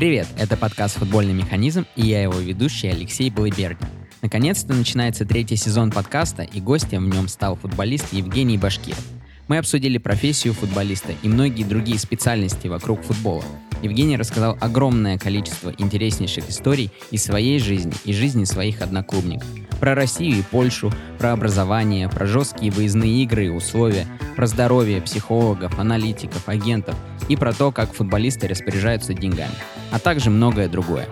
[0.00, 3.86] Привет, это подкаст «Футбольный механизм» и я его ведущий Алексей Балыбердин.
[4.22, 9.04] Наконец-то начинается третий сезон подкаста, и гостем в нем стал футболист Евгений Башкиров.
[9.46, 13.44] Мы обсудили профессию футболиста и многие другие специальности вокруг футбола.
[13.82, 19.46] Евгений рассказал огромное количество интереснейших историй из своей жизни и жизни своих одноклубников.
[19.80, 25.78] Про Россию и Польшу, про образование, про жесткие выездные игры и условия, про здоровье психологов,
[25.78, 26.94] аналитиков, агентов
[27.28, 29.54] и про то, как футболисты распоряжаются деньгами,
[29.90, 31.08] а также многое другое.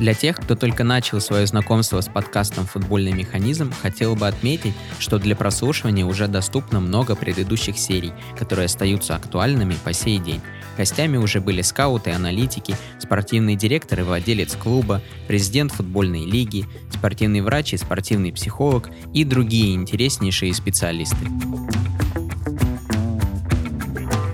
[0.00, 5.18] Для тех, кто только начал свое знакомство с подкастом «Футбольный механизм», хотел бы отметить, что
[5.18, 10.40] для прослушивания уже доступно много предыдущих серий, которые остаются актуальными по сей день.
[10.78, 17.74] Гостями уже были скауты, аналитики, спортивный директор и владелец клуба, президент футбольной лиги, спортивный врач
[17.74, 21.26] и спортивный психолог и другие интереснейшие специалисты.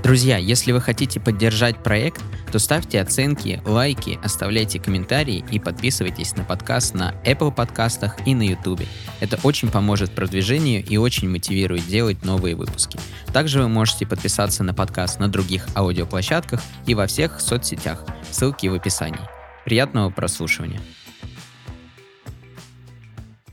[0.06, 6.44] Друзья, если вы хотите поддержать проект, то ставьте оценки, лайки, оставляйте комментарии и подписывайтесь на
[6.44, 8.82] подкаст на Apple подкастах и на YouTube.
[9.18, 13.00] Это очень поможет продвижению и очень мотивирует делать новые выпуски.
[13.32, 18.04] Также вы можете подписаться на подкаст на других аудиоплощадках и во всех соцсетях.
[18.30, 19.18] Ссылки в описании.
[19.64, 20.80] Приятного прослушивания.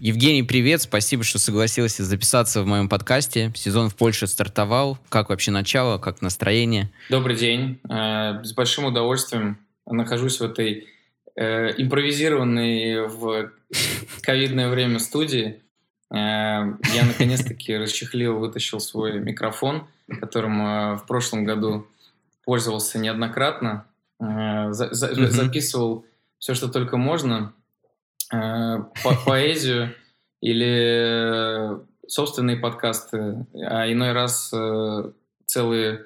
[0.05, 3.53] Евгений, привет, спасибо, что согласился записаться в моем подкасте.
[3.55, 4.97] Сезон в Польше стартовал.
[5.07, 6.91] Как вообще начало, как настроение?
[7.09, 7.79] Добрый день.
[7.89, 10.89] Э, с большим удовольствием нахожусь в этой
[11.37, 13.53] э, импровизированной в
[14.21, 15.61] ковидное время студии.
[16.11, 19.87] Э, я наконец-таки расчехлил, вытащил свой микрофон,
[20.19, 21.87] которым в прошлом году
[22.43, 23.85] пользовался неоднократно.
[24.19, 26.05] Записывал
[26.39, 27.53] все, что только можно
[28.33, 29.95] по поэзию
[30.41, 35.11] или собственные подкасты, а иной раз э,
[35.45, 36.05] целые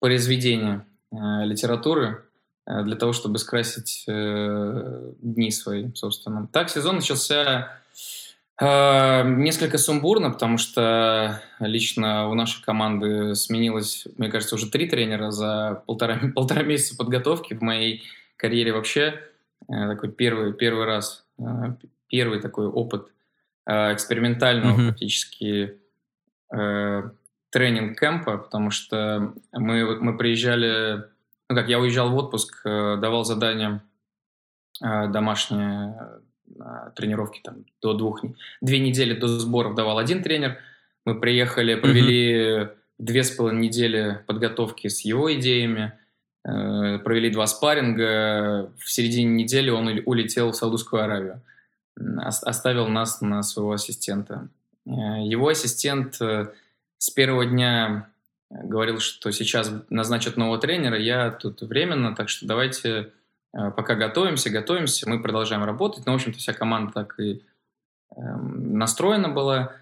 [0.00, 2.24] произведения э, литературы
[2.66, 6.48] для того, чтобы скрасить дни свои, собственно.
[6.50, 7.78] Так, сезон начался
[8.58, 15.82] несколько сумбурно, потому что лично у нашей команды сменилось, мне кажется, уже три тренера за
[15.86, 18.02] полтора, полтора месяца подготовки в моей
[18.36, 19.20] карьере вообще.
[19.68, 21.23] Такой первый, первый раз Э,
[22.08, 23.12] первый такой опыт
[23.66, 24.86] э, экспериментального mm-hmm.
[24.86, 25.78] практически
[26.52, 27.02] э,
[27.50, 31.04] тренинг-кэмпа, потому что мы, мы приезжали,
[31.48, 33.82] ну как, я уезжал в отпуск, давал задания
[34.80, 36.20] домашние
[36.96, 38.24] тренировки там до двух,
[38.60, 40.58] две недели до сборов давал один тренер,
[41.04, 42.76] мы приехали, провели mm-hmm.
[42.98, 46.03] две с половиной недели подготовки с его идеями, Э,
[46.44, 48.70] провели два спарринга.
[48.78, 51.40] В середине недели он улетел в Саудовскую Аравию.
[51.96, 54.48] Оставил нас на своего ассистента.
[54.86, 54.90] Э,
[55.24, 56.48] его ассистент э,
[56.98, 58.10] с первого дня
[58.50, 63.10] говорил, что сейчас назначат нового тренера, я тут временно, так что давайте
[63.52, 66.04] пока готовимся, готовимся, мы продолжаем работать.
[66.06, 67.42] Ну, в общем-то, вся команда так и
[68.16, 69.72] эм, настроена была.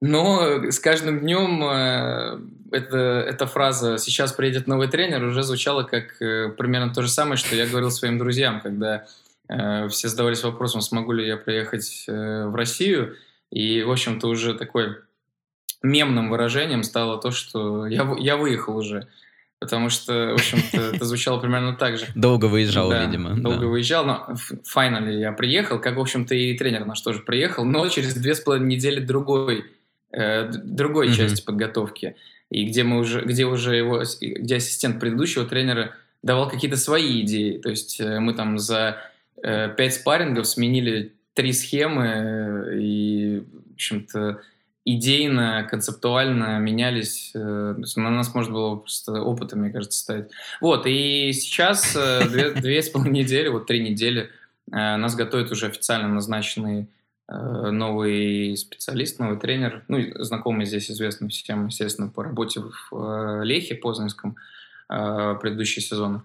[0.00, 2.40] Но с каждым днем э,
[2.72, 7.36] это, эта фраза «сейчас приедет новый тренер» уже звучала как э, примерно то же самое,
[7.36, 9.06] что я говорил своим друзьям, когда
[9.48, 13.16] э, все задавались вопросом, смогу ли я приехать э, в Россию.
[13.50, 14.96] И, в общем-то, уже такой
[15.82, 19.08] мемным выражением стало то, что я, я выехал уже.
[19.58, 22.06] Потому что, в общем-то, это звучало примерно так же.
[22.14, 23.34] Долго выезжал, да, видимо.
[23.34, 23.66] Долго да.
[23.66, 28.14] выезжал, но финально я приехал, как, в общем-то, и тренер наш тоже приехал, но через
[28.14, 29.66] две с половиной недели другой
[30.12, 31.14] э, другой mm-hmm.
[31.14, 32.16] части подготовки,
[32.50, 37.58] и где мы уже, где уже его, где ассистент предыдущего тренера давал какие-то свои идеи.
[37.58, 38.98] То есть э, мы там за
[39.42, 44.40] э, пять спаррингов сменили три схемы э, и, в общем-то,
[44.84, 47.30] идейно, концептуально менялись.
[47.34, 50.30] Э, на нас можно было просто опытом, мне кажется, ставить.
[50.60, 54.30] Вот, и сейчас э, две, две с половиной недели, вот три недели
[54.72, 56.99] нас готовят уже официально назначенный Э,
[57.30, 63.76] новый специалист, новый тренер, ну, знакомый здесь известный всем, естественно, по работе в э, Лехе
[63.76, 64.36] Познанском
[64.88, 66.22] э, предыдущие сезоны.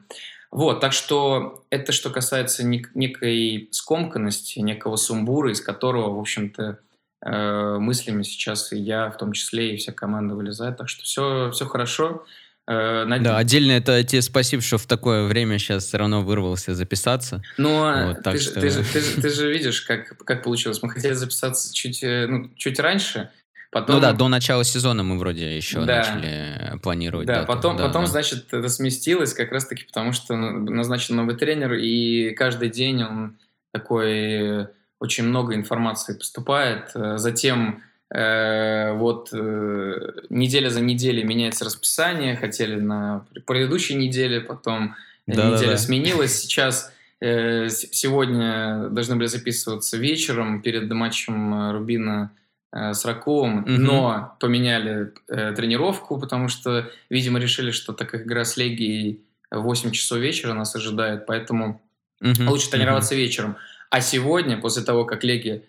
[0.51, 6.79] Вот, так что это что касается некой скомканности, некого сумбура, из которого, в общем-то,
[7.21, 10.77] мыслями сейчас и я, в том числе, и вся команда вылезает.
[10.77, 12.23] Так что все, все хорошо.
[12.67, 17.43] Э, Да, отдельно это тебе спасибо, что в такое время сейчас все равно вырвался записаться.
[17.57, 18.59] Ну, а вот, ты, что...
[18.59, 20.81] ты, же, ты, же, ты же видишь, как, как получилось.
[20.81, 23.29] Мы хотели записаться чуть, э, ну, чуть раньше,
[23.71, 23.97] Потом...
[23.97, 25.97] Ну да, до начала сезона мы вроде еще да.
[25.97, 27.27] начали планировать.
[27.27, 27.47] Да, дату.
[27.47, 28.07] потом, да, потом да.
[28.11, 33.37] значит, это сместилось как раз-таки потому, что назначен новый тренер, и каждый день он
[33.73, 34.67] такой,
[35.01, 36.91] очень много информации поступает.
[36.93, 37.81] Затем Э,
[38.17, 44.95] вот э, неделя за неделей меняется расписание, хотели на предыдущей неделе, потом
[45.27, 46.39] да, неделя да, сменилась.
[46.39, 52.31] Сейчас э, сегодня должны были записываться вечером перед матчем Рубина
[52.71, 53.71] с Раковым, угу.
[53.71, 59.21] но поменяли тренировку, потому что, видимо, решили, что так как игра с Легией
[59.51, 61.81] 8 часов вечера нас ожидает, поэтому
[62.21, 62.49] угу.
[62.49, 63.21] лучше тренироваться угу.
[63.21, 63.57] вечером.
[63.89, 65.63] А сегодня, после того, как Легия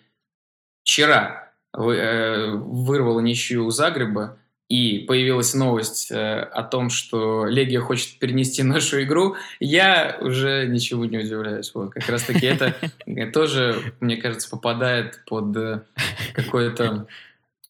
[0.83, 1.46] вчера Э,
[1.77, 4.37] вырвала ничью у Загреба,
[4.69, 11.05] и появилась новость э, о том, что Легия хочет перенести нашу игру, я уже ничего
[11.05, 11.71] не удивляюсь.
[11.73, 12.75] Вот, как раз таки это
[13.33, 15.81] тоже, мне кажется, попадает под э,
[16.33, 17.07] какое-то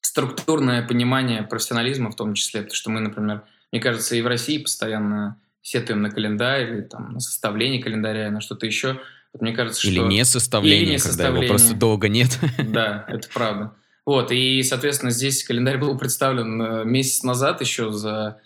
[0.01, 4.57] структурное понимание профессионализма в том числе, потому что мы, например, мне кажется, и в России
[4.57, 8.99] постоянно сетуем на календарь или там на составление календаря, на что-то еще.
[9.33, 10.07] Вот мне кажется, или что...
[10.07, 11.45] не составление, или не когда составление.
[11.45, 12.39] его просто долго нет.
[12.57, 13.73] Да, это правда.
[14.07, 18.39] Вот, и, соответственно, здесь календарь был представлен э, месяц назад еще за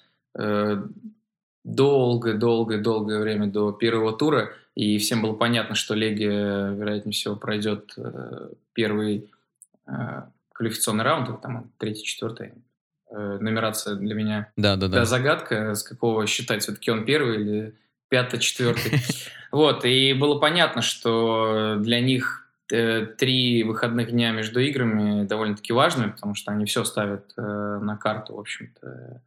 [1.63, 7.94] долгое-долгое-долгое э, время до первого тура, и всем было понятно, что Легия, вероятнее всего, пройдет
[7.98, 9.30] э, первый
[9.86, 9.92] э,
[10.54, 12.54] квалификационный раунд, там третий, четвертый.
[13.13, 15.04] Нумерация для меня да, да, да.
[15.04, 17.75] загадка, с какого считать, все-таки он первый или
[18.08, 19.00] пятый, четвертый.
[19.52, 22.40] Вот, и было понятно, что для них
[22.71, 28.35] три выходных дня между играми довольно-таки важными, потому что они все ставят э, на карту,
[28.35, 29.21] в общем-то,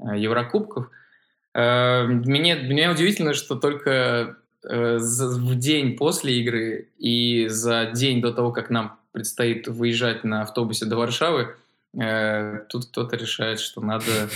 [0.00, 0.90] э, Еврокубков.
[1.54, 8.70] Мне, мне удивительно, что только в день после игры и за день до того, как
[8.70, 11.56] нам предстоит выезжать на автобусе до Варшавы,
[12.68, 14.28] тут кто-то решает, что надо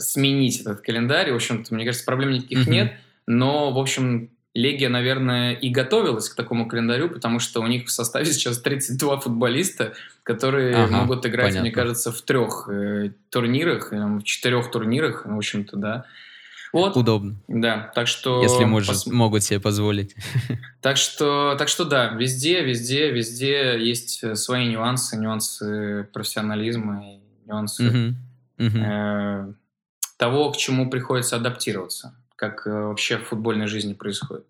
[0.00, 1.30] сменить этот календарь.
[1.30, 2.94] В общем-то, мне кажется, проблем никаких нет.
[3.26, 7.90] Но, в общем, Легия, наверное, и готовилась к такому календарю, потому что у них в
[7.90, 11.62] составе сейчас 32 футболиста, которые ага, могут играть, понятно.
[11.62, 16.04] мне кажется, в трех э, турнирах, э, в четырех турнирах, в общем-то, да.
[16.72, 16.96] Вот.
[16.96, 17.36] Удобно.
[17.46, 18.42] Да, так что...
[18.42, 19.06] Если может, пос...
[19.06, 20.14] могут себе позволить.
[20.80, 27.02] Так что, так что да, везде, везде, везде есть э, свои нюансы, нюансы профессионализма
[27.46, 28.66] нюансы угу.
[28.66, 28.78] Угу.
[28.78, 29.52] Э,
[30.18, 34.46] того, к чему приходится адаптироваться как э, вообще в футбольной жизни происходит.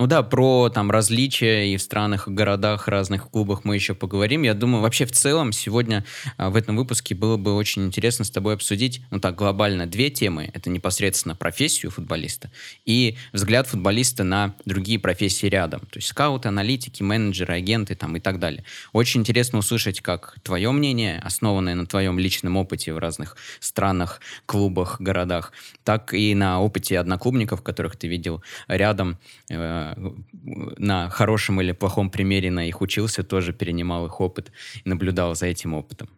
[0.00, 4.42] Ну да, про там различия и в странах, и городах, разных клубах мы еще поговорим.
[4.42, 6.04] Я думаю, вообще в целом сегодня
[6.36, 10.08] а, в этом выпуске было бы очень интересно с тобой обсудить, ну так, глобально две
[10.08, 10.52] темы.
[10.54, 12.52] Это непосредственно профессию футболиста
[12.86, 15.80] и взгляд футболиста на другие профессии рядом.
[15.80, 18.62] То есть скауты, аналитики, менеджеры, агенты там и так далее.
[18.92, 25.00] Очень интересно услышать, как твое мнение, основанное на твоем личном опыте в разных странах, клубах,
[25.00, 25.50] городах,
[25.82, 29.18] так и на опыте одноклубников, которых ты видел рядом,
[29.50, 34.52] э, на хорошем или плохом примере на их учился, тоже перенимал их опыт
[34.84, 36.08] и наблюдал за этим опытом.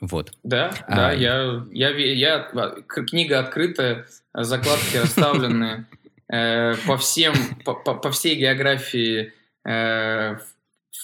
[0.00, 0.32] Вот.
[0.42, 2.38] Да, а, да, я, я, я,
[2.86, 5.86] книга открытая, закладки расставлены
[6.28, 7.34] э, по всем,
[7.64, 9.32] по, по всей географии
[9.64, 10.38] э,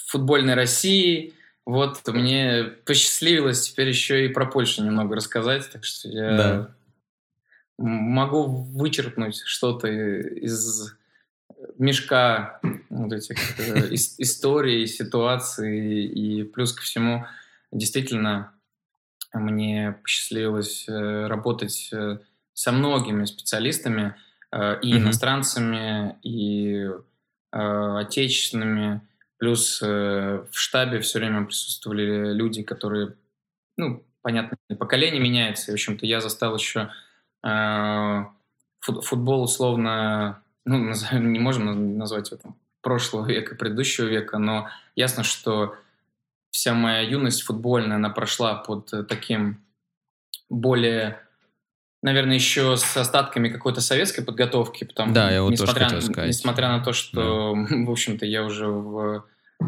[0.07, 1.33] футбольной России.
[1.65, 6.75] Вот мне посчастливилось теперь еще и про Польшу немного рассказать, так что я да.
[7.77, 10.96] могу вычеркнуть что-то из
[11.77, 12.59] мешка
[12.89, 17.25] вот этих э, историй, ситуаций, и плюс ко всему
[17.71, 18.51] действительно
[19.33, 22.19] мне посчастливилось э, работать э,
[22.53, 24.15] со многими специалистами,
[24.49, 24.97] и mm-hmm.
[24.97, 26.89] иностранцами, и
[27.51, 29.01] отечественными,
[29.37, 33.17] плюс в штабе все время присутствовали люди, которые,
[33.75, 36.89] ну, понятно, поколение меняется, в общем-то, я застал еще
[38.79, 45.75] футбол условно ну, не можем назвать там прошлого века, предыдущего века, но ясно, что
[46.51, 49.61] вся моя юность футбольная, она прошла под э, таким
[50.49, 51.19] более,
[52.01, 56.29] наверное, еще с остатками какой-то советской подготовки, потому да, я вот несмотря, тоже сказать.
[56.29, 57.75] несмотря на то, что, да.
[57.85, 59.25] в общем-то, я уже в,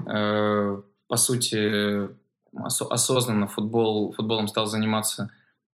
[0.07, 2.09] э, по сути
[2.53, 5.29] ос- осознанно футбол, футболом стал заниматься,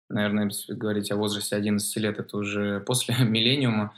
[0.09, 3.93] наверное, если говорить о возрасте 11 лет, это уже после миллениума,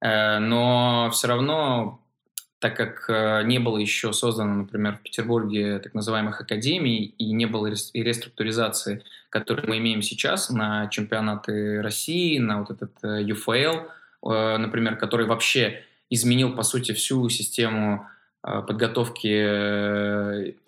[0.00, 2.00] но все равно,
[2.58, 7.46] так как э, не было еще создано, например, в Петербурге так называемых академий и не
[7.46, 13.86] было реструктуризации, которую мы имеем сейчас на чемпионаты России, на вот этот UFL,
[14.26, 18.06] э, например, который вообще изменил, по сути, всю систему
[18.42, 19.26] подготовки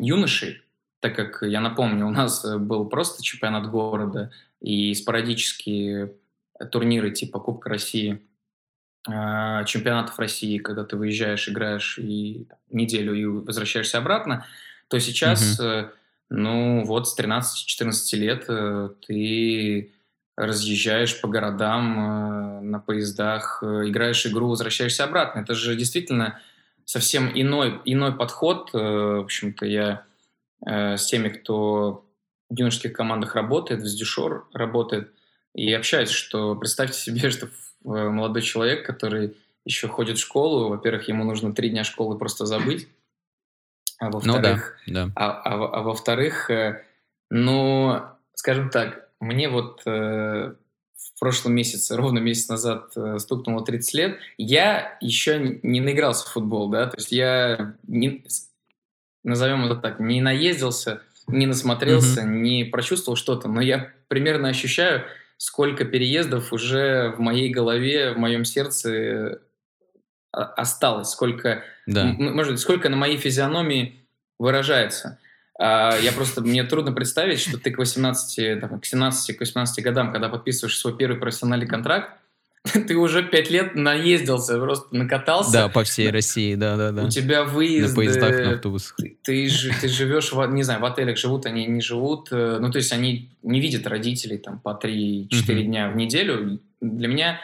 [0.00, 0.62] юношей,
[1.00, 6.12] так как, я напомню, у нас был просто чемпионат города и спорадические
[6.70, 8.20] турниры типа Кубка России–
[9.08, 14.46] а, чемпионатов России, когда ты выезжаешь, играешь и неделю и возвращаешься обратно,
[14.86, 15.90] то сейчас mm-hmm.
[16.30, 19.92] ну вот с 13-14 лет э, ты
[20.36, 25.40] разъезжаешь по городам э, на поездах, э, играешь игру, возвращаешься обратно.
[25.40, 26.38] Это же действительно
[26.84, 28.70] совсем иной, иной подход.
[28.72, 30.04] В общем-то, я
[30.64, 32.06] с теми, кто
[32.50, 35.10] в юношеских командах работает, в Сдюшор работает,
[35.54, 37.48] и общаюсь, что представьте себе, что
[37.84, 42.88] молодой человек, который еще ходит в школу, во-первых, ему нужно три дня школы просто забыть,
[43.98, 45.12] а во-вторых, ну, да, да.
[45.14, 46.84] А, а, а во-вторых, э,
[47.30, 48.00] ну,
[48.34, 50.54] скажем так, мне вот э,
[50.96, 56.32] в прошлом месяце, ровно месяц назад э, стукнуло 30 лет, я еще не наигрался в
[56.32, 58.24] футбол, да, то есть я, не,
[59.22, 62.40] назовем это так, не наездился, не насмотрелся, mm-hmm.
[62.40, 65.04] не прочувствовал что-то, но я примерно ощущаю,
[65.42, 69.40] сколько переездов уже в моей голове, в моем сердце
[70.30, 72.04] осталось, сколько, да.
[72.04, 74.06] может быть, сколько на моей физиономии
[74.38, 75.18] выражается.
[75.58, 79.82] А, я просто, мне трудно представить, что ты к 18, там, к 17, к 18
[79.82, 82.12] годам, когда подписываешь свой первый профессиональный контракт,
[82.86, 85.52] ты уже пять лет наездился, просто накатался.
[85.52, 87.04] Да, по всей России, да-да-да.
[87.04, 87.88] У тебя выезды...
[87.88, 88.96] На поездах, на автобусах.
[88.96, 89.50] Ты, ты,
[89.80, 92.28] ты живешь, в, не знаю, в отелях живут, они не живут.
[92.30, 95.62] Э, ну, то есть они не видят родителей там по 3-4 uh-huh.
[95.62, 96.60] дня в неделю.
[96.80, 97.40] Для меня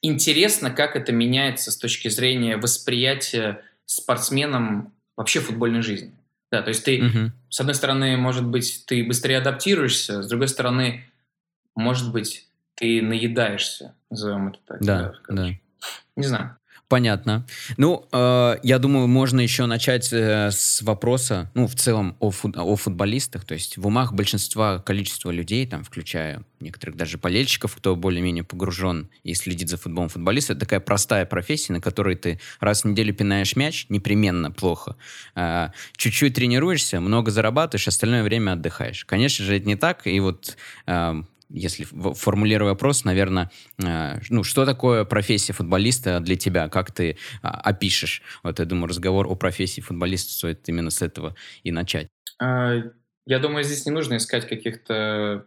[0.00, 6.12] интересно, как это меняется с точки зрения восприятия спортсменом вообще футбольной жизни.
[6.50, 11.04] Да, то есть ты, с одной стороны, может быть, ты быстрее адаптируешься, с другой стороны,
[11.74, 12.46] может быть,
[12.82, 14.80] ты наедаешься, назовем это так.
[14.80, 15.50] Да, да.
[16.16, 16.56] Не знаю.
[16.88, 17.46] Понятно.
[17.78, 22.56] Ну, э, я думаю, можно еще начать э, с вопроса, ну, в целом о, фут,
[22.58, 23.46] о футболистах.
[23.46, 29.08] То есть в умах большинства количества людей, там, включая некоторых даже болельщиков, кто более-менее погружен
[29.22, 33.14] и следит за футболом футболиста, это такая простая профессия, на которой ты раз в неделю
[33.14, 34.96] пинаешь мяч, непременно плохо.
[35.34, 39.06] Э, чуть-чуть тренируешься, много зарабатываешь, остальное время отдыхаешь.
[39.06, 40.06] Конечно же, это не так.
[40.06, 41.22] И вот э,
[41.52, 46.68] если формулируя вопрос, наверное, э, ну, что такое профессия футболиста для тебя?
[46.68, 48.22] Как ты а, опишешь?
[48.42, 52.08] Вот я думаю, разговор о профессии футболиста стоит именно с этого и начать.
[52.40, 52.74] А,
[53.26, 55.46] я думаю, здесь не нужно искать каких-то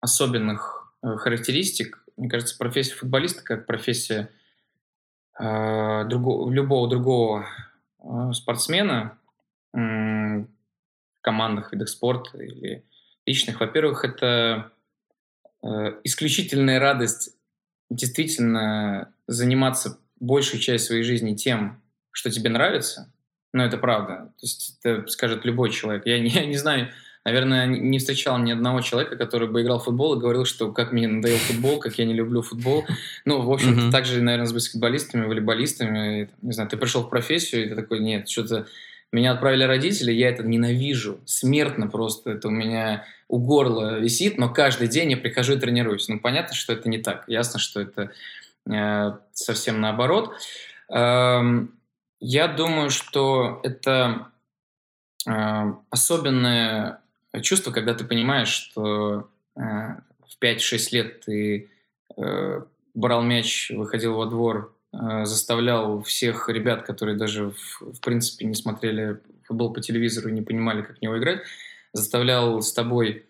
[0.00, 2.04] особенных э, характеристик.
[2.16, 4.30] Мне кажется, профессия футболиста как профессия
[5.40, 7.46] э, другого, любого другого
[8.32, 9.16] спортсмена
[9.72, 10.46] в
[11.20, 12.84] командах, видах спорта или
[13.24, 13.60] личных.
[13.60, 14.71] Во-первых, это
[16.04, 17.34] исключительная радость
[17.90, 23.12] действительно заниматься большую часть своей жизни тем, что тебе нравится,
[23.52, 24.32] но это правда.
[24.38, 26.06] То есть это скажет любой человек.
[26.06, 26.88] Я не, я не знаю,
[27.24, 30.92] наверное, не встречал ни одного человека, который бы играл в футбол и говорил, что как
[30.92, 32.84] мне надоел футбол, как я не люблю футбол.
[33.24, 33.90] Ну, в общем-то, mm-hmm.
[33.90, 36.30] так же, наверное, с баскетболистами, волейболистами.
[36.40, 38.66] Не знаю, ты пришел в профессию, и ты такой, нет, что-то
[39.12, 41.20] меня отправили родители, я это ненавижу.
[41.26, 42.32] Смертно просто.
[42.32, 46.08] Это у меня у горла висит, но каждый день я прихожу и тренируюсь.
[46.08, 47.24] Ну, понятно, что это не так.
[47.28, 48.10] Ясно, что это
[48.70, 50.34] э, совсем наоборот.
[50.88, 51.74] Эм,
[52.20, 54.28] я думаю, что это
[55.26, 57.00] э, особенное
[57.42, 61.70] чувство, когда ты понимаешь, что э, в 5-6 лет ты
[62.16, 62.62] э,
[62.94, 68.54] брал мяч, выходил во двор, Э, заставлял всех ребят, которые даже в, в принципе не
[68.54, 71.42] смотрели футбол по телевизору и не понимали, как в него играть,
[71.92, 73.26] заставлял с тобой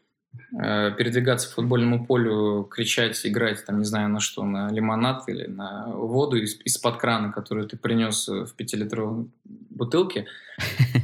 [0.60, 5.46] э, передвигаться по футбольному полю, кричать, играть, там, не знаю, на что, на лимонад или
[5.46, 10.26] на воду из- из-под крана, которую ты принес в пятилитровой бутылке.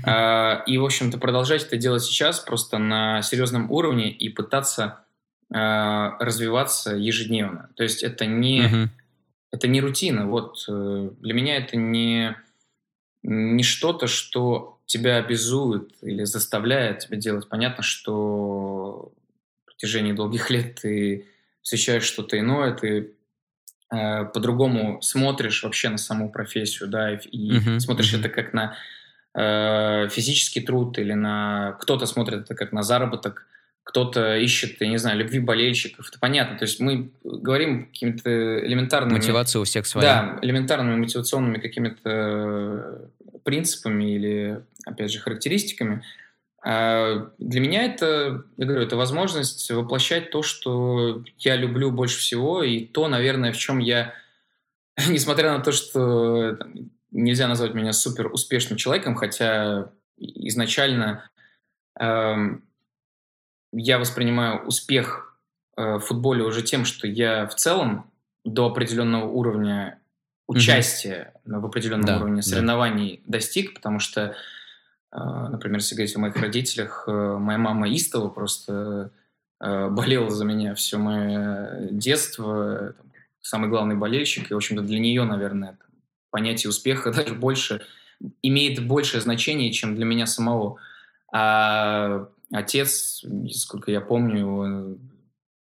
[0.05, 5.01] Э, и, в общем-то, продолжать это делать сейчас просто на серьезном уровне и пытаться
[5.53, 7.71] э, развиваться ежедневно.
[7.77, 8.89] То есть это не
[9.51, 10.27] это не рутина.
[10.27, 12.37] Вот э, для меня это не,
[13.23, 17.49] не что-то, что тебя обязует или заставляет тебя делать.
[17.49, 19.13] Понятно, что
[19.63, 21.27] в протяжении долгих лет ты
[21.63, 23.15] встречаешь что-то иное, ты
[23.91, 28.21] э, по-другому смотришь вообще на саму профессию, да, и, и uh-huh, смотришь uh-huh.
[28.21, 28.77] это как на
[29.35, 33.47] э, физический труд или на кто-то смотрит это как на заработок,
[33.89, 36.07] кто-то ищет, я не знаю, любви болельщиков.
[36.11, 36.59] Это понятно.
[36.59, 38.29] То есть мы говорим какими-то
[38.67, 39.17] элементарными...
[39.17, 40.07] Мотивация у всех своя.
[40.07, 43.09] Да, элементарными мотивационными какими-то
[43.45, 46.05] принципами или, опять же, характеристиками.
[46.63, 52.63] А для меня это, я говорю, это возможность воплощать то, что я люблю больше всего,
[52.63, 54.13] и то, наверное, в чем я,
[55.09, 61.31] несмотря на то, что там, нельзя назвать меня супер успешным человеком, хотя изначально
[61.99, 62.68] эм,
[63.73, 65.39] я воспринимаю успех
[65.77, 68.11] э, в футболе уже тем, что я в целом
[68.45, 70.01] до определенного уровня
[70.47, 71.61] участия mm-hmm.
[71.61, 73.39] в определенном да, уровне соревнований да.
[73.39, 74.35] достиг, потому что
[75.11, 79.11] например, если говорить о моих родителях, моя мама истово просто
[79.59, 82.95] болела за меня все мое детство,
[83.41, 85.79] самый главный болельщик, и, в общем-то, для нее, наверное,
[86.31, 87.83] понятие успеха даже больше
[88.43, 90.79] имеет большее значение, чем для меня самого.
[91.33, 94.99] А отец, сколько я помню,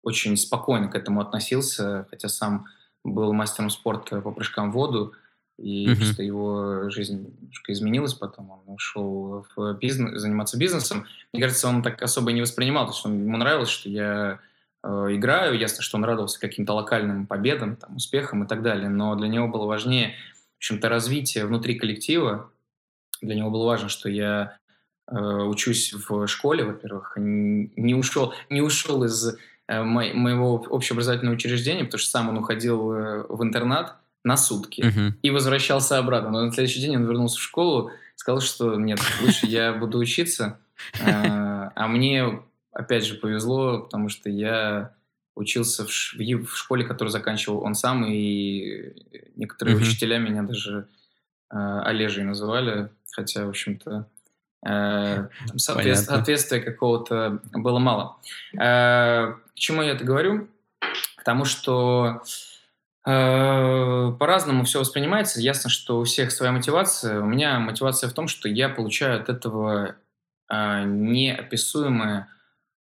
[0.02, 2.66] очень спокойно к этому относился, хотя сам
[3.04, 5.12] был мастером спорта по прыжкам в воду,
[5.58, 5.97] и mm-hmm.
[5.97, 8.50] просто его жизнь немножко изменилась потом.
[8.50, 11.06] Он ушел в бизнес, заниматься бизнесом.
[11.32, 14.38] Мне кажется, он так особо не воспринимал, то есть он, ему нравилось, что я
[14.85, 15.58] э, играю.
[15.58, 18.88] Ясно, что он радовался каким-то локальным победам, там, успехам и так далее.
[18.88, 20.14] Но для него было важнее,
[20.54, 22.52] в общем-то, развитие внутри коллектива.
[23.20, 24.58] Для него было важно, что я
[25.10, 29.36] учусь в школе, во-первых, не ушел, не ушел из
[29.66, 35.12] э, моего общеобразовательного учреждения, потому что сам он уходил э, в интернат на сутки uh-huh.
[35.22, 36.30] и возвращался обратно.
[36.30, 40.58] Но на следующий день он вернулся в школу, сказал, что нет, лучше я буду учиться.
[41.00, 44.94] А, мне, опять же, повезло, потому что я
[45.34, 48.92] учился в, школе, которую заканчивал он сам, и
[49.36, 49.80] некоторые uh-huh.
[49.80, 50.88] учителя меня даже
[51.48, 54.06] Олежей называли, хотя, в общем-то,
[54.66, 58.16] Э, соответствия какого-то было мало.
[58.54, 60.48] Э, к чему я это говорю?
[61.16, 62.22] К тому, что
[63.06, 65.40] э, по-разному все воспринимается.
[65.40, 67.20] Ясно, что у всех своя мотивация.
[67.20, 69.96] У меня мотивация в том, что я получаю от этого
[70.50, 72.28] неописуемое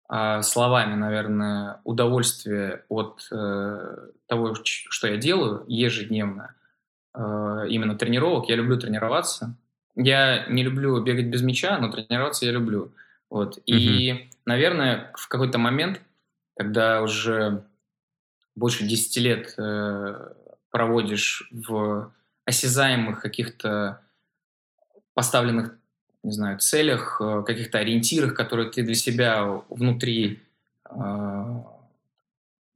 [0.08, 3.28] словами, наверное, удовольствие от
[4.28, 6.54] того, что я делаю ежедневно,
[7.12, 8.48] именно тренировок.
[8.48, 9.56] Я люблю тренироваться.
[9.96, 12.92] Я не люблю бегать без мяча, но тренироваться я люблю.
[13.30, 13.58] Вот.
[13.66, 16.00] И, наверное, в какой-то момент,
[16.56, 17.64] когда уже
[18.54, 20.32] больше 10 лет э,
[20.70, 22.12] проводишь в
[22.44, 24.00] осязаемых каких-то
[25.14, 25.74] поставленных,
[26.22, 30.42] не знаю, целях, э, каких-то ориентирах, которые ты для себя внутри
[30.90, 31.62] э,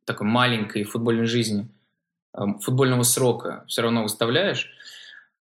[0.05, 1.69] такой маленькой футбольной жизни,
[2.35, 4.71] э, футбольного срока все равно выставляешь,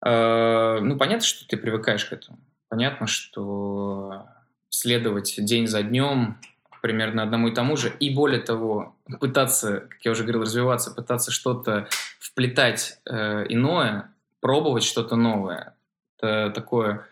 [0.05, 2.39] ну, понятно, что ты привыкаешь к этому.
[2.69, 4.27] Понятно, что
[4.71, 6.39] следовать день за днем
[6.81, 11.31] примерно одному и тому же, и более того, пытаться, как я уже говорил, развиваться, пытаться
[11.31, 15.75] что-то вплетать э, иное, пробовать что-то новое.
[16.17, 17.07] Это такое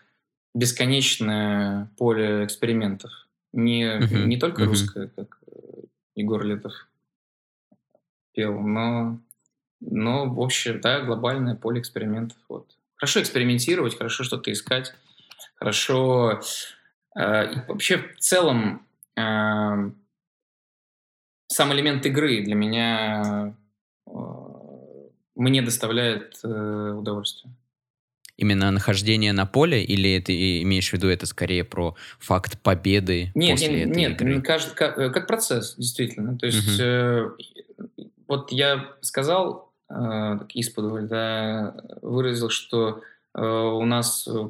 [0.53, 3.11] бесконечное поле экспериментов.
[3.53, 4.25] Не, uh-huh.
[4.25, 4.67] не только uh-huh.
[4.67, 5.81] русское, как э,
[6.15, 6.73] Егор Летов
[8.33, 9.19] пел, но,
[9.79, 12.37] но в общем, да, глобальное поле экспериментов.
[12.49, 12.75] Вот.
[12.95, 14.93] Хорошо экспериментировать, хорошо что-то искать,
[15.55, 16.41] хорошо...
[17.15, 18.85] Э, и вообще, в целом,
[19.15, 19.91] э,
[21.47, 23.53] сам элемент игры для меня
[24.05, 24.11] э,
[25.35, 27.53] мне доставляет э, удовольствие.
[28.37, 33.53] Именно нахождение на поле, или ты имеешь в виду это скорее про факт победы нет,
[33.53, 34.41] после нет, этой нет, игры?
[34.41, 36.37] Каждый, как, э, как процесс, действительно.
[36.37, 36.83] То есть, угу.
[36.83, 37.29] э,
[38.27, 43.01] вот я сказал, так исподволь, да, выразил, что
[43.33, 44.49] э, у нас э,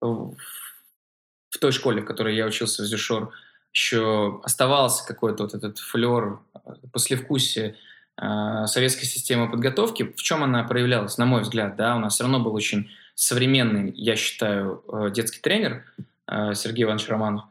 [0.00, 3.32] в той школе, в которой я учился в Зюшор,
[3.72, 7.76] еще оставался какой-то вот этот флер, э, послевкусие
[8.20, 10.14] э, советской системы подготовки.
[10.16, 13.92] В чем она проявлялась, на мой взгляд, да, у нас все равно был очень современный,
[13.94, 15.84] я считаю, э, детский тренер
[16.26, 17.44] э, Сергей Иванович Романов.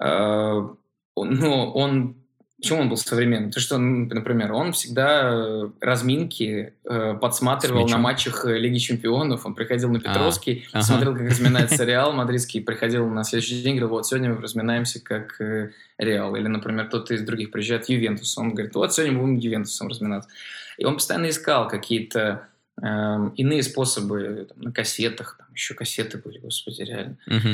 [0.00, 0.68] Э,
[1.16, 2.16] но он
[2.58, 3.50] Почему он был современным?
[3.50, 9.44] То, что, например, он всегда э, разминки э, подсматривал на матчах э, Лиги Чемпионов.
[9.44, 13.76] Он приходил на а, Петровский, а, смотрел, как разминается Реал мадридский, приходил на следующий день,
[13.76, 16.34] говорил, вот сегодня мы разминаемся как э, Реал.
[16.34, 18.38] Или, например, кто-то из других приезжает Ювентус.
[18.38, 20.30] Он говорит, вот сегодня будем Ювентусом разминаться.
[20.78, 22.48] И он постоянно искал какие-то
[22.80, 25.36] э, иные способы там, на кассетах.
[25.38, 27.18] Там еще кассеты были, господи, реально.
[27.26, 27.48] Угу.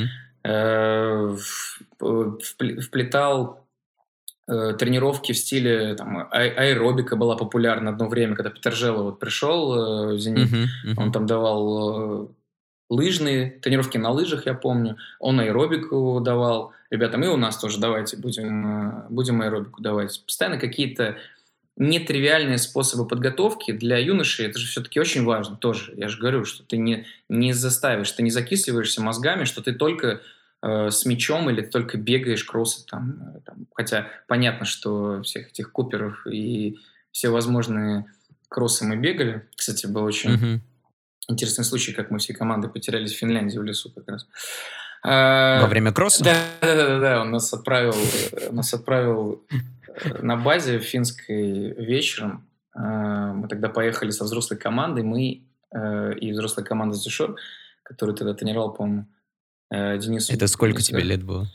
[0.45, 1.35] Э,
[1.99, 3.62] вплетал
[4.45, 10.15] тренировки в стиле там, а аэробика была популярна одно время, когда Петержело вот пришел э,
[10.15, 10.93] в «Зенит», uh-huh, uh-huh.
[10.97, 12.27] он там давал э,
[12.89, 18.17] лыжные тренировки на лыжах, я помню, он аэробику давал ребятам, и у нас тоже давайте
[18.17, 20.21] будем, э, будем аэробику давать.
[20.25, 21.17] Постоянно какие-то
[21.75, 25.93] нетривиальные способы подготовки для юношей, это же все-таки очень важно тоже.
[25.95, 30.21] Я же говорю, что ты не, не заставишь, ты не закисливаешься мозгами, что ты только
[30.63, 33.67] э, с мячом или ты только бегаешь кроссы там, э, там.
[33.75, 36.77] Хотя понятно, что всех этих куперов и
[37.11, 38.05] все возможные
[38.49, 39.47] кроссы мы бегали.
[39.55, 40.59] Кстати, был очень uh-huh.
[41.27, 44.27] интересный случай, как мы все команды потерялись в Финляндии в лесу как раз.
[45.03, 46.23] А, Во время кросса?
[46.23, 47.95] Да, да, да, да, он нас отправил,
[48.51, 52.47] нас отправил э, на базе финской вечером.
[52.75, 55.43] Мы тогда поехали со взрослой командой, мы
[56.19, 57.35] и взрослая команда Зюшор,
[57.83, 59.05] которую тогда тренировал, по-моему, э,
[59.97, 60.33] Денису.
[60.33, 61.47] Это сколько тебе лет было?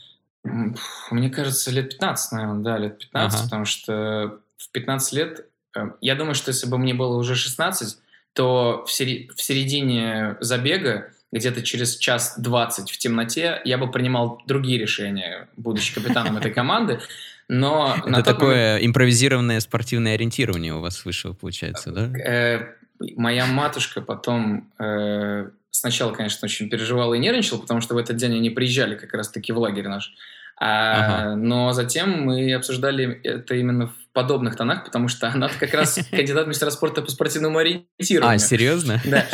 [0.43, 3.43] Мне кажется, лет 15, наверное, да, лет 15, ага.
[3.45, 7.97] потому что в 15 лет, э, я думаю, что если бы мне было уже 16,
[8.33, 15.47] то в, середине забега, где-то через час 20 в темноте, я бы принимал другие решения,
[15.57, 16.99] будучи капитаном этой команды.
[17.47, 18.85] Но Это такое момент...
[18.85, 22.05] импровизированное спортивное ориентирование у вас вышло, получается, да?
[22.19, 22.75] Э,
[23.15, 28.35] моя матушка потом э, сначала, конечно, очень переживала и нервничала, потому что в этот день
[28.35, 30.13] они приезжали как раз-таки в лагерь наш.
[30.61, 31.35] А, ага.
[31.35, 36.47] Но затем мы обсуждали это именно в подобных тонах, потому что она как раз кандидат
[36.47, 38.35] мастера спорта по спортивному ориентированию.
[38.35, 39.01] А, серьезно?
[39.09, 39.25] Да.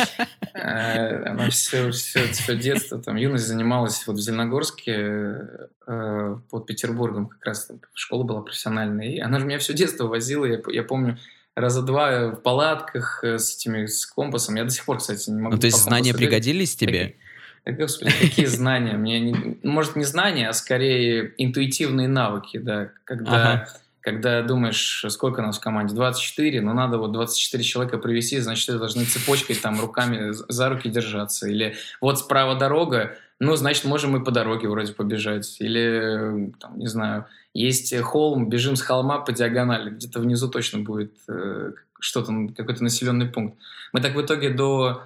[0.54, 5.38] А, она все, все, все детство, там, юность занималась вот в Зеленогорске
[5.86, 10.44] э, под Петербургом, как раз школа была профессиональная, и она же меня все детство возила,
[10.44, 11.18] я, я помню,
[11.56, 14.54] раза два в палатках э, с этими с компасом.
[14.54, 15.56] Я до сих пор, кстати, не могу.
[15.56, 17.16] Ну, то есть знания пригодились тебе?
[17.64, 18.92] Так, господи, какие знания?
[18.92, 23.68] Мне не, может не знания, а скорее интуитивные навыки, да, когда ага.
[24.00, 28.78] когда думаешь, сколько нас в команде, 24, но надо вот 24 человека привести, значит, вы
[28.78, 34.22] должны цепочкой там руками за руки держаться, или вот справа дорога, ну, значит, можем мы
[34.22, 39.90] по дороге вроде побежать, или, там, не знаю, есть холм, бежим с холма по диагонали,
[39.90, 43.58] где-то внизу точно будет э, что-то, какой-то населенный пункт.
[43.94, 45.04] Мы так в итоге до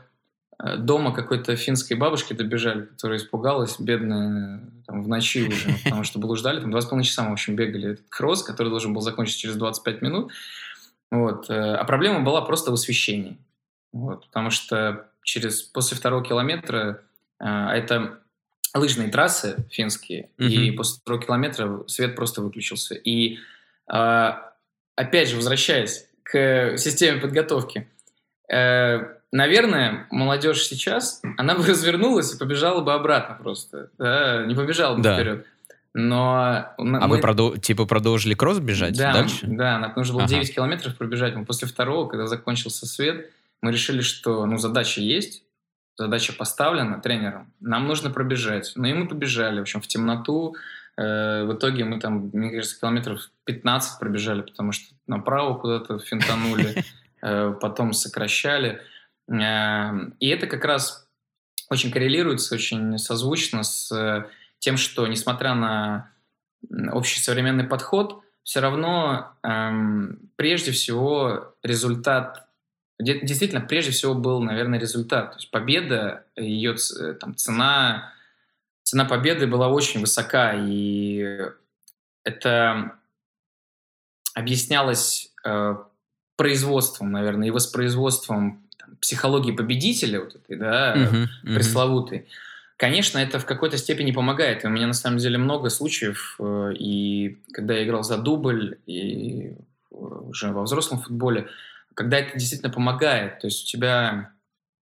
[0.59, 6.19] э, дома какой-то финской бабушки добежали, которая испугалась, бедная, там, в ночи уже, потому что
[6.19, 9.01] блуждали, там, два с половиной часа мы, в общем, бегали этот кросс, который должен был
[9.01, 10.33] закончиться через 25 минут,
[11.13, 13.39] вот, э, а проблема была просто в освещении,
[13.93, 17.03] вот, потому что через, после второго километра,
[17.39, 18.21] а это
[18.75, 20.49] лыжные трассы финские, mm-hmm.
[20.49, 22.95] и после второго километра свет просто выключился.
[22.95, 23.39] И
[23.93, 24.31] э,
[24.97, 27.89] опять же, возвращаясь к системе подготовки,
[28.53, 29.01] э,
[29.33, 35.03] наверное, молодежь сейчас, она бы развернулась и побежала бы обратно просто, да, не побежала бы
[35.03, 35.17] да.
[35.17, 35.47] вперед.
[35.93, 37.09] Но а мы...
[37.09, 37.57] вы продол...
[37.57, 39.47] типа продолжили кросс бежать да, дальше?
[39.47, 40.35] Да, нам нужно было ага.
[40.35, 41.35] 9 километров пробежать.
[41.35, 43.29] Мы после второго, когда закончился свет,
[43.61, 45.43] мы решили, что ну, задача есть,
[46.01, 48.73] задача поставлена тренером, нам нужно пробежать.
[48.75, 50.57] Ну и мы побежали, в общем, в темноту.
[50.97, 56.85] Э, в итоге мы там, мне кажется, километров 15 пробежали, потому что направо куда-то финтанули,
[57.23, 58.81] э, потом сокращали.
[59.29, 61.07] Э, и это как раз
[61.69, 64.27] очень коррелируется, очень созвучно с
[64.59, 66.11] тем, что, несмотря на
[66.93, 72.50] общий современный подход, все равно эм, прежде всего результат
[73.01, 75.33] действительно, прежде всего, был, наверное, результат.
[75.33, 78.13] То есть победа, ее э, там, цена,
[78.83, 81.39] цена победы была очень высока, и
[82.25, 82.93] это
[84.35, 85.77] объяснялось э,
[86.37, 91.55] производством, наверное, и воспроизводством там, психологии победителя, вот этой, да, uh-huh, uh-huh.
[91.55, 92.27] пресловутой.
[92.77, 94.65] Конечно, это в какой-то степени помогает.
[94.65, 98.79] И у меня на самом деле много случаев, э, и когда я играл за дубль,
[98.87, 99.55] и
[99.91, 101.49] уже во взрослом футболе,
[102.01, 104.33] когда это действительно помогает, то есть у тебя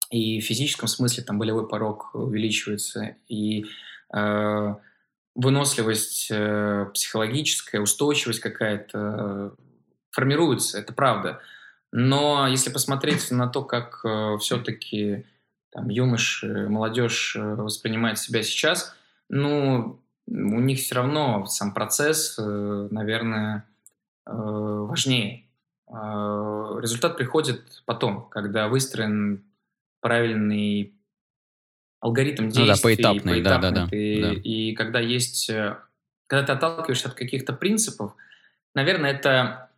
[0.10, 3.64] и в физическом смысле там болевой порог увеличивается, и
[4.14, 4.76] э,
[5.34, 9.52] выносливость э, психологическая, устойчивость какая-то э,
[10.12, 11.40] формируется, это правда.
[11.94, 15.26] Но если посмотреть на то, как э, все-таки
[15.72, 18.94] там, юноши, молодежь э, воспринимает себя сейчас,
[19.30, 23.66] ну, у них все равно сам процесс, э, наверное,
[24.26, 25.47] э, важнее.
[25.90, 29.44] А, результат приходит потом, когда выстроен
[30.02, 30.94] правильный
[32.00, 32.64] алгоритм действий.
[32.64, 34.34] Ну да, поэтапный, да, да, да, и, да.
[34.34, 35.78] И когда есть, э,
[36.28, 38.16] когда ты отталкиваешься от каких-то принципов,
[38.76, 39.70] наверное, это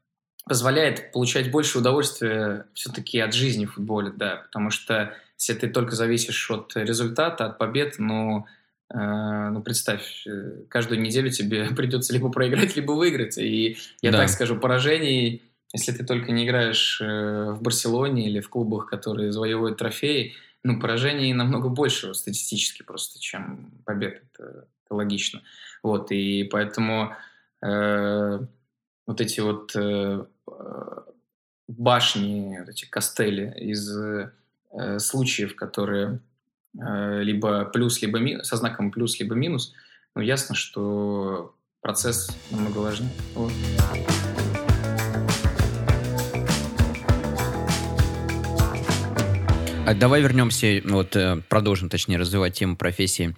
[0.45, 5.95] позволяет получать больше удовольствия все-таки от жизни в футболе, да, потому что если ты только
[5.95, 8.45] зависишь от результата, от побед, ну,
[8.93, 14.17] э, ну представь, э, каждую неделю тебе придется либо проиграть, либо выиграть, и я да.
[14.17, 19.31] так скажу, поражений если ты только не играешь э, в Барселоне или в клубах, которые
[19.31, 24.23] завоевывают трофеи, ну, поражений намного больше статистически просто, чем побед.
[24.33, 25.41] Это, это логично.
[25.83, 27.15] Вот, и поэтому
[27.63, 28.39] э,
[29.05, 30.25] вот эти вот э,
[31.67, 34.31] башни, вот эти костели из э,
[34.97, 36.19] случаев, которые
[36.77, 39.73] э, либо плюс, либо минус, со знаком плюс, либо минус,
[40.15, 43.11] ну, ясно, что процесс намного важнее.
[43.35, 43.51] Вот.
[49.89, 53.35] А давай вернемся, вот э, продолжим, точнее, развивать тему профессии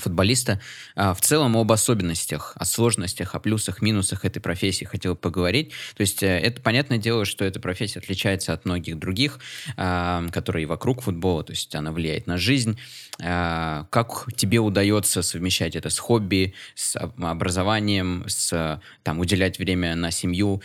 [0.00, 0.60] футболиста.
[0.96, 5.70] А, в целом об особенностях, о сложностях, о плюсах, минусах этой профессии хотел поговорить.
[5.96, 9.38] То есть э, это понятное дело, что эта профессия отличается от многих других,
[9.76, 12.78] а, которые вокруг футбола, то есть она влияет на жизнь.
[13.22, 20.10] А, как тебе удается совмещать это с хобби, с образованием, с там, уделять время на
[20.10, 20.62] семью?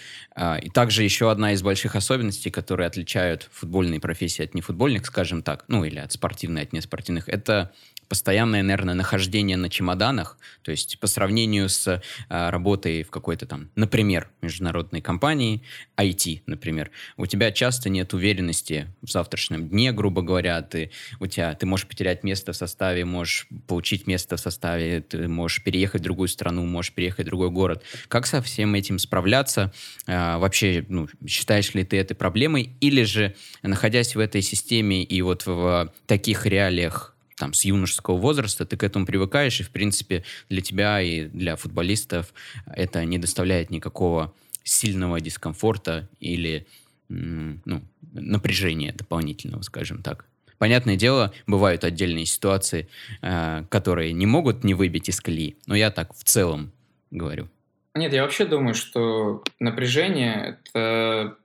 [0.61, 5.65] И также еще одна из больших особенностей, которые отличают футбольные профессии от нефутбольных, скажем так,
[5.67, 7.71] ну или от спортивной, от неспортивных, это
[8.07, 13.69] постоянное, наверное, нахождение на чемоданах, то есть по сравнению с а, работой в какой-то там,
[13.75, 15.63] например, международной компании,
[15.97, 21.53] IT, например, у тебя часто нет уверенности в завтрашнем дне, грубо говоря, ты, у тебя,
[21.53, 26.03] ты можешь потерять место в составе, можешь получить место в составе, ты можешь переехать в
[26.03, 27.83] другую страну, можешь переехать в другой город.
[28.07, 29.73] Как со всем этим справляться?
[30.07, 32.75] А, вообще, ну, считаешь ли ты этой проблемой?
[32.81, 38.65] Или же, находясь в этой системе и вот в таких реалиях там, с юношеского возраста,
[38.65, 42.33] ты к этому привыкаешь, и, в принципе, для тебя и для футболистов
[42.65, 46.65] это не доставляет никакого сильного дискомфорта или
[47.09, 47.81] ну,
[48.13, 50.25] напряжения дополнительного, скажем так.
[50.57, 52.87] Понятное дело, бывают отдельные ситуации,
[53.21, 56.71] э, которые не могут не выбить из колеи, но я так в целом
[57.11, 57.49] говорю.
[57.93, 61.37] Нет, я вообще думаю, что напряжение это,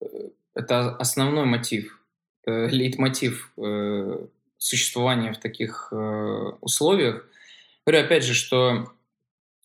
[0.00, 0.06] э,
[0.54, 2.02] это основной мотив,
[2.42, 3.52] это лейтмотив
[4.58, 7.26] э, существования в таких э, условиях.
[7.86, 8.92] Говорю опять же, что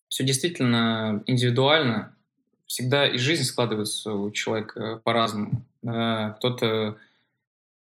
[0.08, 2.16] все действительно индивидуально.
[2.66, 5.66] Всегда и жизнь складывается у человека по-разному.
[5.82, 6.96] Да, кто-то э,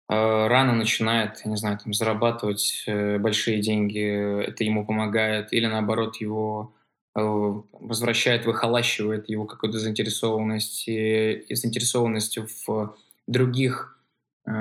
[0.07, 6.15] рано начинает, я не знаю, там, зарабатывать э, большие деньги, это ему помогает, или наоборот
[6.17, 6.73] его
[7.15, 12.95] э, возвращает, выхолащивает его какую-то заинтересованность и, и заинтересованность в
[13.27, 13.99] других
[14.47, 14.51] э,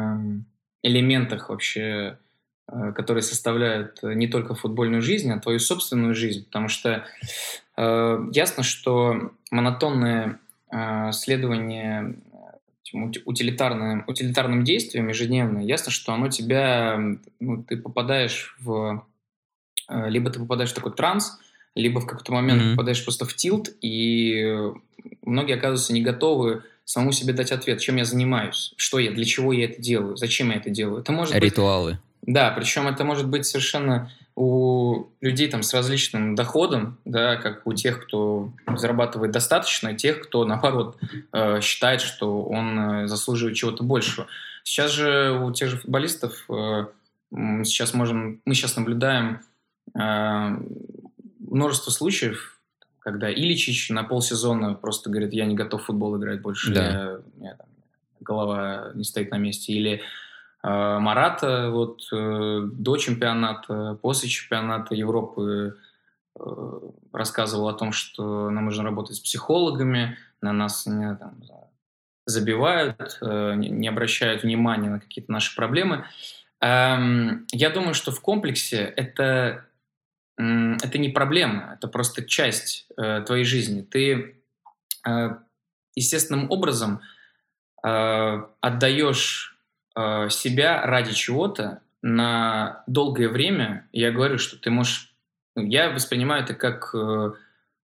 [0.83, 2.28] элементах вообще Э,
[2.95, 6.45] которые составляют э, не только футбольную жизнь, а твою собственную жизнь.
[6.45, 7.07] Потому что
[7.77, 10.39] э, ясно, что монотонное
[10.71, 12.17] э, следование
[12.93, 16.99] утилитарным, утилитарным действиям ежедневно, ясно, что оно тебя,
[17.41, 19.07] ну, ты попадаешь в...
[19.89, 21.39] Э, либо ты попадаешь в такой транс,
[21.75, 22.71] либо в какой-то момент mm-hmm.
[22.73, 24.73] попадаешь просто в тилт, и
[25.23, 29.53] многие оказываются не готовы самому себе дать ответ, чем я занимаюсь, что я, для чего
[29.53, 31.01] я это делаю, зачем я это делаю.
[31.01, 31.93] Это может Ритуалы.
[31.93, 37.67] Быть, да, причем это может быть совершенно у людей там с различным доходом, да, как
[37.67, 40.97] у тех, кто зарабатывает достаточно, и тех, кто, наоборот,
[41.33, 44.27] э, считает, что он э, заслуживает чего-то большего.
[44.63, 46.87] Сейчас же у тех же футболистов э,
[47.65, 49.41] сейчас можем, мы сейчас наблюдаем
[51.41, 52.59] множество случаев,
[53.01, 56.85] когда Иличич на полсезона просто говорит, я не готов в футбол играть больше, да.
[56.85, 57.67] я, меня там,
[58.21, 60.05] голова не стоит на месте, или Э,
[60.63, 65.77] Марата вот э, до чемпионата, после чемпионата Европы
[66.39, 66.81] э,
[67.13, 71.41] рассказывал о том, что нам нужно работать с психологами, на нас не, там,
[72.27, 76.05] забивают, не обращают внимания на какие-то наши проблемы.
[76.61, 79.65] Эм, я думаю, что в комплексе это,
[80.37, 83.83] это не проблема, это просто часть твоей жизни.
[83.83, 84.43] Ты
[85.95, 87.01] естественным образом
[87.83, 89.58] отдаешь
[89.99, 95.15] э, себя ради чего-то на долгое время, я говорю, что ты можешь...
[95.57, 97.33] Ну, я воспринимаю это как э,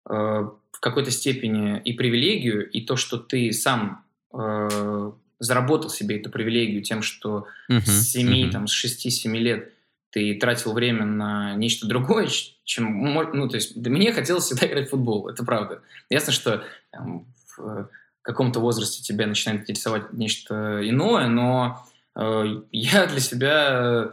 [0.09, 6.31] э, в какой-то степени и привилегию, и то, что ты сам э, заработал себе эту
[6.31, 8.51] привилегию тем, что uh-huh, с 7, uh-huh.
[8.51, 9.72] там, с 6-7 лет
[10.11, 12.29] ты тратил время на нечто другое,
[12.64, 13.14] чем...
[13.33, 15.81] Ну, то есть, да, мне хотелось всегда играть в футбол, это правда.
[16.11, 17.25] Ясно, что там,
[17.57, 17.88] в
[18.20, 21.83] каком-то возрасте тебя начинает интересовать нечто иное, но
[22.14, 24.12] я для себя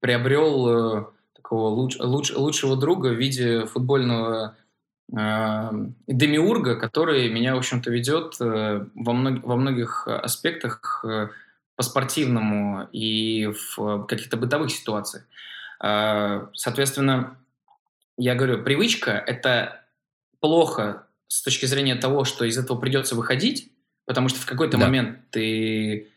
[0.00, 4.56] приобрел э, такого луч, луч, лучшего друга в виде футбольного
[5.12, 5.70] э,
[6.06, 11.28] демиурга, который меня, в общем-то, ведет э, во, мног, во многих аспектах э,
[11.76, 15.24] по-спортивному и в каких-то бытовых ситуациях.
[15.82, 17.38] Э, соответственно,
[18.16, 19.84] я говорю, привычка– это
[20.40, 23.72] плохо с точки зрения того, что из этого придется выходить,
[24.06, 24.86] потому что в какой-то да.
[24.86, 26.08] момент ты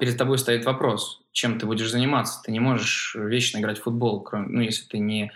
[0.00, 2.40] перед тобой стоит вопрос, чем ты будешь заниматься.
[2.42, 5.30] Ты не можешь вечно играть в футбол, кроме, ну, если ты не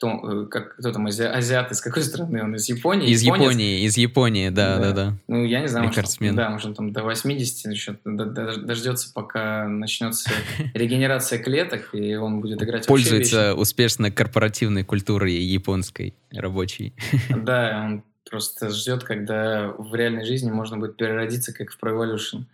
[0.00, 2.54] кто, э, как, кто там, ази, азиат, из какой страны он?
[2.54, 3.10] Из Японии?
[3.10, 3.44] Из Японец?
[3.50, 4.92] Японии, из Японии, да, да, да.
[4.92, 5.16] да.
[5.28, 10.30] Ну, я не знаю, может, да, может, там до 80 еще дождется, пока начнется
[10.74, 16.94] регенерация клеток, и он будет играть Пользуется успешно корпоративной культурой японской, рабочей.
[17.36, 22.44] Да, он просто ждет, когда в реальной жизни можно будет переродиться, как в Pro Evolution.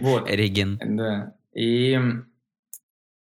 [0.00, 0.30] Вот.
[0.30, 0.78] Реген.
[0.84, 1.34] Да.
[1.52, 1.98] И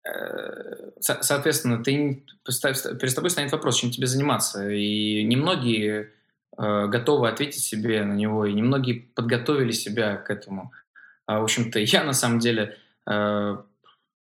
[0.03, 4.69] э, соответственно, ты перед тобой станет вопрос, чем тебе заниматься.
[4.69, 6.11] И немногие
[6.57, 10.71] э, готовы ответить себе на него, и немногие подготовили себя к этому.
[11.25, 13.57] А, в общем-то, я на самом деле э,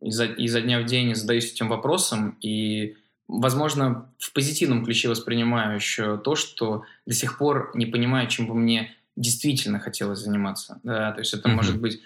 [0.01, 6.17] изо, изо дня в день задаюсь этим вопросом, и, возможно, в позитивном ключе воспринимаю еще
[6.17, 10.79] то, что до сих пор не понимаю, чем бы мне действительно хотелось заниматься.
[10.83, 11.53] Да, то есть это mm-hmm.
[11.53, 12.01] может быть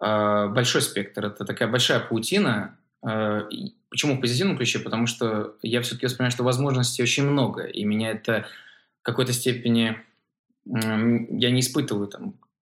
[0.00, 2.78] э, большой спектр, это такая большая паутина.
[3.06, 3.42] Э,
[3.90, 4.78] почему в позитивном ключе?
[4.78, 8.46] Потому что я все-таки воспринимаю, что возможностей очень много, и меня это
[9.00, 9.96] в какой-то степени
[10.66, 12.34] э, я не испытываю там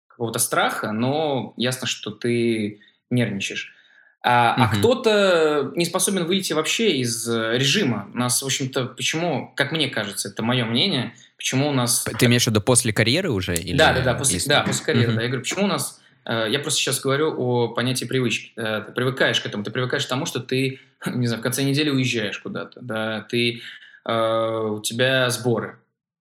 [0.06, 3.74] какого-то страха, но ясно, что ты нервничаешь.
[4.22, 4.62] А, угу.
[4.62, 8.10] а кто-то не способен выйти вообще из э, режима.
[8.12, 12.04] У нас, в общем-то, почему, как мне кажется, это мое мнение, почему у нас...
[12.18, 13.54] Ты имеешь в виду после карьеры уже?
[13.54, 13.76] Или...
[13.76, 14.48] Да, да, да, после, если...
[14.48, 15.10] да, после карьеры.
[15.10, 15.16] Угу.
[15.16, 15.22] Да.
[15.22, 16.00] Я говорю, почему у нас...
[16.24, 18.52] Э, я просто сейчас говорю о понятии привычки.
[18.56, 21.88] Ты привыкаешь к этому, ты привыкаешь к тому, что ты, не знаю, в конце недели
[21.88, 23.62] уезжаешь куда-то, да, ты,
[24.04, 25.78] э, у тебя сборы,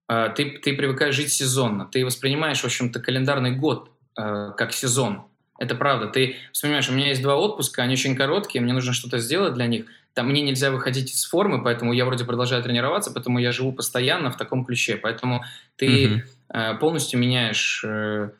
[0.08, 5.27] ты, ты привыкаешь жить сезонно, ты воспринимаешь, в общем-то, календарный год как сезон.
[5.58, 6.06] Это правда.
[6.06, 9.66] Ты вспоминаешь, у меня есть два отпуска, они очень короткие, мне нужно что-то сделать для
[9.66, 9.86] них.
[10.14, 14.30] Там мне нельзя выходить из формы, поэтому я вроде продолжаю тренироваться, поэтому я живу постоянно
[14.30, 14.96] в таком ключе.
[14.96, 15.44] Поэтому
[15.76, 18.30] ты э, полностью меняешь э,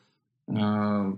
[0.47, 1.13] э,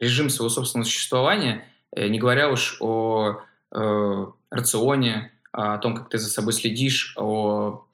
[0.00, 1.64] режим своего собственного существования,
[1.94, 3.40] э, не говоря уж о
[3.74, 7.86] э, рационе, о том, как ты за собой следишь, о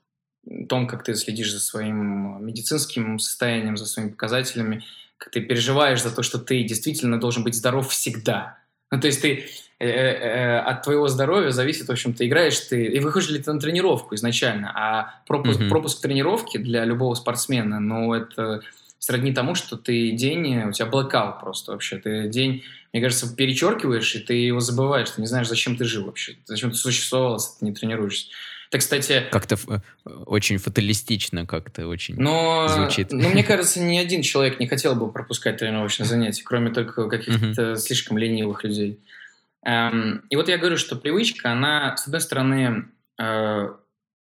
[0.68, 4.84] том, как ты следишь за своим медицинским состоянием, за своими показателями
[5.18, 8.58] как ты переживаешь за то, что ты действительно должен быть здоров всегда.
[8.90, 9.44] Ну, то есть ты
[9.78, 13.52] э, э, э, от твоего здоровья зависит, в общем-то, играешь ты, и выходишь ли ты
[13.52, 15.68] на тренировку изначально, а пропуск, mm-hmm.
[15.68, 18.62] пропуск тренировки для любого спортсмена, ну, это
[18.98, 24.14] сродни тому, что ты день, у тебя блокаут просто вообще, ты день, мне кажется, перечеркиваешь,
[24.14, 27.58] и ты его забываешь, ты не знаешь, зачем ты жил вообще, зачем ты существовал, если
[27.58, 28.28] ты не тренируешься.
[28.68, 29.24] Это, кстати...
[29.30, 33.12] Как-то э, очень фаталистично как-то очень но, звучит.
[33.12, 37.76] Ну, мне кажется, ни один человек не хотел бы пропускать тренировочные занятия, кроме только каких-то
[37.76, 39.00] слишком ленивых людей.
[39.64, 43.68] Эм, и вот я говорю, что привычка, она, с одной стороны, э,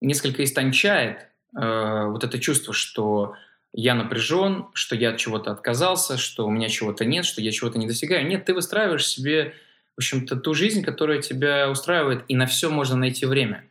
[0.01, 3.35] несколько истончает э, вот это чувство, что
[3.71, 7.79] я напряжен, что я от чего-то отказался, что у меня чего-то нет, что я чего-то
[7.79, 8.27] не достигаю.
[8.27, 9.53] Нет, ты выстраиваешь себе,
[9.95, 13.63] в общем-то, ту жизнь, которая тебя устраивает, и на все можно найти время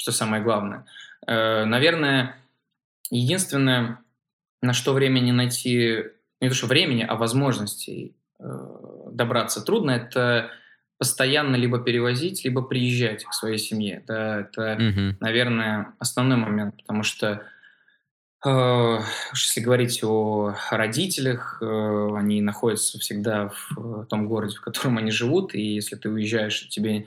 [0.00, 0.86] что самое главное.
[1.26, 2.36] Э, наверное,
[3.10, 3.98] единственное,
[4.62, 6.04] на что времени найти,
[6.40, 8.44] не то что времени, а возможностей э,
[9.12, 10.50] добраться трудно, это
[10.96, 14.02] постоянно либо перевозить, либо приезжать к своей семье.
[14.06, 15.16] Да, это, угу.
[15.20, 17.42] наверное, основной момент, потому что
[18.46, 18.98] э,
[19.34, 25.60] если говорить о родителях, они находятся всегда в том городе, в котором они живут, и
[25.60, 27.06] если ты уезжаешь, тебе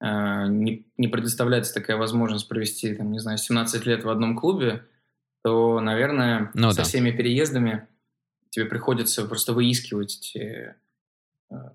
[0.00, 4.84] не, не предоставляется такая возможность провести, там, не знаю, 17 лет в одном клубе,
[5.42, 6.82] то, наверное, ну, со да.
[6.84, 7.86] всеми переездами
[8.50, 10.74] тебе приходится просто выискивать эти
[11.50, 11.72] а,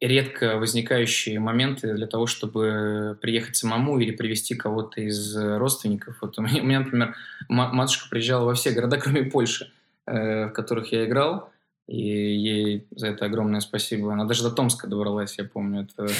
[0.00, 6.18] редко возникающие моменты для того, чтобы приехать самому или привести кого-то из родственников.
[6.20, 7.16] Вот у меня, у меня например,
[7.48, 9.72] матушка приезжала во все города, кроме Польши,
[10.06, 11.50] э, в которых я играл.
[11.86, 14.12] И ей за это огромное спасибо.
[14.12, 15.82] Она даже до Томска добралась, я помню.
[15.82, 16.12] Это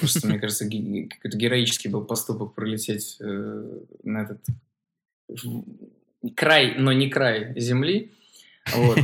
[0.00, 4.40] просто, мне кажется, какой-то героический был поступок пролететь э, на этот
[6.34, 8.12] край, но не край земли.
[8.74, 8.98] Вот.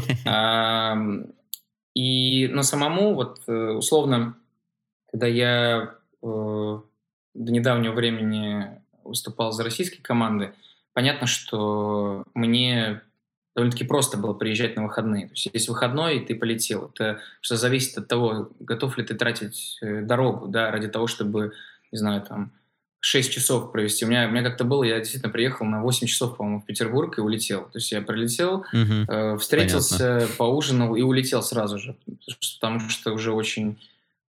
[1.95, 4.35] И, но самому, вот, э, условно,
[5.11, 6.81] когда я э,
[7.35, 10.55] до недавнего времени выступал за российские команды,
[10.95, 13.03] понятно, что мне
[13.55, 15.27] довольно-таки просто было приезжать на выходные.
[15.27, 16.91] То есть есть выходной, и ты полетел.
[16.95, 21.53] Это что зависит от того, готов ли ты тратить э, дорогу, да, ради того, чтобы,
[21.91, 22.53] не знаю, там,
[23.01, 24.05] 6 часов провести.
[24.05, 27.19] У меня, у меня как-то было, я действительно приехал на 8 часов, по-моему, в Петербург
[27.19, 27.63] и улетел.
[27.65, 29.13] То есть я прилетел, угу.
[29.13, 30.37] э, встретился, Понятно.
[30.39, 31.97] поужинал и улетел сразу же.
[32.61, 33.79] Потому что уже очень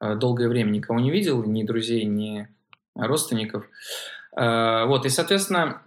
[0.01, 2.49] э, долгое время никого не видел, ни друзей, ни
[2.95, 3.69] родственников.
[4.37, 5.83] Э, вот, и, соответственно,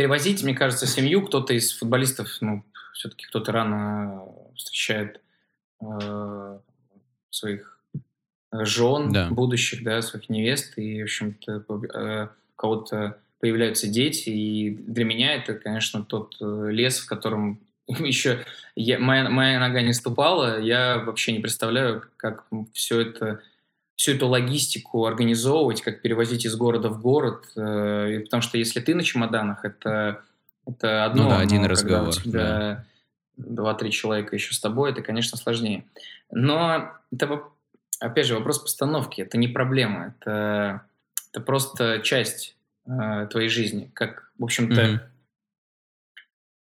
[0.00, 4.24] перевозить, мне кажется, семью кто-то из футболистов, ну, все-таки кто-то рано
[4.56, 5.20] встречает
[5.82, 6.58] э,
[7.28, 7.78] своих
[8.50, 9.28] жен да.
[9.28, 11.52] будущих, да, своих невест, и, в общем-то,
[11.92, 17.60] э, у кого-то появляются дети, и для меня это, конечно, тот э, лес, в котором
[17.86, 18.46] еще
[18.76, 23.42] я, моя, моя нога не ступала, я вообще не представляю, как все это
[24.00, 28.94] всю эту логистику организовывать, как перевозить из города в город, э, потому что если ты
[28.94, 30.22] на чемоданах, это,
[30.66, 32.86] это одно, ну да, один разговор, тебя
[33.36, 35.84] два-три человека еще с тобой, это, конечно, сложнее.
[36.30, 37.42] Но это
[37.98, 39.20] опять же, вопрос постановки.
[39.20, 40.80] Это не проблема, это,
[41.30, 43.90] это просто часть э, твоей жизни.
[43.92, 45.02] Как, в общем-то,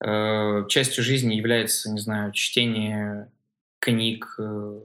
[0.04, 0.68] mm-hmm.
[0.68, 3.32] частью жизни является, не знаю, чтение
[3.80, 4.80] книг, э,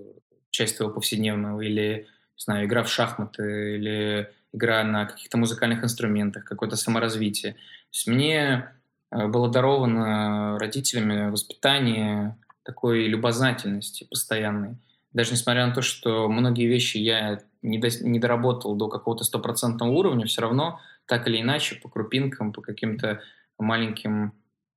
[0.48, 6.44] часть твоего повседневного, или, не знаю, игра в шахматы, или игра на каких-то музыкальных инструментах,
[6.44, 7.54] какое-то саморазвитие.
[7.54, 7.58] То
[7.92, 8.70] есть мне
[9.10, 14.76] э, было даровано родителями воспитание такой любознательности постоянной.
[15.12, 20.26] Даже несмотря на то, что многие вещи я не, не доработал до какого-то стопроцентного уровня,
[20.26, 23.20] все равно так или иначе по крупинкам, по каким-то
[23.58, 24.32] маленьким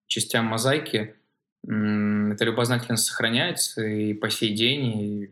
[0.08, 1.16] частям мозаики
[1.64, 5.02] эта любознательность сохраняется и по сей день.
[5.02, 5.28] И,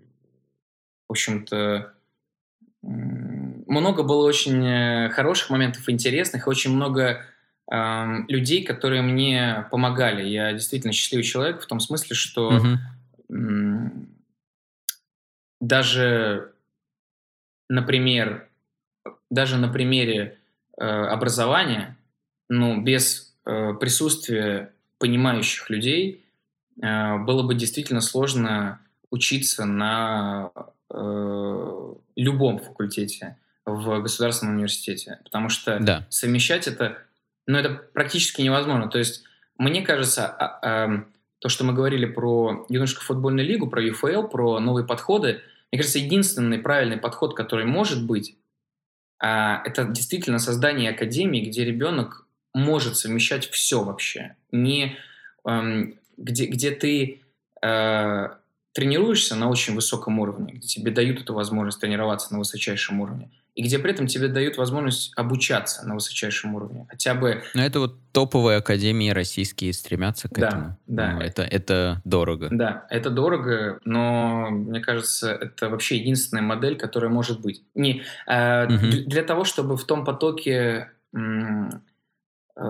[1.07, 1.93] в общем-то,
[2.81, 7.23] много было очень э, хороших моментов, интересных, очень много
[7.71, 10.27] э, людей, которые мне помогали.
[10.27, 12.77] Я действительно счастливый человек в том смысле, что mm-hmm.
[13.29, 13.89] э,
[15.59, 16.53] даже,
[17.67, 18.47] например,
[19.29, 20.39] даже на примере
[20.77, 21.97] э, образования,
[22.47, 26.25] ну, без э, присутствия понимающих людей
[26.81, 28.79] э, было бы действительно сложно
[29.11, 30.51] учиться на
[30.91, 36.05] э, любом факультете в государственном университете, потому что да.
[36.09, 36.97] совмещать это,
[37.45, 38.89] ну, это практически невозможно.
[38.89, 39.23] То есть,
[39.57, 41.03] мне кажется, а, а,
[41.39, 45.41] то, что мы говорили про юношескую футбольную лигу, про ЮФЛ, про новые подходы,
[45.71, 48.35] мне кажется, единственный правильный подход, который может быть,
[49.21, 54.35] а, это действительно создание академии, где ребенок может совмещать все вообще.
[54.51, 54.97] Не
[56.19, 57.21] где, где ты
[57.61, 58.29] э,
[58.73, 63.63] тренируешься на очень высоком уровне, где тебе дают эту возможность тренироваться на высочайшем уровне, и
[63.63, 66.85] где при этом тебе дают возможность обучаться на высочайшем уровне.
[66.89, 67.43] Хотя бы...
[67.53, 70.77] Но это вот топовые академии российские стремятся к да, этому.
[70.87, 72.47] Да, ну, это, это дорого.
[72.51, 77.63] Да, это дорого, но мне кажется, это вообще единственная модель, которая может быть.
[77.75, 78.85] Не, э, угу.
[79.07, 80.91] Для того, чтобы в том потоке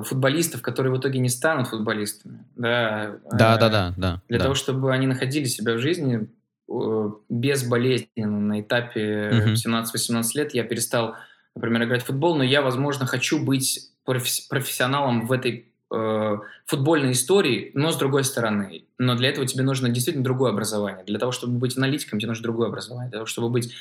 [0.04, 2.46] футболистов, которые в итоге не станут футболистами.
[2.56, 3.94] Да, да, да, да.
[3.98, 4.44] да для да.
[4.44, 6.30] того, чтобы они находили себя в жизни
[6.70, 9.50] э, безболезненно на этапе угу.
[9.52, 11.16] 17-18 лет, я перестал,
[11.56, 17.72] например, играть в футбол, но я, возможно, хочу быть профессионалом в этой э, футбольной истории,
[17.74, 18.86] но с другой стороны.
[18.98, 21.04] Но для этого тебе нужно действительно другое образование.
[21.06, 23.10] Для того, чтобы быть аналитиком, тебе нужно другое образование.
[23.10, 23.76] Для того, чтобы быть Э,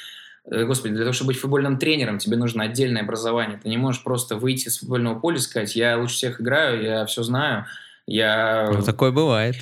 [0.50, 3.58] господи, для того, чтобы быть футбольным тренером, тебе нужно отдельное образование.
[3.62, 7.06] Ты не можешь просто выйти с футбольного поля и сказать, я лучше всех играю, я
[7.06, 7.66] все знаю,
[8.06, 8.70] я...
[8.72, 9.56] Ну, такое бывает.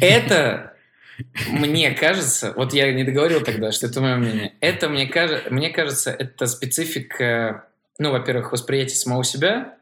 [0.00, 0.74] Это,
[1.50, 5.70] мне кажется, вот я не договорил тогда, что это мое мнение, это, мне, кажется, мне
[5.70, 7.64] кажется, это специфика,
[7.98, 9.72] ну, во-первых, восприятия самого себя,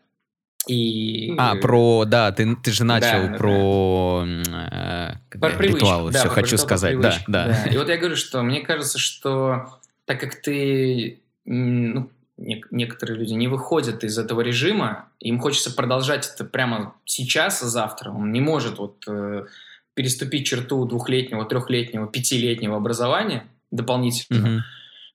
[0.67, 1.35] и...
[1.37, 5.21] А, про, да, ты, ты же начал да, про, да.
[5.31, 7.71] Э, про ритуалы, да, все хочу сказать, да, да, да.
[7.71, 13.49] И вот я говорю, что мне кажется, что так как ты, ну, некоторые люди не
[13.49, 18.11] выходят из этого режима, им хочется продолжать это прямо сейчас, а завтра.
[18.11, 19.47] Он не может вот э,
[19.95, 24.47] переступить черту двухлетнего, трехлетнего, пятилетнего образования дополнительно.
[24.47, 24.61] Mm-hmm.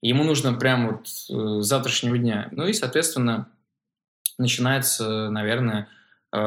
[0.02, 2.48] Ему нужно прямо вот э, завтрашнего дня.
[2.52, 3.48] Ну и, соответственно,
[4.38, 5.88] начинается, наверное,
[6.32, 6.38] э,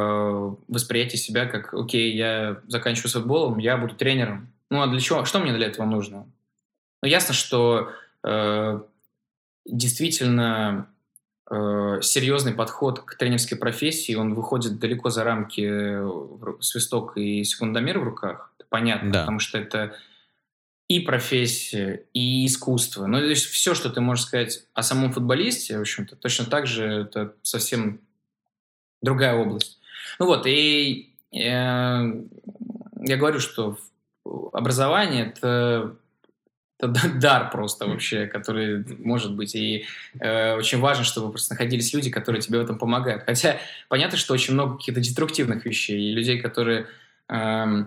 [0.68, 4.52] восприятие себя как, окей, я заканчиваю с футболом, я буду тренером.
[4.72, 5.24] Ну а для чего?
[5.26, 6.26] Что мне для этого нужно?
[7.04, 7.92] Ну ясно, что
[9.66, 10.88] действительно
[11.50, 18.00] э, серьезный подход к тренерской профессии, он выходит далеко за рамки э, свисток и секундомер
[18.00, 18.54] в руках.
[18.58, 19.20] Это понятно, да.
[19.22, 19.96] потому что это
[20.90, 23.08] и профессия, и искусство.
[23.08, 26.68] Ну, то есть все, что ты можешь сказать о самом футболисте, в общем-то, точно так
[26.68, 28.02] же это совсем
[29.02, 29.80] другая область.
[30.20, 33.78] Ну вот, и э, я говорю, что
[34.52, 35.96] образование– это
[36.84, 39.56] это дар просто вообще, который может быть.
[39.56, 39.86] И
[40.20, 43.24] э, очень важно, чтобы просто находились люди, которые тебе в этом помогают.
[43.24, 43.58] Хотя
[43.90, 46.88] понятно, что очень много каких-то деструктивных вещей и людей, которые
[47.30, 47.86] э,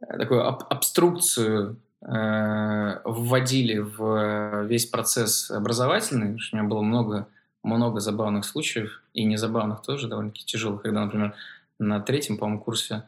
[0.00, 6.38] такую аб абструкцию э, вводили в весь процесс образовательный.
[6.52, 7.28] У меня было много,
[7.62, 11.34] много забавных случаев, и незабавных тоже, довольно-таки тяжелых, когда, например,
[11.78, 13.04] на третьем, по-моему, курсе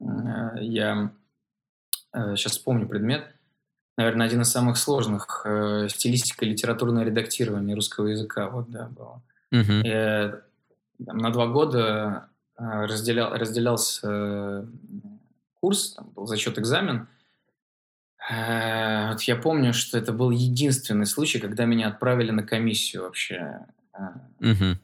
[0.00, 0.04] э,
[0.60, 1.10] я
[2.12, 3.26] э, сейчас вспомню предмет–
[3.96, 8.48] наверное, один из самых сложных э, стилистика литературное редактирование русского языка.
[8.48, 9.22] Вот, да, было.
[9.52, 9.86] Uh-huh.
[9.86, 10.40] Я,
[11.04, 12.28] там, на два года
[12.58, 14.64] э, разделял, разделялся э,
[15.60, 17.06] курс, там был зачет экзамен.
[18.30, 23.66] Э, вот я помню, что это был единственный случай, когда меня отправили на комиссию вообще
[23.92, 23.98] э,
[24.40, 24.76] uh-huh.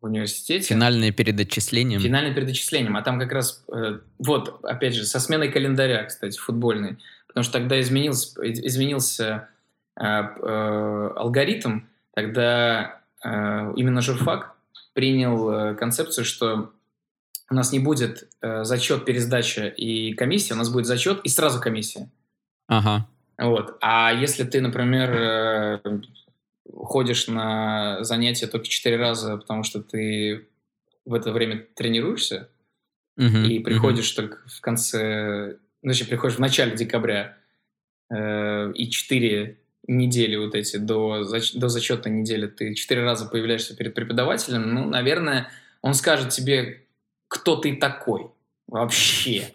[0.00, 0.66] в университете.
[0.66, 2.00] Финальное перед отчислением.
[2.00, 2.96] Финальное перед отчислением.
[2.96, 6.98] А там как раз, э, вот, опять же, со сменой календаря, кстати, футбольный
[7.38, 9.48] потому что тогда изменился, изменился
[9.94, 11.82] алгоритм,
[12.12, 14.56] тогда именно журфак
[14.92, 16.72] принял концепцию, что
[17.48, 22.10] у нас не будет зачет, пересдача и комиссия, у нас будет зачет и сразу комиссия.
[22.66, 23.06] Ага.
[23.38, 23.76] Вот.
[23.80, 25.80] А если ты, например,
[26.74, 30.48] ходишь на занятия только четыре раза, потому что ты
[31.04, 32.48] в это время тренируешься,
[33.16, 34.16] uh-huh, и приходишь uh-huh.
[34.16, 37.36] только в конце, значит, приходишь в начале декабря,
[38.10, 41.24] э, и четыре недели вот эти до,
[41.54, 45.50] до зачетной недели ты четыре раза появляешься перед преподавателем, ну, наверное,
[45.82, 46.82] он скажет тебе,
[47.28, 48.30] кто ты такой
[48.66, 49.52] вообще.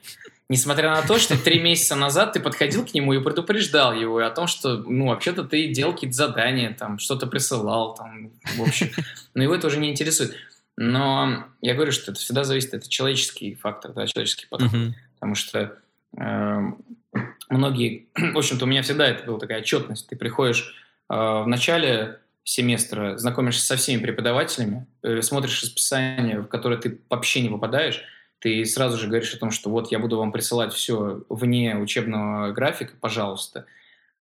[0.50, 4.30] Несмотря на то, что три месяца назад ты подходил к нему и предупреждал его о
[4.30, 8.90] том, что, ну, вообще-то ты делал какие-то задания, там, что-то присылал, там, в общем.
[9.34, 10.36] Но его это уже не интересует.
[10.76, 14.72] Но я говорю, что это всегда зависит, это человеческий фактор, да, человеческий подход.
[15.16, 15.78] Потому что
[17.50, 20.08] многие, в общем-то, у меня всегда это была такая отчетность.
[20.08, 20.76] Ты приходишь
[21.10, 27.42] э, в начале семестра, знакомишься со всеми преподавателями, э, смотришь расписание, в которое ты вообще
[27.42, 28.04] не попадаешь,
[28.40, 32.52] ты сразу же говоришь о том, что вот я буду вам присылать все вне учебного
[32.52, 33.66] графика, пожалуйста.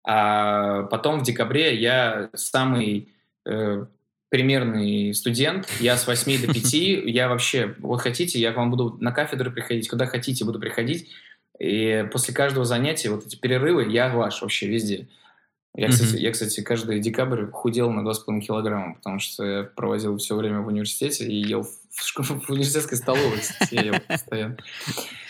[0.03, 3.09] А потом в декабре я самый
[3.45, 3.85] э,
[4.29, 6.73] примерный студент, я с 8 до 5,
[7.05, 11.09] я вообще, вот хотите, я к вам буду на кафедры приходить, куда хотите, буду приходить,
[11.61, 15.07] и после каждого занятия, вот эти перерывы, я ваш вообще везде.
[15.75, 20.35] Я, кстати, я, кстати, каждый декабрь худел на 2,5 килограмма, потому что я проводил все
[20.35, 24.57] время в университете и ел в, в университетской столовой, кстати, я ел постоянно.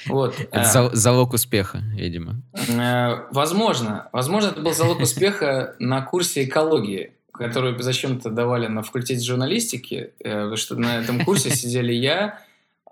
[0.07, 0.39] Вот.
[0.39, 2.41] Это а, залог успеха, видимо.
[2.79, 4.07] А, возможно.
[4.13, 10.31] Возможно, это был залог успеха на курсе экологии которую зачем-то давали на факультете журналистики, э,
[10.31, 12.39] потому что на этом курсе сидели я,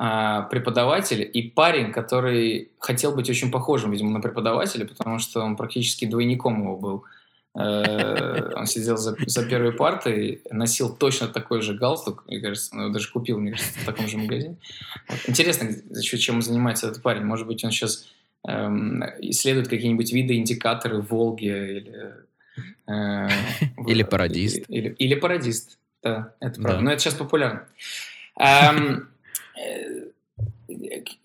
[0.01, 5.55] а, преподаватель и парень, который хотел быть очень похожим, видимо, на преподавателя, потому что он
[5.55, 7.03] практически двойником его был.
[7.55, 12.83] Э, он сидел за, за первой партой, носил точно такой же галстук, мне кажется, он
[12.83, 14.55] его даже купил, мне кажется, в таком же магазине.
[15.07, 15.19] Вот.
[15.27, 15.69] Интересно,
[16.01, 17.23] чем занимается этот парень.
[17.23, 18.07] Может быть, он сейчас
[18.47, 22.29] эм, исследует какие-нибудь виды индикаторы в Волге или
[22.87, 23.27] Э,
[23.87, 24.65] или пародист.
[24.67, 26.81] Или, или пародист, да, это правда.
[26.81, 27.67] Но это сейчас популярно.
[28.39, 29.01] Эм, э,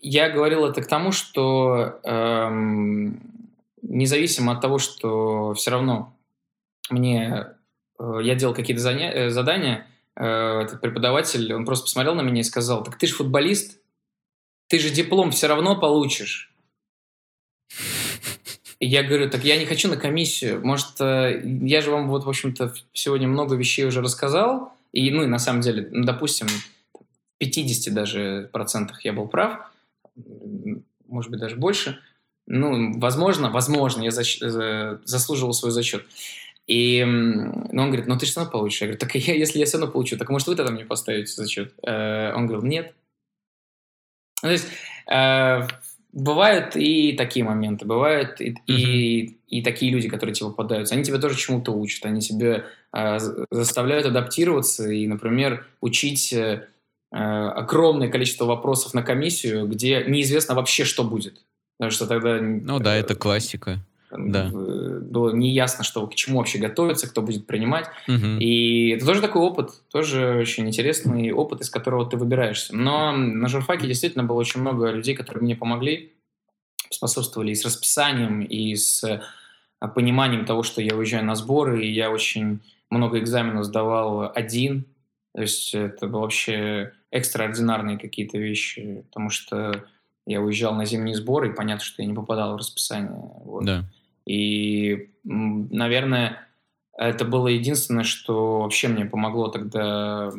[0.01, 3.21] я говорил это к тому, что эм,
[3.81, 6.15] независимо от того, что все равно
[6.89, 7.47] мне
[7.99, 12.97] э, я делал какие-то задания, этот преподаватель, он просто посмотрел на меня и сказал, так
[12.97, 13.81] ты же футболист,
[14.67, 16.55] ты же диплом все равно получишь.
[18.79, 20.65] Я говорю, так я не хочу на комиссию.
[20.65, 24.73] Может, э, я же вам вот, в общем-то, сегодня много вещей уже рассказал.
[24.91, 26.47] И, ну, и на самом деле, допустим,
[27.37, 29.71] 50 даже процентах я был прав.
[31.07, 31.99] Может быть, даже больше.
[32.47, 34.39] Ну, возможно, возможно, я зач...
[34.39, 36.05] заслуживал свой зачет.
[36.67, 38.81] И ну, он говорит, ну ты все равно получишь.
[38.81, 41.31] Я говорю, так я, если я все равно получу, так может вы тогда мне поставите
[41.31, 41.73] зачет?
[41.83, 42.93] Э, он говорил, нет.
[44.41, 44.67] Ну, то есть
[45.11, 45.67] э,
[46.15, 50.95] Бывают и такие моменты, бывают и, и, и такие люди, которые тебе попадаются.
[50.95, 52.63] Они тебя тоже чему-то учат, они тебя
[52.93, 53.17] э,
[53.51, 56.69] заставляют адаптироваться и, например, учить э,
[57.17, 61.45] огромное количество вопросов на комиссию, где неизвестно вообще, что будет.
[61.77, 62.39] Потому что тогда...
[62.41, 63.79] Ну да, это классика
[64.11, 64.49] да.
[64.51, 67.85] было неясно, что к чему вообще готовиться, кто будет принимать.
[68.07, 68.39] Угу.
[68.39, 72.75] И это тоже такой опыт, тоже очень интересный опыт, из которого ты выбираешься.
[72.75, 76.13] Но на журфаке действительно было очень много людей, которые мне помогли,
[76.89, 79.21] способствовали и с расписанием, и с
[79.93, 82.59] пониманием того, что я уезжаю на сборы, и я очень
[82.89, 84.85] много экзаменов сдавал один.
[85.33, 89.85] То есть это было вообще экстраординарные какие-то вещи, потому что
[90.25, 93.31] я уезжал на зимние сборы, и понятно, что я не попадал в расписание.
[93.45, 93.63] Вот.
[93.63, 93.85] Да.
[94.25, 96.47] И, наверное,
[96.97, 100.31] это было единственное, что вообще мне помогло тогда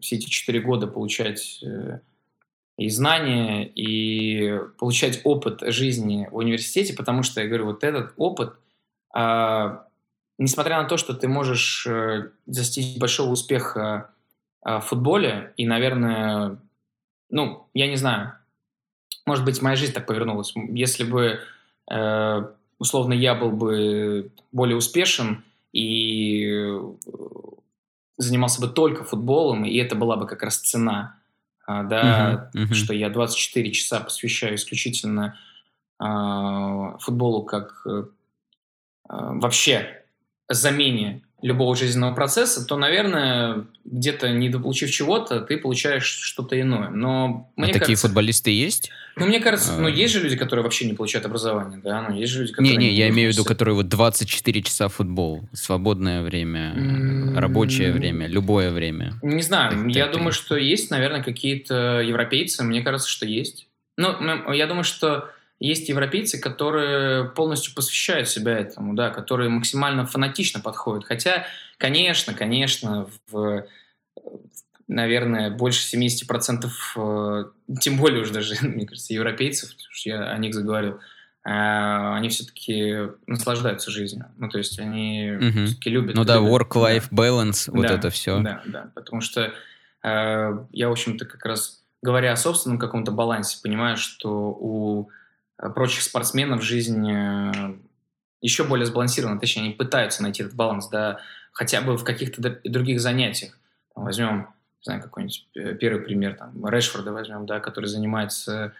[0.00, 2.00] все эти четыре года получать э,
[2.78, 8.54] и знания, и получать опыт жизни в университете, потому что, я говорю, вот этот опыт,
[9.12, 9.86] а,
[10.38, 14.10] несмотря на то, что ты можешь э, достичь большого успеха
[14.64, 16.58] в футболе, и, наверное,
[17.30, 18.34] ну, я не знаю,
[19.26, 20.52] может быть, моя жизнь так повернулась.
[20.70, 21.40] Если бы
[21.90, 22.48] э,
[22.78, 26.94] условно я был бы более успешен и э,
[28.16, 31.16] занимался бы только футболом, и это была бы как раз цена,
[31.66, 32.74] а, да, uh-huh, uh-huh.
[32.74, 35.38] что я 24 часа посвящаю исключительно
[36.02, 38.04] э, футболу как э,
[39.08, 40.04] вообще
[40.48, 46.90] замене любого жизненного процесса, то, наверное, где-то недополучив чего-то, ты получаешь что-то иное.
[46.90, 48.90] Но а мне такие кажется, футболисты есть?
[49.14, 49.90] Ну, мне кажется, ну, а.
[49.90, 52.76] есть же люди, которые вообще не получают образование, да, ну, есть же люди, которые...
[52.76, 57.38] Не-не, я имею в виду, которые вот 24 часа футбол, свободное время, mm-hmm.
[57.38, 59.14] рабочее время, любое время.
[59.22, 63.68] Не знаю, так, я так, думаю, что есть, наверное, какие-то европейцы, мне кажется, что есть.
[63.96, 65.30] Ну, я думаю, что
[65.60, 71.04] есть европейцы, которые полностью посвящают себя этому, да, которые максимально фанатично подходят.
[71.04, 71.46] Хотя,
[71.78, 73.66] конечно, конечно, в,
[74.86, 77.44] наверное, больше 70%, э,
[77.80, 80.94] тем более уже даже, мне кажется, европейцев, потому что я о них заговорил,
[81.44, 84.26] э, они все-таки наслаждаются жизнью.
[84.36, 85.66] Ну, то есть они угу.
[85.66, 86.14] все-таки любят.
[86.14, 87.22] Ну да, work-life да.
[87.22, 88.40] balance, вот да, это все.
[88.40, 89.52] Да, да, потому что
[90.04, 95.10] э, я, в общем-то, как раз говоря о собственном каком-то балансе, понимаю, что у
[95.58, 97.74] прочих спортсменов жизнь э,
[98.40, 101.20] еще более сбалансирована, точнее, они пытаются найти этот баланс, да,
[101.52, 103.58] хотя бы в каких-то других занятиях.
[103.94, 104.36] Там, возьмем,
[104.80, 108.72] не знаю, какой-нибудь э, первый пример, там, Решфорда возьмем, да, который занимается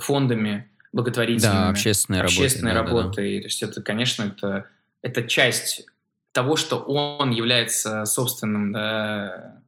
[0.00, 1.56] фондами благотворительными.
[1.56, 3.02] Да, общественной, общественной работой.
[3.02, 3.30] работой.
[3.30, 3.40] Да, да.
[3.40, 4.66] То есть это, конечно, это,
[5.02, 5.86] это часть
[6.32, 9.60] того, что он является собственным да,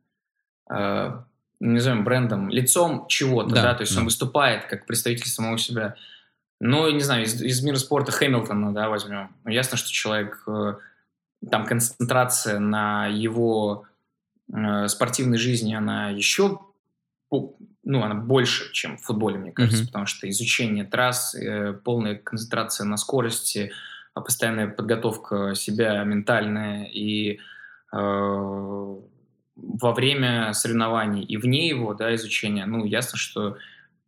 [1.61, 3.75] назовем брендом, лицом чего-то, да, да?
[3.75, 4.01] то есть да.
[4.01, 5.97] он выступает как представитель самого себя.
[6.61, 9.31] Ну, не знаю, из, из мира спорта Хэмилтона, да, возьмем.
[9.45, 10.75] Ну, ясно, что человек, э,
[11.51, 13.85] там концентрация на его
[14.53, 16.61] э, спортивной жизни, она еще,
[17.31, 19.87] ну, она больше, чем в футболе, мне кажется, mm-hmm.
[19.87, 23.73] потому что изучение трасс, э, полная концентрация на скорости,
[24.15, 27.39] постоянная подготовка себя ментальная и
[27.93, 28.97] э,
[29.59, 33.57] во время соревнований и вне его да, изучения, ну, ясно, что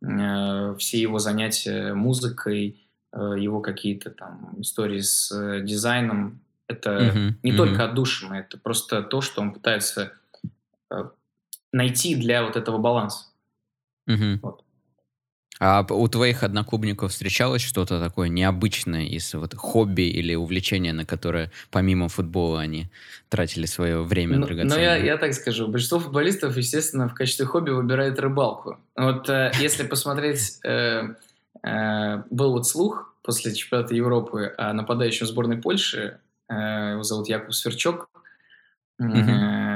[0.01, 2.81] э, все его занятия музыкой,
[3.11, 7.57] э, его какие-то там истории с э, дизайном, это uh-huh, не uh-huh.
[7.57, 10.13] только отдушина, это просто то, что он пытается
[10.89, 11.09] э,
[11.73, 13.25] найти для вот этого баланса.
[14.09, 14.39] Uh-huh.
[14.41, 14.63] Вот.
[15.63, 21.51] А у твоих одноклубников встречалось что-то такое необычное из вот хобби или увлечения, на которое
[21.69, 22.87] помимо футбола они
[23.29, 24.75] тратили свое время ну, драгоценное?
[24.75, 25.67] Ну, я, я так скажу.
[25.67, 28.79] Большинство футболистов, естественно, в качестве хобби выбирает рыбалку.
[28.95, 30.57] Вот э, если посмотреть...
[30.65, 31.13] Э,
[31.61, 36.17] э, был вот слух после чемпионата Европы о нападающем сборной Польши,
[36.49, 38.09] э, его зовут Яков Сверчок,
[39.01, 39.70] Mm-hmm.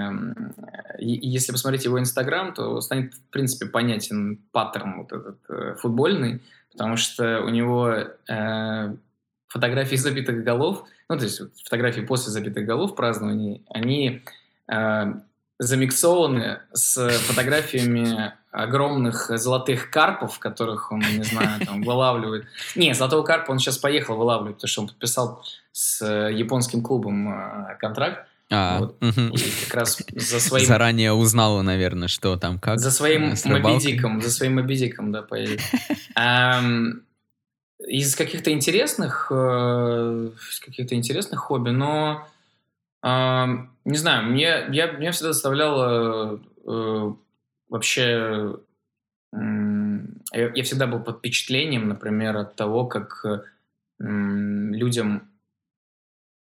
[0.99, 6.41] Если посмотреть его Инстаграм, то станет, в принципе, понятен паттерн вот этот э, футбольный,
[6.71, 8.95] потому что у него э,
[9.47, 14.23] фотографии забитых голов, ну, то есть фотографии после забитых голов празднований, они
[14.71, 15.13] э,
[15.59, 22.45] замиксованы с фотографиями огромных золотых карпов, которых он, не знаю, там, вылавливает.
[22.75, 27.77] Не, золотого карпа он сейчас поехал вылавливать, потому что он подписал с японским клубом э,
[27.79, 28.27] контракт.
[28.51, 29.03] А, вот.
[29.03, 29.35] угу.
[29.35, 30.65] И как раз за своим...
[30.65, 32.79] Заранее узнала, наверное, что там, как.
[32.79, 35.61] За своим мобидиком, за своим мобидиком, да, поедет.
[37.87, 42.25] Из каких-то интересных, э, из каких-то интересных хобби, но
[43.03, 47.13] не знаю, мне, я, меня всегда заставляло э,
[47.69, 48.55] вообще...
[49.33, 53.25] Я всегда был под впечатлением, например, от того, как
[53.99, 55.29] людям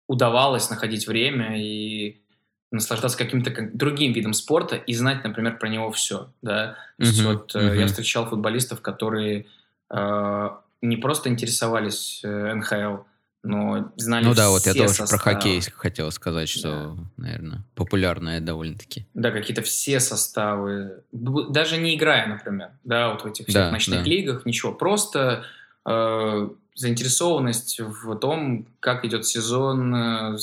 [0.07, 2.23] удавалось находить время и
[2.71, 6.33] наслаждаться каким-то другим видом спорта и знать, например, про него все.
[6.41, 6.77] Да?
[6.99, 7.79] То есть uh-huh, вот uh-huh.
[7.79, 9.47] я встречал футболистов, которые
[9.91, 10.49] э,
[10.81, 13.05] не просто интересовались э, НХЛ,
[13.45, 15.23] но знали Ну да, вот я тоже составы.
[15.23, 17.05] про хоккей хотел сказать, что, да.
[17.17, 19.07] наверное, популярное довольно-таки.
[19.15, 24.05] Да, какие-то все составы, даже не играя, например, да, вот в этих всех да, ночных
[24.05, 24.09] да.
[24.09, 25.45] лигах, ничего, просто
[25.87, 30.37] э, заинтересованность в том, как идет сезон, э,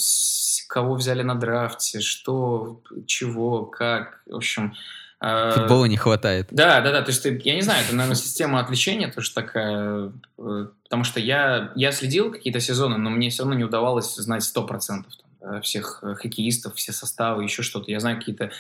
[0.68, 4.76] кого взяли на драфте, что, чего, как, в общем...
[5.22, 6.48] Э, Футбола не хватает.
[6.52, 10.68] Да, да, да, то есть я не знаю, это, наверное, система отвлечения тоже такая, э,
[10.84, 15.04] потому что я, я следил какие-то сезоны, но мне все равно не удавалось знать 100%
[15.40, 17.92] там, всех хоккеистов, все составы, еще что-то.
[17.92, 18.52] Я знаю какие-то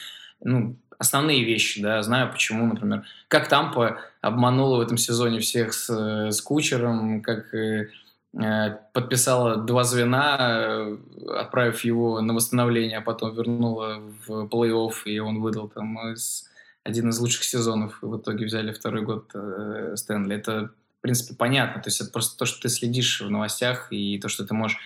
[0.44, 5.90] ну, основные вещи, да, знаю почему, например, как Тампа обманула в этом сезоне всех с,
[5.90, 7.90] с Кучером, как э,
[8.94, 10.98] подписала два звена, э,
[11.40, 16.50] отправив его на восстановление, а потом вернула в плей-офф, и он выдал там из,
[16.84, 20.36] один из лучших сезонов, и в итоге взяли второй год э, Стэнли.
[20.36, 24.20] Это, в принципе, понятно, то есть это просто то, что ты следишь в новостях, и
[24.20, 24.78] то, что ты можешь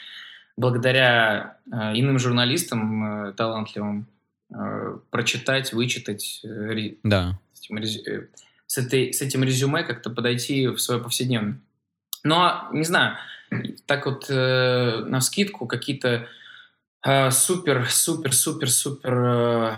[0.57, 4.07] благодаря э, иным журналистам э, талантливым
[4.51, 7.39] Э, прочитать, вычитать, э, да.
[7.53, 8.27] с, этим, э,
[8.67, 11.59] с, этой, с этим резюме как-то подойти в свое повседневное.
[12.23, 13.17] Но, не знаю,
[13.85, 16.27] так вот э, на скидку какие-то
[17.03, 19.77] э, супер, супер, супер, супер э,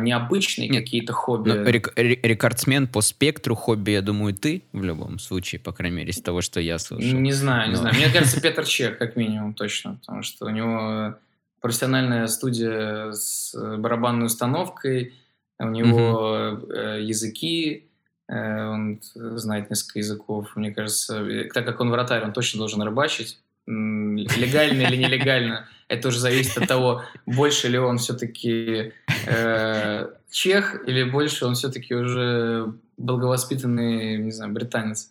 [0.00, 1.50] необычные какие-то хобби.
[1.50, 6.10] Ну, рек- рекордсмен по спектру хобби, я думаю, ты в любом случае, по крайней мере,
[6.10, 7.18] из того, что я слышал.
[7.18, 7.80] Не знаю, не Но...
[7.80, 7.94] знаю.
[7.96, 11.16] Мне кажется, Петр Чех, как минимум, точно, потому что у него
[11.64, 15.14] профессиональная студия с барабанной установкой,
[15.58, 16.72] у него угу.
[16.98, 17.88] языки,
[18.28, 20.56] э, он знает несколько языков.
[20.56, 23.40] Мне кажется, так как он вратарь, он точно должен рыбачить.
[23.66, 28.92] Легально или нелегально, это уже зависит от того, больше ли он все-таки
[29.26, 35.10] э, чех или больше он все-таки уже благовоспитанный, не знаю, британец.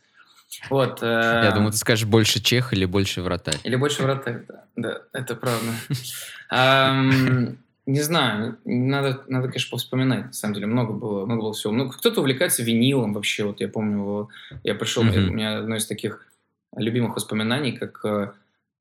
[0.69, 0.99] Вот.
[1.01, 3.59] Э, Я думаю, ты скажешь больше чех или больше вратарь.
[3.63, 4.63] Или больше вратарь, да.
[4.75, 5.73] Да, это правда.
[7.85, 10.27] Не знаю, надо, надо, конечно, вспоминать.
[10.27, 11.73] На самом деле, много было, много было всего.
[11.73, 13.43] Ну, кто-то увлекается винилом вообще.
[13.43, 14.29] Вот я помню,
[14.63, 15.27] я пришел, mm-hmm.
[15.27, 16.25] у меня одно из таких
[16.77, 18.31] любимых воспоминаний, как э,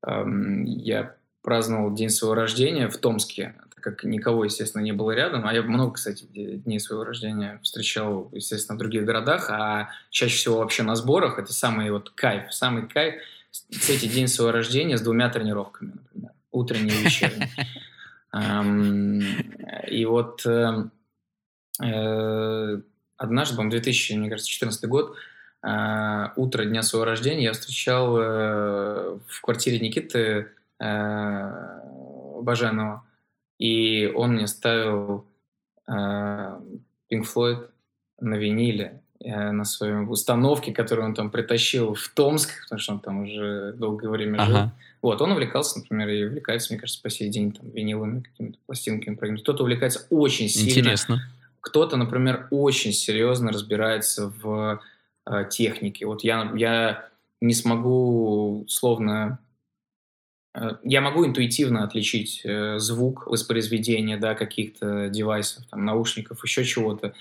[0.07, 0.25] э,
[0.65, 5.45] я праздновал день своего рождения в Томске, как никого, естественно, не было рядом.
[5.45, 10.59] А я много, кстати, дней своего рождения встречал, естественно, в других городах, а чаще всего
[10.59, 11.37] вообще на сборах.
[11.37, 13.15] Это самый вот кайф, самый кайф.
[13.51, 17.49] Кстати, день своего рождения с двумя тренировками, например, утренней и вечерней.
[19.89, 20.91] И вот эм,
[21.83, 22.81] э,
[23.17, 25.15] однажды, по-моему, 2014 год,
[25.61, 30.47] э, утро дня своего рождения я встречал э, в квартире Никиты
[30.79, 33.03] Баженова,
[33.59, 35.25] и он мне ставил
[35.89, 36.43] Pink
[37.11, 37.69] Floyd
[38.19, 43.23] на виниле на своей установке, которую он там притащил в Томск, потому что он там
[43.23, 44.45] уже долгое время ага.
[44.45, 44.71] жил.
[45.01, 49.37] Вот, он увлекался, например, и увлекается, мне кажется, по сей день там виниловыми какими-то пластинками.
[49.37, 50.79] Кто-то увлекается очень сильно.
[50.79, 51.21] Интересно.
[51.61, 54.81] Кто-то, например, очень серьезно разбирается в
[55.25, 56.05] э, технике.
[56.05, 59.39] Вот я, я не смогу словно...
[60.53, 67.13] Э, я могу интуитивно отличить э, звук воспроизведения да, каких-то девайсов, там, наушников, еще чего-то.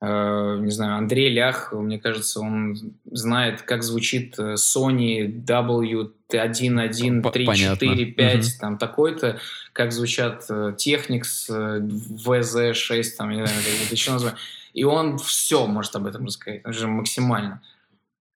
[0.00, 8.46] Э, не знаю, Андрей Лях, мне кажется, он знает, как звучит Sony W11345, угу.
[8.60, 9.40] там такой-то,
[9.72, 14.38] как звучат Technics VZ6, там, не знаю, это еще название.
[14.74, 17.62] И он все может об этом рассказать, он же максимально.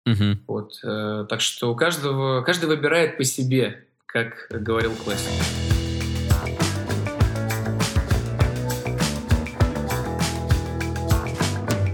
[0.06, 0.38] Угу.
[0.46, 5.30] Вот, так что у каждого, каждый выбирает по себе, как говорил классик.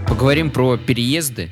[0.08, 1.50] Поговорим про переезды.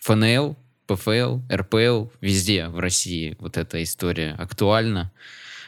[0.00, 5.12] ФНЛ, ПФЛ, РПЛ, везде в России вот эта история актуальна.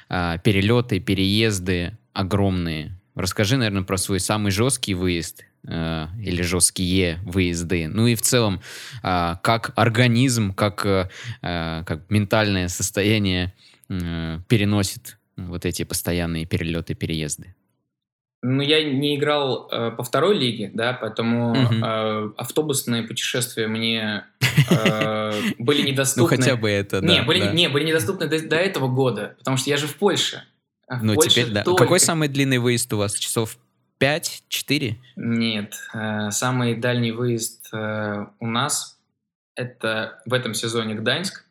[0.09, 2.97] А, перелеты, переезды огромные.
[3.17, 7.89] Расскажи, наверное, про свой самый жесткий выезд а, или жесткие выезды.
[7.89, 8.61] Ну и в целом,
[9.03, 11.11] а, как организм, как,
[11.43, 13.53] как ментальное состояние
[13.91, 17.55] а, переносит вот эти постоянные перелеты, переезды.
[18.41, 24.27] Ну, я не играл э, по второй лиге, да, поэтому э, автобусные путешествия мне
[24.71, 26.37] э, были недоступны.
[26.37, 27.07] Ну, хотя бы это, да.
[27.07, 27.53] Не, были, да.
[27.53, 30.45] не, были недоступны до, до этого года, потому что я же в Польше.
[30.87, 31.65] А в ну, Польше теперь да.
[31.65, 31.83] Только...
[31.83, 33.15] Какой самый длинный выезд у вас?
[33.15, 33.59] Часов
[34.01, 34.95] 5-4?
[35.17, 38.99] Нет, э, самый дальний выезд э, у нас
[39.57, 41.45] это в этом сезоне Гданьск,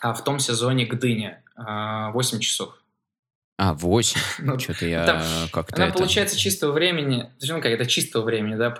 [0.00, 2.74] а в том сезоне Гдыня э, 8 часов.
[3.58, 4.20] А, 8.
[4.40, 5.98] Ну, Что-то я там, как-то Она это...
[5.98, 8.76] получается чистого времени, ну как, это чистого времени, да,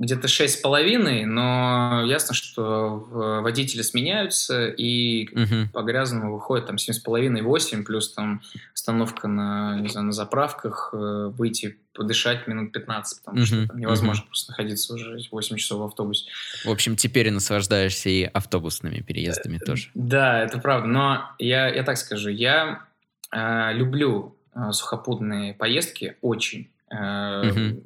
[0.00, 5.70] э, где-то 6,5, но ясно, что водители сменяются, и угу.
[5.72, 8.42] по грязному выходит там 7,5-8, плюс там
[8.74, 13.46] остановка на, не знаю, на заправках, э, выйти подышать минут 15, потому угу.
[13.46, 14.28] что там невозможно угу.
[14.28, 16.30] просто находиться уже 8 часов в автобусе.
[16.64, 19.90] В общем, теперь наслаждаешься и автобусными переездами э, тоже.
[19.94, 22.86] Да, это правда, но я, я так скажу, я
[23.32, 26.70] Э, люблю э, сухопутные поездки очень.
[26.90, 27.84] Угу.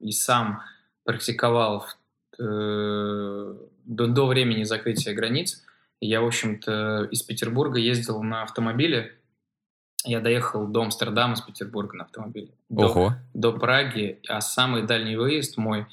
[0.00, 0.62] И сам
[1.04, 1.86] практиковал
[2.38, 5.62] до, до времени закрытия границ.
[6.00, 9.16] Я, в общем-то, из Петербурга ездил на автомобиле.
[10.04, 12.48] Я доехал до Амстердама с Петербурга на автомобиле.
[12.70, 13.14] Ого.
[13.34, 14.18] До, до Праги.
[14.28, 15.86] А самый дальний выезд мой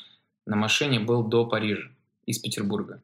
[0.48, 1.90] на машине был до Парижа
[2.26, 3.02] из Петербурга.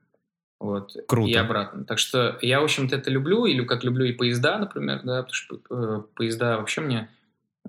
[0.60, 0.96] Вот.
[1.08, 1.30] Круто.
[1.30, 1.84] И обратно.
[1.84, 5.34] Так что я, в общем-то, это люблю, или как люблю и поезда, например, да, потому
[5.34, 7.10] что э, поезда вообще мне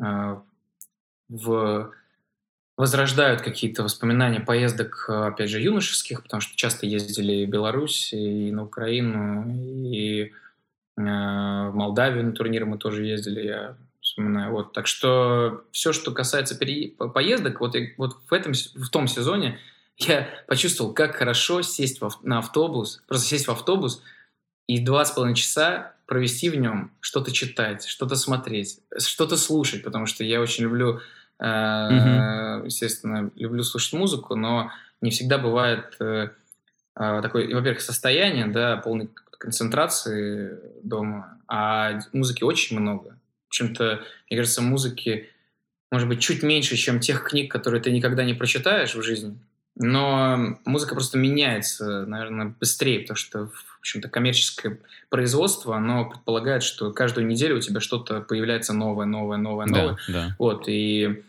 [0.01, 0.37] э,
[1.29, 1.93] в
[2.77, 8.65] возрождают какие-то воспоминания поездок, опять же, юношеских, потому что часто ездили в Беларусь, и на
[8.65, 9.47] Украину,
[9.91, 10.31] и э,
[10.97, 14.53] в Молдавию на турниры мы тоже ездили, я вспоминаю.
[14.53, 14.73] Вот.
[14.73, 16.89] Так что все, что касается пере...
[16.89, 19.59] поездок, вот, вот в, этом, в том сезоне
[19.99, 24.03] я почувствовал, как хорошо сесть в, на автобус, просто сесть в автобус
[24.67, 30.07] и два с половиной часа провести в нем, что-то читать, что-то смотреть, что-то слушать, потому
[30.07, 31.01] что я очень люблю, э,
[31.43, 32.65] mm-hmm.
[32.67, 34.71] естественно, люблю слушать музыку, но
[35.01, 36.31] не всегда бывает э,
[36.99, 43.19] э, такое, во-первых, состояние, да, полной концентрации дома, а музыки очень много.
[43.45, 45.29] В общем-то, мне кажется, музыки
[45.93, 49.39] может быть чуть меньше, чем тех книг, которые ты никогда не прочитаешь в жизни.
[49.79, 56.93] Но музыка просто меняется, наверное, быстрее, потому что, в общем-то, коммерческое производство, оно предполагает, что
[56.93, 59.99] каждую неделю у тебя что-то появляется новое, новое, новое, новое.
[60.09, 60.37] Да, да.
[60.39, 61.23] Вот, и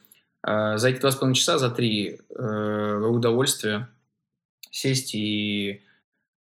[0.47, 3.89] э, за эти два с половиной часа, за три э, удовольствие
[4.71, 5.81] сесть и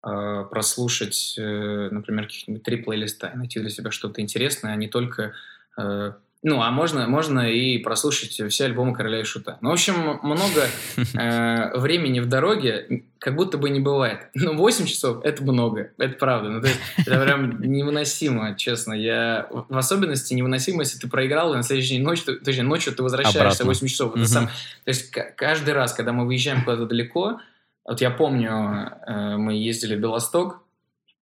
[0.04, 4.88] э, прослушать, э, например, каких-нибудь три плейлиста и найти для себя что-то интересное, а не
[4.88, 5.32] только
[5.78, 6.12] э,
[6.46, 9.58] ну, а можно, можно и прослушать все альбомы Короля и Шута.
[9.62, 10.68] Ну, в общем, много
[11.18, 14.28] э, времени в дороге как будто бы не бывает.
[14.34, 16.50] Но ну, 8 часов– это много, это правда.
[16.50, 18.92] Ну, то есть, это прям невыносимо, честно.
[18.92, 22.94] Я, в особенности невыносимо, если ты проиграл, и на следующий день ночью, то есть ночью
[22.94, 23.64] ты возвращаешься Обратно.
[23.64, 24.16] 8 часов.
[24.16, 24.52] Это сам, то
[24.88, 27.40] есть каждый раз, когда мы выезжаем куда-то далеко,
[27.84, 30.62] вот я помню, э, мы ездили в Белосток,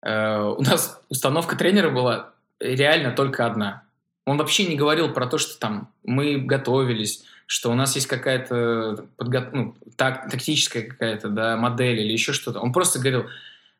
[0.02, 3.84] э, у нас установка тренера была реально только одна–
[4.28, 9.06] он вообще не говорил про то, что там мы готовились, что у нас есть какая-то
[9.16, 9.48] подго...
[9.52, 12.60] ну, так, тактическая какая-то да, модель или еще что-то.
[12.60, 13.26] Он просто говорил,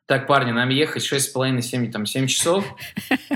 [0.05, 2.65] так, парни, нам ехать 6,5-7 там, 7 часов.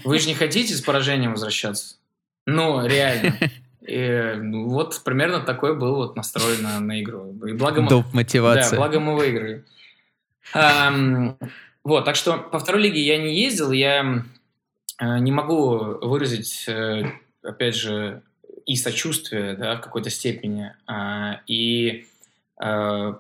[0.03, 1.97] Вы же не хотите с поражением возвращаться?
[2.45, 3.36] Ну, реально.
[3.88, 7.36] И ну, вот примерно такой был вот настрой на, на игру.
[7.45, 8.05] И благо мы, Доп.
[8.14, 8.72] мотивация.
[8.72, 9.66] Да, благо мы выиграли.
[10.55, 11.36] Um,
[11.84, 14.24] вот, так что по второй лиге я не ездил, я
[14.99, 17.03] не могу выразить, э,
[17.41, 18.21] опять же,
[18.65, 22.05] и сочувствие да, в какой-то степени, а, и
[22.61, 23.13] э,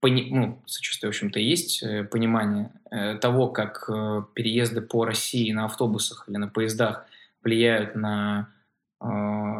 [0.00, 2.72] пони, ну, сочувствие, в общем-то, есть понимание
[3.20, 3.88] того, как
[4.34, 7.06] переезды по России на автобусах или на поездах
[7.44, 8.48] влияют на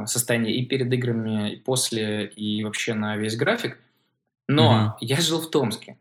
[0.06, 3.78] состояние и перед играми, и после, и вообще на весь график.
[4.48, 4.96] Но угу.
[5.00, 5.96] я жил в Томске.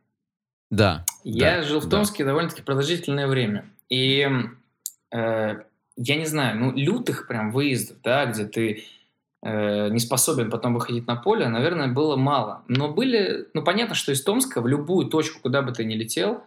[0.71, 1.05] Да.
[1.23, 2.29] Я да, жил в Томске да.
[2.29, 3.69] довольно-таки продолжительное время.
[3.89, 4.27] И
[5.11, 5.55] э,
[5.95, 8.83] я не знаю, ну, лютых прям выездов, да, где ты
[9.43, 12.63] э, не способен потом выходить на поле, наверное, было мало.
[12.67, 16.43] Но были, ну, понятно, что из Томска в любую точку, куда бы ты ни летел,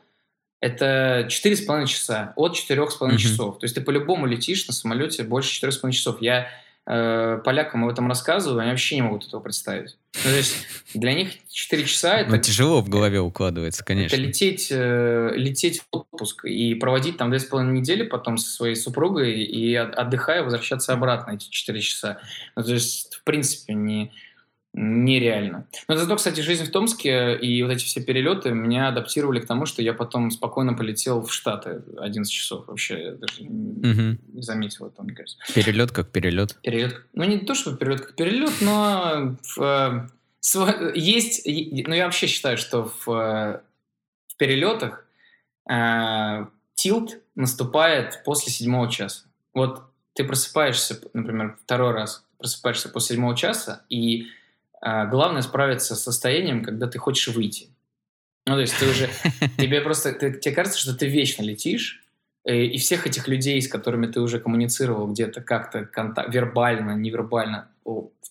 [0.61, 3.17] это 4,5 часа, от 4,5 mm-hmm.
[3.17, 3.59] часов.
[3.59, 6.23] То есть ты по-любому летишь на самолете больше 4,5 часов.
[6.23, 6.49] Я
[6.87, 9.97] э, полякам об этом рассказываю, они вообще не могут этого представить.
[10.25, 12.31] Ну, то есть для них 4 часа это...
[12.31, 14.15] Но тяжело в голове укладывается, конечно.
[14.15, 19.43] Это лететь, э, лететь в отпуск и проводить там 2,5 недели потом со своей супругой
[19.43, 22.19] и отдыхая возвращаться обратно эти 4 часа.
[22.57, 24.13] Ну, то есть, в принципе, не
[24.75, 25.67] нереально.
[25.87, 29.67] Но зато, кстати, жизнь в Томске и вот эти все перелеты меня адаптировали к тому,
[29.67, 32.67] что я потом спокойно полетел в Штаты 11 часов.
[32.69, 34.19] Вообще я даже угу.
[34.33, 35.39] не заметил этого, мне кажется.
[35.55, 36.59] Перелет как перелет?
[36.63, 37.03] Перелет.
[37.13, 40.09] Ну, не то, что перелет как перелет, но в,
[40.41, 41.47] в, есть...
[41.47, 45.07] Ну, я вообще считаю, что в, в перелетах
[45.71, 49.27] э, тилт наступает после седьмого часа.
[49.53, 49.83] Вот
[50.15, 54.29] ты просыпаешься, например, второй раз, просыпаешься после седьмого часа, и
[54.83, 57.69] а, главное справиться с состоянием, когда ты хочешь выйти.
[58.47, 59.09] Ну, то есть ты уже,
[59.57, 62.03] тебе просто, ты, тебе кажется, что ты вечно летишь,
[62.45, 67.69] э, и всех этих людей, с которыми ты уже коммуницировал где-то как-то контакт, вербально, невербально,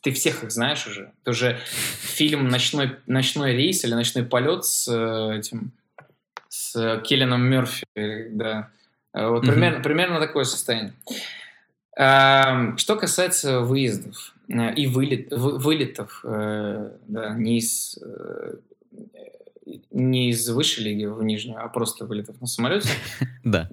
[0.02, 1.14] ты всех их знаешь уже.
[1.22, 1.58] Это уже
[2.02, 5.72] фильм «Ночной, «Ночной рейс» или «Ночной полет» с э, этим,
[6.49, 8.70] с Келленом Мерфи, да.
[9.14, 9.52] Вот mm-hmm.
[9.52, 10.93] примерно, примерно такое состояние.
[11.93, 18.56] Что касается выездов э, и вылет, вылетов, э, да, не из, э,
[19.91, 22.89] не из высшей лиги в нижнюю, а просто вылетов на самолете.
[23.43, 23.70] Да.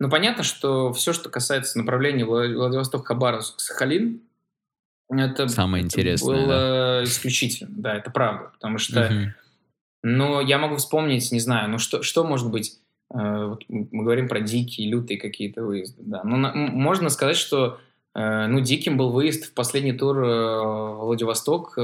[0.00, 4.20] Ну, понятно, что все, что касается направления Владивосток-Хабаровск-Сахалин,
[5.08, 6.34] это самое интересное.
[6.34, 7.04] Было да.
[7.04, 9.32] исключительно, да, это правда, потому что, угу.
[10.02, 12.80] ну, я могу вспомнить, не знаю, ну что, что может быть
[13.12, 16.02] Э, вот мы говорим про дикие, лютые какие-то выезды.
[16.04, 16.22] Да.
[16.24, 17.78] Но на, можно сказать, что э,
[18.14, 21.74] ну, диким был выезд в последний тур э, Владивосток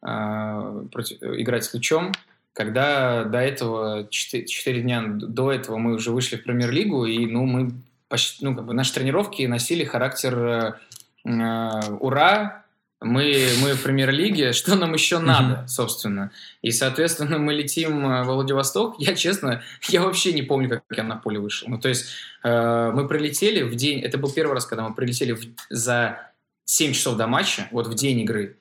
[0.00, 2.12] против, играть с Лучом,
[2.52, 7.44] когда до этого, 4, 4 дня до этого мы уже вышли в премьер-лигу, и ну,
[7.44, 7.72] мы
[8.08, 10.78] почти, ну, как бы наши тренировки носили характер
[11.24, 12.59] э, ура,
[13.00, 16.30] мы, мы в премьер-лиге, что нам еще надо, собственно.
[16.62, 18.96] И, соответственно, мы летим э, во Владивосток.
[18.98, 21.68] Я, честно, я вообще не помню, как я на поле вышел.
[21.68, 22.06] Ну, то есть
[22.42, 24.00] э, мы прилетели в день...
[24.00, 25.40] Это был первый раз, когда мы прилетели в,
[25.70, 26.32] за
[26.66, 28.58] 7 часов до матча, вот в день игры.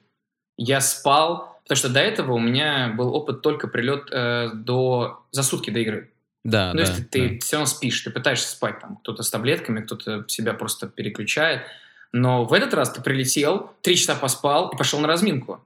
[0.58, 5.44] Я спал, потому что до этого у меня был опыт только прилет э, до, за
[5.44, 6.12] сутки до игры.
[6.46, 6.88] Да, ну, да.
[6.88, 7.40] если ты да.
[7.40, 11.64] все равно спишь, ты пытаешься спать, там, кто-то с таблетками, кто-то себя просто переключает.
[12.12, 15.64] Но в этот раз ты прилетел, три часа поспал и пошел на разминку.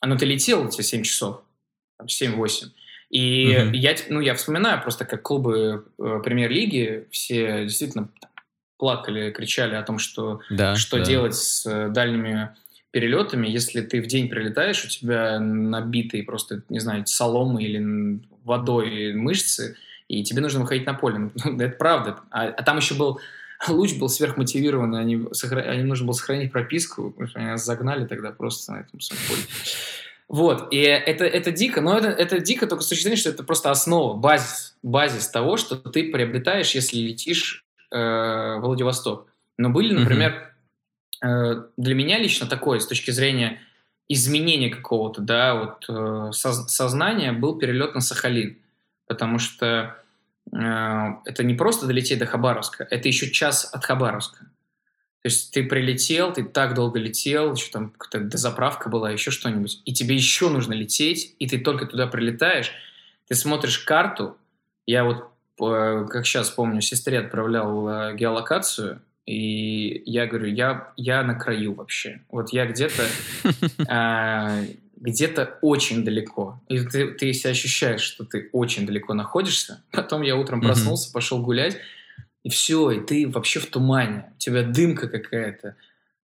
[0.00, 1.42] А ну ты летел эти 7 часов,
[2.02, 2.68] 7-8.
[3.10, 3.72] И Мгм.
[3.72, 8.08] я, ну, я вспоминаю просто, как клубы э, премьер-лиги все действительно
[8.78, 11.04] плакали, кричали о том, что Да, что да.
[11.04, 12.50] делать с э, дальними
[12.90, 19.14] перелетами, если ты в день прилетаешь, у тебя набитые просто, не знаю, соломой или водой
[19.14, 19.76] мышцы,
[20.08, 21.30] и тебе нужно выходить на поле.
[21.44, 22.20] Ну, это правда.
[22.30, 23.20] А, а там еще был
[23.68, 28.06] луч был сверхмотивированный, они, сохра- они нужно было сохранить прописку, потому что они нас загнали
[28.06, 29.22] тогда просто на этом самом.
[30.28, 33.44] Вот, и это, это дико, но это, это дико только с точки зрения, что это
[33.44, 39.28] просто основа, базис, базис того, что ты приобретаешь, если летишь э, в Владивосток.
[39.58, 40.54] Но были, например,
[41.22, 43.60] э, для меня лично такое, с точки зрения
[44.08, 48.58] изменения какого-то, да, вот э, соз- сознания, был перелет на Сахалин.
[49.06, 49.96] Потому что
[50.54, 54.46] это не просто долететь до Хабаровска, это еще час от Хабаровска.
[55.24, 59.80] То есть ты прилетел, ты так долго летел, еще там какая-то дозаправка была, еще что-нибудь,
[59.86, 62.72] и тебе еще нужно лететь, и ты только туда прилетаешь,
[63.26, 64.36] ты смотришь карту,
[64.86, 65.24] я вот,
[65.62, 71.72] э, как сейчас помню, сестре отправлял э, геолокацию, и я говорю, я, я на краю
[71.72, 72.20] вообще.
[72.28, 73.04] Вот я где-то
[75.04, 76.62] где-то очень далеко.
[76.68, 79.84] И ты, ты себя ощущаешь, что ты очень далеко находишься.
[79.92, 80.68] Потом я утром Мгм.
[80.68, 81.76] проснулся, пошел гулять,
[82.42, 84.32] и все, и ты вообще в тумане.
[84.34, 85.76] У тебя дымка какая-то.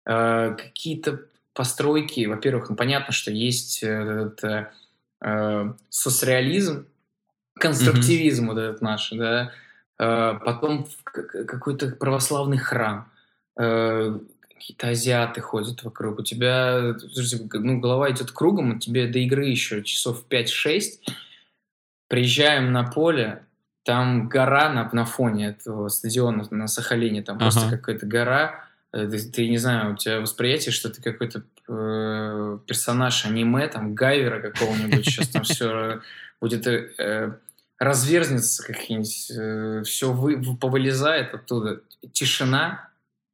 [0.05, 1.21] А, какие-то
[1.53, 2.25] постройки.
[2.25, 4.71] Во-первых, ну, понятно, что есть э, этот э,
[5.21, 6.87] э, соцреализм,
[7.59, 9.51] конструктивизм вот этот наш, да.
[9.99, 13.11] Э, потом какой-то православный храм.
[13.59, 14.17] Э,
[14.61, 16.19] какие-то азиаты ходят вокруг.
[16.19, 16.95] У тебя
[17.53, 20.99] ну, голова идет кругом, а тебе до игры еще часов 5-6.
[22.07, 23.43] Приезжаем на поле,
[23.83, 27.77] там гора на, на фоне этого стадиона на Сахалине, там просто Ага.
[27.77, 28.65] какая-то гора.
[28.93, 33.95] Э, Ты, ты, не знаю, у тебя восприятие, что ты какой-то э, персонаж аниме, там,
[33.95, 36.01] Гайвера какого-нибудь, сейчас там все
[36.39, 37.31] будет э, э,
[37.79, 41.81] разверзнется какие-нибудь, все вы, повылезает оттуда.
[42.11, 42.90] Тишина,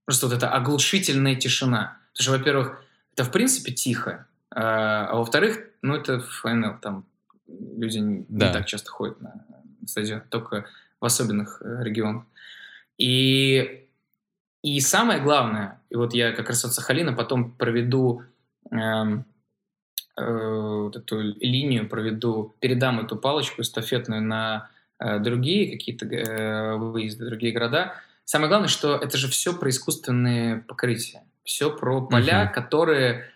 [0.07, 1.97] просто вот эта оглушительная тишина.
[2.13, 7.05] Потому что, во-первых, это в принципе тихо, а, а во-вторых, ну это ФНЛ, там
[7.47, 8.53] люди не, не Да.
[8.53, 9.45] так часто ходят на
[9.85, 10.65] стадион, только
[11.01, 12.23] в особенных э, регионах.
[12.97, 13.85] И,
[14.63, 18.23] и самое главное, и вот я как раз от Сахалина потом проведу
[18.71, 19.25] эм,
[20.17, 27.25] э, вот эту линию, проведу, передам эту палочку эстафетную на э, другие какие-то э, выезды,
[27.25, 27.93] другие города.
[28.27, 31.23] Самое главное, что это же все про искусственные покрытия.
[31.45, 32.53] Все про поля, Мгм.
[32.53, 33.29] которые,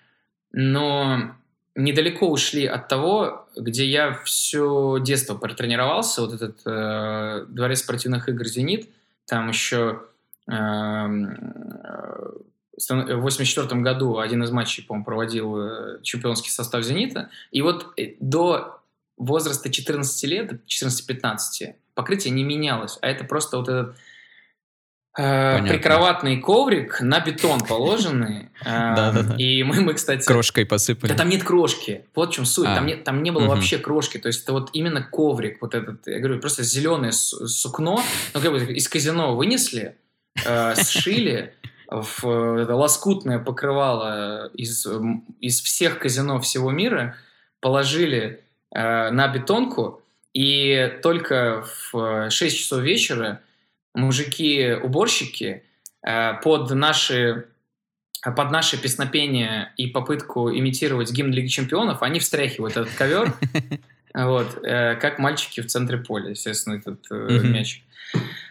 [0.52, 1.34] но
[1.76, 6.22] недалеко ушли от того, где я все детство протренировался.
[6.24, 8.90] Вот этот э, дворец спортивных игр «Зенит»,
[9.28, 10.02] там еще
[10.48, 11.38] эм,
[11.86, 17.30] э, в 84 году один из матчей, по-моему, проводил э, чемпионский состав «Зенита».
[17.52, 18.82] И вот э, до
[19.16, 23.96] возраста 14 лет, 14-15, покрытие не менялось, а это просто вот этот
[25.14, 25.68] Понятно.
[25.68, 28.50] прикроватный коврик на бетон положенный.
[28.66, 29.38] э.
[29.38, 30.26] И мы, мы, кстати...
[30.26, 31.12] Крошкой посыпали.
[31.12, 32.06] Да там нет крошки.
[32.16, 32.68] Вот в чем суть.
[32.68, 32.76] А.
[32.76, 34.18] Там, нет, там не было вообще крошки.
[34.20, 35.62] То есть это вот именно коврик.
[35.62, 38.02] Вот этот, я говорю, просто зеленое су- сукно.
[38.34, 39.98] Ну, как бы из казино вынесли,
[40.46, 41.56] э, сшили
[41.90, 44.88] в э, лоскутное покрывало из,
[45.42, 47.18] из всех казино всего мира,
[47.60, 50.02] положили э, на бетонку,
[50.34, 53.42] и только в 6 часов вечера
[53.94, 55.64] мужики-уборщики
[56.06, 57.48] э, под наши
[58.24, 63.34] под наше песнопение и попытку имитировать гимн Лиги Чемпионов, они встряхивают этот ковер,
[64.14, 67.84] вот, э, как мальчики в центре поля, естественно, этот э, мяч.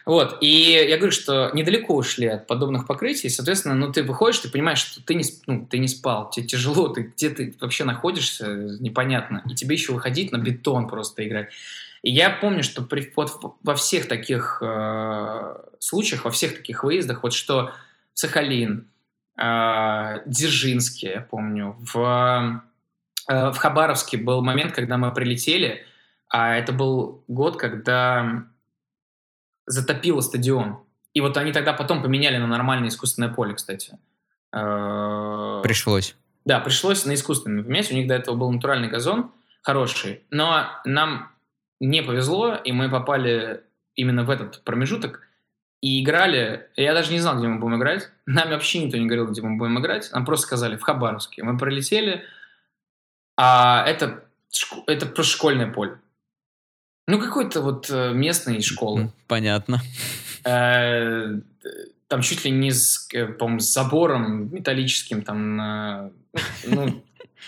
[0.05, 4.49] Вот, и я говорю, что недалеко ушли от подобных покрытий, соответственно, ну, ты выходишь, ты
[4.49, 8.47] понимаешь, что ты не, ну, ты не спал, тебе тяжело, ты, где ты вообще находишься,
[8.79, 11.49] непонятно, и тебе еще выходить на бетон просто играть.
[12.03, 16.83] И я помню, что при, вот в- во всех таких э, случаях, во всех таких
[16.83, 17.71] выездах, вот что
[18.13, 18.89] Сахалин,
[19.37, 22.63] э, Дзержинский, я помню, в,
[23.29, 25.85] э, в Хабаровске был момент, когда мы прилетели,
[26.29, 28.45] а это был год, когда
[29.65, 30.79] затопило стадион.
[31.13, 33.97] И вот они тогда потом поменяли на нормальное искусственное поле, кстати.
[34.53, 36.15] Э, Пришлось.
[36.45, 37.91] да, пришлось на искусственный поменять.
[37.91, 39.31] У них до этого был натуральный газон,
[39.61, 40.23] хороший.
[40.31, 41.31] Но нам
[41.85, 43.61] не повезло, и мы попали
[43.95, 45.27] именно в этот промежуток
[45.81, 46.69] и играли.
[46.75, 48.09] Я даже не знал, где мы будем играть.
[48.25, 50.11] Нам вообще никто не говорил, где мы будем играть.
[50.13, 51.43] Нам просто сказали в Хабаровске.
[51.43, 52.23] Мы прилетели,
[53.35, 54.23] а это,
[54.87, 55.99] это просто школьное поле.
[57.07, 59.11] Ну, какой-то вот э, местной школы.
[59.27, 59.81] Понятно.
[60.45, 61.39] Э,
[62.07, 66.13] там чуть ли не с, э, по с забором металлическим, там,
[66.67, 67.03] ну,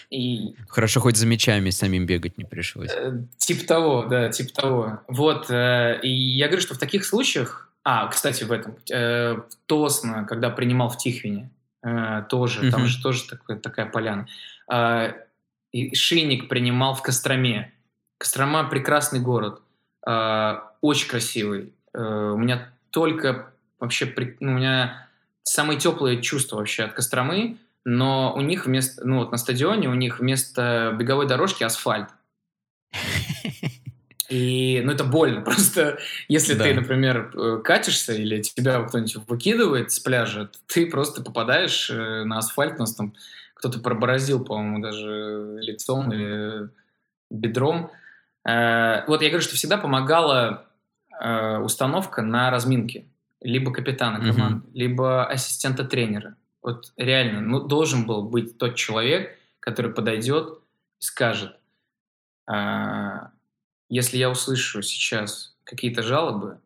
[0.10, 0.56] и...
[0.68, 2.92] Хорошо, хоть за мячами самим бегать не пришлось.
[3.38, 5.00] Типа того, да, типа того.
[5.08, 7.70] Вот, и я говорю, что в таких случаях...
[7.86, 11.50] А, кстати, в этом, в Тосно, когда принимал в Тихвине,
[12.30, 14.28] тоже, там же тоже такая, такая поляна.
[15.74, 17.74] И Шинник принимал в Костроме.
[18.20, 19.62] Кострома прекрасный город,
[20.08, 21.74] э, очень красивый.
[21.94, 25.10] Э, у меня только вообще, ну, у меня
[25.42, 29.94] самые теплые чувства вообще от Костромы, но у них вместо, ну вот на стадионе у
[29.94, 32.10] них вместо беговой дорожки асфальт.
[34.30, 35.42] И, ну, это больно.
[35.42, 36.64] Просто если да.
[36.64, 42.40] ты, например, э, катишься или тебя кто-нибудь выкидывает с пляжа, ты просто попадаешь э, на
[42.40, 42.76] асфальт.
[42.78, 43.14] У нас там
[43.54, 46.70] кто-то пробороздил, по-моему, даже лицом или
[47.30, 47.92] бедром.
[48.44, 50.66] Э, вот я говорю, что всегда помогала
[51.62, 53.06] установка на разминке.
[53.40, 54.72] Либо капитана команды, mm-hmm.
[54.74, 56.36] либо ассистента тренера.
[56.64, 60.60] Вот реально, ну, должен был быть тот человек, который подойдет
[61.00, 61.56] и скажет,
[62.48, 63.32] «А,
[63.90, 66.60] если я услышу сейчас какие-то жалобы,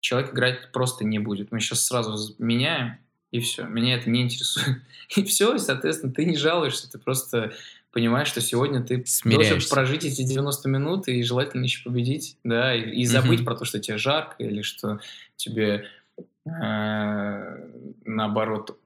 [0.00, 1.52] человек играть просто не будет.
[1.52, 2.98] Мы сейчас сразу меняем,
[3.30, 3.64] и все.
[3.64, 4.78] Меня это не интересует.
[5.16, 7.52] И все, и, соответственно, ты не жалуешься, ты просто
[7.92, 12.90] понимаешь, что сегодня ты должен прожить эти 90 минут и желательно еще победить, да, и,
[12.90, 13.44] и забыть mm-hmm.
[13.44, 15.00] про то, что тебе жарко или что
[15.36, 15.86] тебе
[16.44, 18.78] наоборот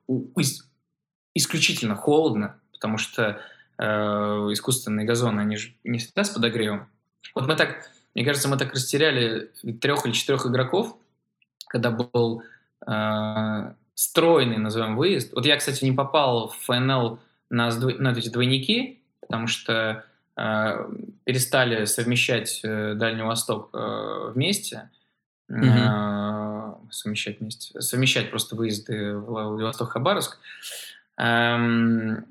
[1.35, 3.41] исключительно холодно, потому что
[3.79, 6.89] э, искусственные газоны, они же не всегда с подогревом.
[7.35, 9.51] Вот мы так, мне кажется, мы так растеряли
[9.81, 10.97] трех или четырех игроков,
[11.69, 12.43] когда был
[12.87, 15.33] э, стройный, назовем, выезд.
[15.35, 17.19] Вот я, кстати, не попал в ФНЛ
[17.51, 20.05] на, на эти двойники, потому что
[20.37, 20.93] э,
[21.25, 24.91] перестали совмещать э, Дальний Восток э, вместе,
[25.51, 25.65] mm-hmm.
[25.65, 26.56] э,
[26.91, 30.39] совмещать вместе, совмещать просто выезды в Владивосток-Хабаровск
[31.18, 32.26] эм,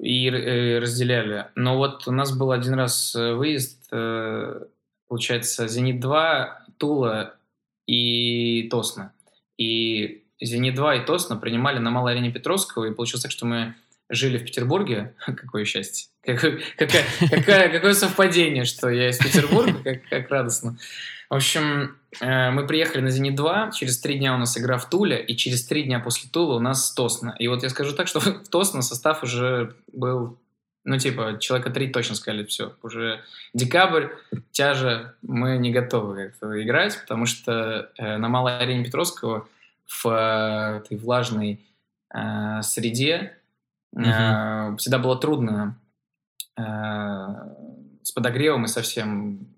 [0.00, 1.46] и э, разделяли.
[1.54, 4.64] Но вот у нас был один раз выезд, э,
[5.08, 6.48] получается, «Зенит-2»,
[6.78, 7.34] «Тула»
[7.86, 9.12] и «Тосно».
[9.56, 13.74] И «Зенит-2» и «Тосно» принимали на Малой арене Петровского, и получилось так, что мы
[14.08, 15.14] жили в Петербурге.
[15.26, 16.08] Какое счастье.
[16.22, 20.76] Какое, какое, какое, совпадение, что я из Петербурга, как, как радостно.
[21.30, 25.22] В общем, э, мы приехали на «Зенит-2», через три дня у нас игра в Туле,
[25.22, 27.34] и через три дня после Тула у нас Тосно.
[27.38, 30.38] И вот я скажу так, что в Тосно состав уже был,
[30.84, 33.22] ну, типа, человека три точно сказали, все, уже
[33.54, 34.08] декабрь,
[34.50, 39.48] тяжа, мы не готовы как-то играть, потому что э, на малой арене Петровского
[39.86, 41.60] в э, этой влажной
[42.62, 43.37] среде
[43.96, 44.76] Uh-huh.
[44.76, 45.78] Всегда было трудно
[46.56, 46.62] э,
[48.02, 49.48] с подогревом и совсем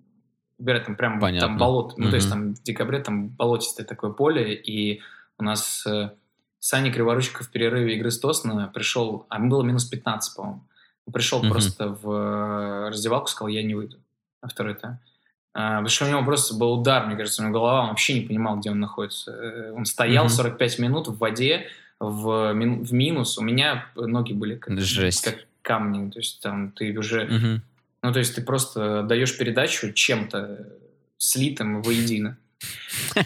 [0.58, 1.48] убирать там прям Понятно.
[1.48, 1.94] там болото.
[1.96, 2.10] Ну, uh-huh.
[2.10, 5.00] то есть там в декабре там болотистое такое поле, и
[5.38, 6.10] у нас э,
[6.58, 10.64] Саня Криворучка в перерыве игры с Тосно пришел, а было минус 15, по-моему.
[11.12, 11.50] Пришел uh-huh.
[11.50, 13.98] просто в э, раздевалку, сказал, я не выйду
[14.42, 14.98] на второй тайм.
[15.52, 18.14] А, потому что у него просто был удар, мне кажется, у него голова, он вообще
[18.14, 19.72] не понимал, где он находится.
[19.74, 20.28] Он стоял uh-huh.
[20.28, 21.66] 45 минут в воде,
[22.00, 25.24] в, мин, в минус, у меня ноги были как, Жесть.
[25.24, 26.10] как камни.
[26.10, 27.24] То есть там ты уже...
[27.24, 27.62] Угу.
[28.02, 30.66] Ну, то есть ты просто даешь передачу чем-то
[31.18, 32.38] слитым воедино.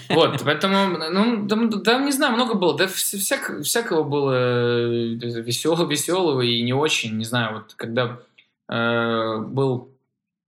[0.09, 6.41] Вот, поэтому, ну, да, да, не знаю, много было, да, всяк, всякого было веселого, веселого
[6.41, 8.20] и не очень, не знаю, вот когда
[8.68, 9.91] э, был,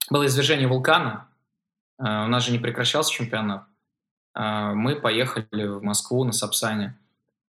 [0.09, 1.29] было извержение вулкана,
[1.99, 3.65] э, у нас же не прекращался чемпионат,
[4.35, 6.97] э, мы поехали в Москву на Сапсане,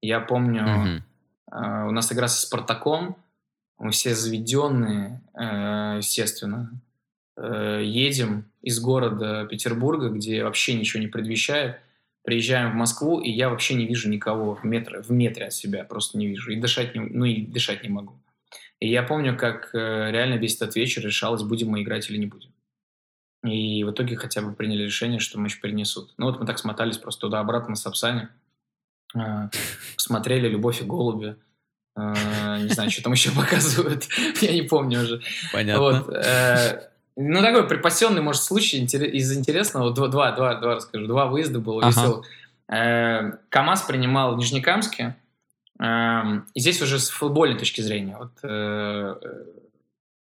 [0.02, 1.02] я помню, mm-hmm.
[1.52, 3.18] э, у нас игра со Спартаком,
[3.78, 6.72] мы все заведенные, э, естественно.
[7.38, 11.80] Э, едем из города Петербурга, где вообще ничего не предвещает,
[12.24, 15.84] приезжаем в Москву, и я вообще не вижу никого в метре, в метре от себя,
[15.84, 16.52] просто не вижу.
[16.52, 18.14] И дышать не, ну и дышать не могу.
[18.80, 22.26] И я помню, как э, реально весь этот вечер решалось, будем мы играть или не
[22.26, 22.52] будем.
[23.44, 26.14] И в итоге хотя бы приняли решение, что матч перенесут.
[26.18, 28.30] Ну вот мы так смотались просто туда-обратно на Сапсане.
[29.16, 29.50] А,
[29.98, 31.36] смотрели «Любовь и голуби».
[31.96, 34.08] А, не знаю, что там еще показывают.
[34.42, 35.22] Я не помню уже.
[35.52, 35.82] Понятно.
[35.82, 36.16] Вот.
[36.16, 39.92] Э, ну, такой припасенный, может, случай из интересного.
[39.92, 41.08] Два, два, два, два расскажу.
[41.08, 42.22] Два выезда было ага.
[42.70, 45.16] Э, КАМАЗ принимал в Нижнекамске.
[45.80, 48.18] Эм, и здесь уже с футбольной точки зрения.
[48.18, 49.16] Вот э,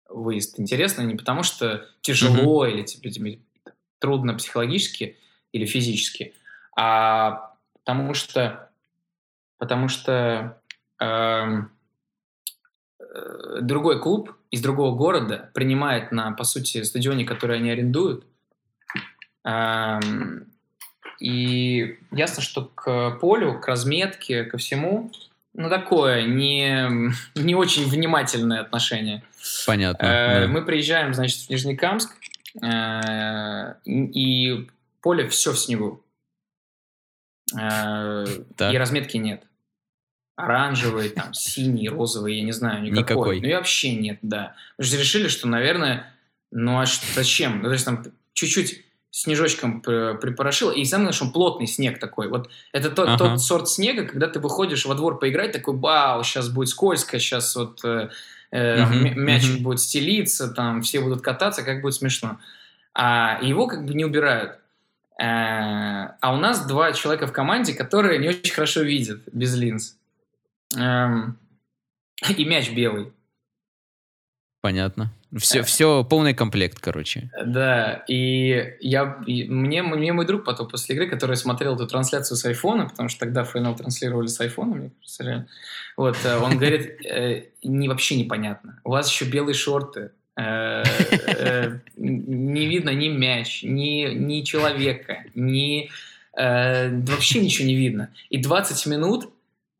[0.08, 3.38] выезд интересный не потому, что тяжело или тебе, тебе
[3.98, 5.16] трудно психологически
[5.52, 6.34] или физически,
[6.76, 7.54] а
[7.84, 8.70] потому что
[9.62, 10.60] потому что
[11.00, 11.04] э,
[12.98, 18.26] э, другой клуб из другого города принимает на, по сути, стадионе, который они арендуют.
[19.44, 20.48] Эм,
[21.20, 25.12] и ясно, что к полю, к разметке, ко всему,
[25.54, 29.22] ну, такое, не, не очень внимательное отношение.
[29.64, 30.04] Понятно.
[30.04, 30.52] Э, да.
[30.52, 32.16] Мы приезжаем, значит, в Нижнекамск,
[32.60, 34.68] э, и
[35.00, 36.02] поле все в снегу.
[37.56, 38.24] Э,
[38.58, 39.44] и разметки нет.
[40.36, 43.02] Оранжевый, там, синий, розовый, я не знаю, никакой.
[43.02, 43.40] никакой.
[43.40, 44.54] Ну и вообще нет, да.
[44.78, 46.12] Мы же решили, что, наверное,
[46.50, 47.58] ну а что, зачем?
[47.58, 50.70] Ну, то есть там чуть-чуть снежочком припорошило.
[50.70, 52.28] И самое главное, что он плотный снег такой.
[52.28, 53.18] Вот это тот, ага.
[53.18, 57.54] тот сорт снега, когда ты выходишь во двор поиграть, такой, вау, сейчас будет скользко, сейчас
[57.54, 58.08] вот э,
[58.50, 59.64] э, угу, мячик угу.
[59.64, 62.38] будет стелиться, там все будут кататься, как будет смешно.
[62.94, 64.52] А его как бы не убирают.
[65.20, 69.96] Э, а у нас два человека в команде, которые не очень хорошо видят без линз.
[70.76, 71.38] Эм,
[72.36, 73.12] и мяч белый.
[74.60, 75.12] Понятно.
[75.36, 75.62] Все, э.
[75.62, 77.30] все полный комплект, короче.
[77.44, 82.36] Да, и я, и мне, мне мой друг потом после игры, который смотрел эту трансляцию
[82.36, 85.48] с айфона, потому что тогда ФНЛ транслировали с айфона, мне кажется,
[85.96, 88.78] вот, э, он говорит, э, не, вообще непонятно.
[88.84, 90.84] У вас еще белые шорты, не
[92.66, 95.90] видно ни мяч, ни, ни человека, ни...
[96.34, 98.08] Вообще ничего не видно.
[98.30, 99.28] И 20 минут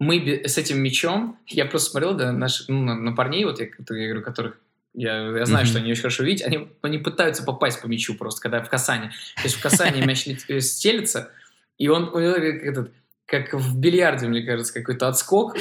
[0.02, 3.66] мы с этим мячом, я просто смотрел да, наш, ну, на, на парней, вот я,
[3.66, 4.58] я говорю, которых
[4.94, 5.68] я, я знаю, mm-hmm.
[5.68, 9.08] что они очень хорошо видят, они, они пытаются попасть по мячу просто, когда в касании.
[9.36, 11.30] То есть в касании мяч э, стелится,
[11.78, 12.92] и он, как, этот,
[13.24, 15.56] как в бильярде, мне кажется, какой-то отскок.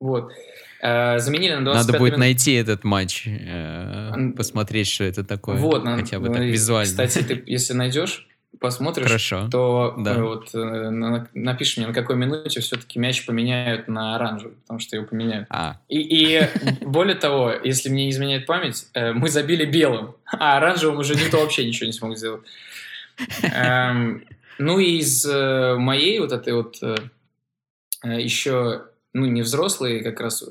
[0.00, 0.32] Вот.
[0.80, 2.18] Э, заменили на 25 Надо будет минут.
[2.18, 5.56] найти этот матч, э, посмотреть, что это такое.
[5.56, 6.90] Вот, хотя бы так визуально.
[6.90, 8.26] Кстати, ты, если найдешь,
[8.60, 9.48] посмотришь, Хорошо.
[9.50, 10.14] то да.
[10.14, 10.90] Э, вот, э,
[11.34, 15.46] напиши мне, на какой минуте все-таки мяч поменяют на оранжевый, потому что его поменяют.
[15.50, 15.80] А.
[15.88, 16.48] И, и
[16.80, 21.40] более того, если мне не изменяет память, э, мы забили белым, а оранжевым уже никто
[21.40, 22.42] вообще ничего не смог сделать.
[23.42, 24.24] Эм,
[24.58, 26.76] ну и из моей вот этой вот
[28.04, 30.42] еще, ну не взрослые как раз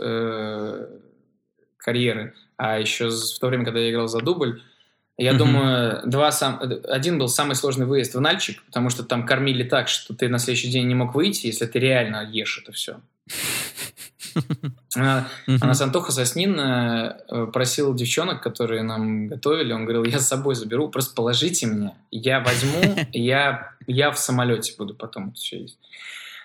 [1.78, 4.62] карьеры, а еще в то время, когда я играл за дубль,
[5.22, 5.38] я mm-hmm.
[5.38, 6.60] думаю, два сам...
[6.88, 10.40] один был самый сложный выезд в Нальчик, потому что там кормили так, что ты на
[10.40, 13.00] следующий день не мог выйти, если ты реально ешь это все.
[14.98, 20.28] А, а нас Антоха Соснин э, просил девчонок, которые нам готовили, он говорил, я с
[20.28, 25.78] собой заберу, просто положите мне, я возьму, я, я в самолете буду потом все есть.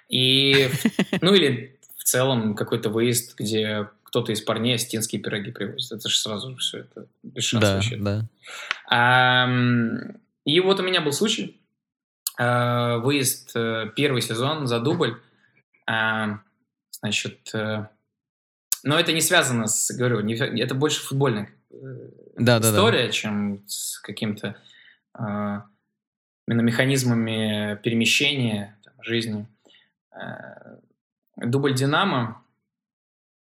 [0.09, 0.69] И,
[1.21, 5.93] ну или в целом какой-то выезд, где кто-то из парней осетинские пироги привозит.
[5.93, 7.97] Это же сразу все это без шансов да, вообще.
[7.97, 8.25] Да.
[8.91, 9.47] А,
[10.47, 11.61] и вот у меня был случай.
[12.39, 15.21] А, выезд э, первый сезон за дубль.
[15.87, 16.39] А,
[16.93, 17.91] значит, а,
[18.85, 21.51] но это не связано с, говорю, не, это больше футбольная
[22.39, 23.13] да, история, да, да.
[23.13, 24.57] чем с каким-то
[25.13, 25.67] а,
[26.49, 29.47] именно механизмами перемещения там, жизни.
[31.37, 32.46] Дубль Динамо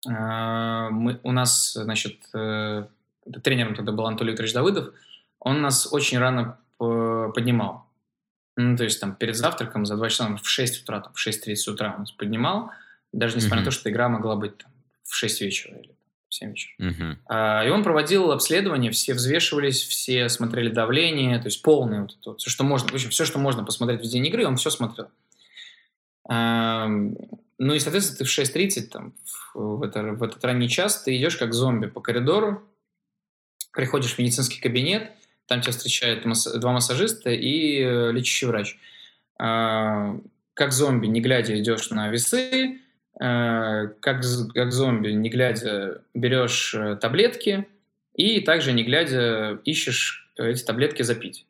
[0.06, 2.86] мы, у нас, значит, э,
[3.44, 4.94] тренером тогда был Анатолий Викторович Давыдов,
[5.40, 7.86] он нас очень рано поднимал.
[8.56, 11.72] Ну, то есть там перед завтраком за два часа, в 6 утра, там, в 6.30
[11.72, 12.72] утра он нас поднимал,
[13.12, 13.66] даже несмотря mm-hmm.
[13.66, 14.72] на то, что игра могла быть там,
[15.04, 15.96] в 6 вечера или
[16.30, 16.74] в 7 вечера.
[16.80, 17.18] Mm-hmm.
[17.28, 22.30] А, и он проводил обследование, все взвешивались, все смотрели давление, то есть полное вот это
[22.32, 24.70] вот, все, что можно, в общем, все, что можно посмотреть в день игры, он все
[24.70, 25.08] смотрел.
[27.60, 29.14] Ну и, соответственно, ты в 6.30, там,
[29.54, 32.64] в, это, в этот ранний час, ты идешь как зомби по коридору,
[33.72, 35.12] приходишь в медицинский кабинет,
[35.48, 38.78] там тебя встречают масс- два массажиста и э, лечащий врач.
[39.38, 40.18] А,
[40.54, 42.80] как зомби, не глядя, идешь на весы,
[43.20, 44.22] а, как,
[44.54, 47.68] как зомби, не глядя, берешь э, таблетки
[48.16, 51.46] и также, не глядя, ищешь эти таблетки запить.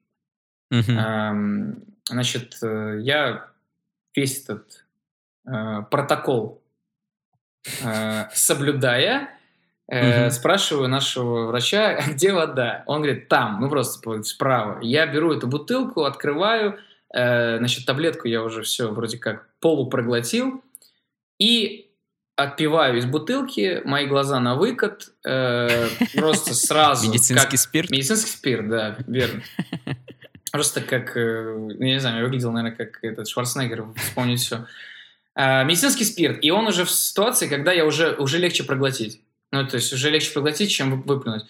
[0.71, 1.85] Mm-hmm.
[2.09, 3.52] Значит, э, я
[4.15, 4.83] весь этот
[5.45, 6.63] Э, протокол
[7.83, 9.29] э, соблюдая,
[9.89, 12.83] э, спрашиваю нашего врача, «А где вода?
[12.87, 14.79] Он говорит, там, ну просто справа.
[14.81, 16.79] Я беру эту бутылку, открываю,
[17.11, 20.63] значит, таблетку я уже все вроде как полупроглотил,
[21.39, 21.91] и
[22.35, 27.07] отпиваю из бутылки, мои глаза на выкат, просто сразу.
[27.07, 27.59] Медицинский как...
[27.59, 27.89] спирт?
[27.91, 29.43] Медицинский спирт, да, верно.
[30.53, 34.67] Просто как, я не знаю, я выглядел, наверное, как этот Шварценеггер, вспомнить все.
[35.35, 39.19] Э, медицинский спирт, и он уже в ситуации, когда я уже, уже легче проглотить.
[39.51, 41.45] Ну, то есть уже легче проглотить, чем выплюнуть.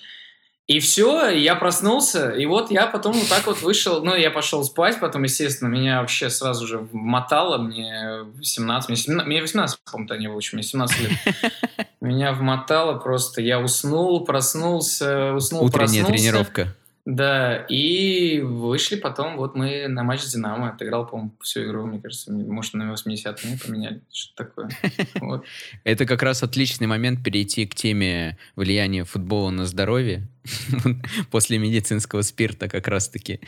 [0.67, 4.63] И все, я проснулся, и вот я потом вот так вот вышел, ну, я пошел
[4.63, 10.15] спать, потом, естественно, меня вообще сразу же мотало, мне 18, мне, 17, мне 18, по-моему,
[10.15, 11.11] не было мне 17 лет.
[11.99, 16.11] Меня вмотало просто, я уснул, проснулся, уснул, Утренняя проснулся.
[16.11, 16.75] тренировка.
[17.05, 21.99] Да, и вышли потом, вот мы на матч с Динамо, отыграл, по-моему, всю игру, мне
[21.99, 24.69] кажется, может, на 80 минут поменяли, что-то такое.
[25.19, 25.43] Вот.
[25.83, 30.29] Это как раз отличный момент перейти к теме влияния футбола на здоровье.
[31.31, 33.41] После медицинского спирта как раз-таки,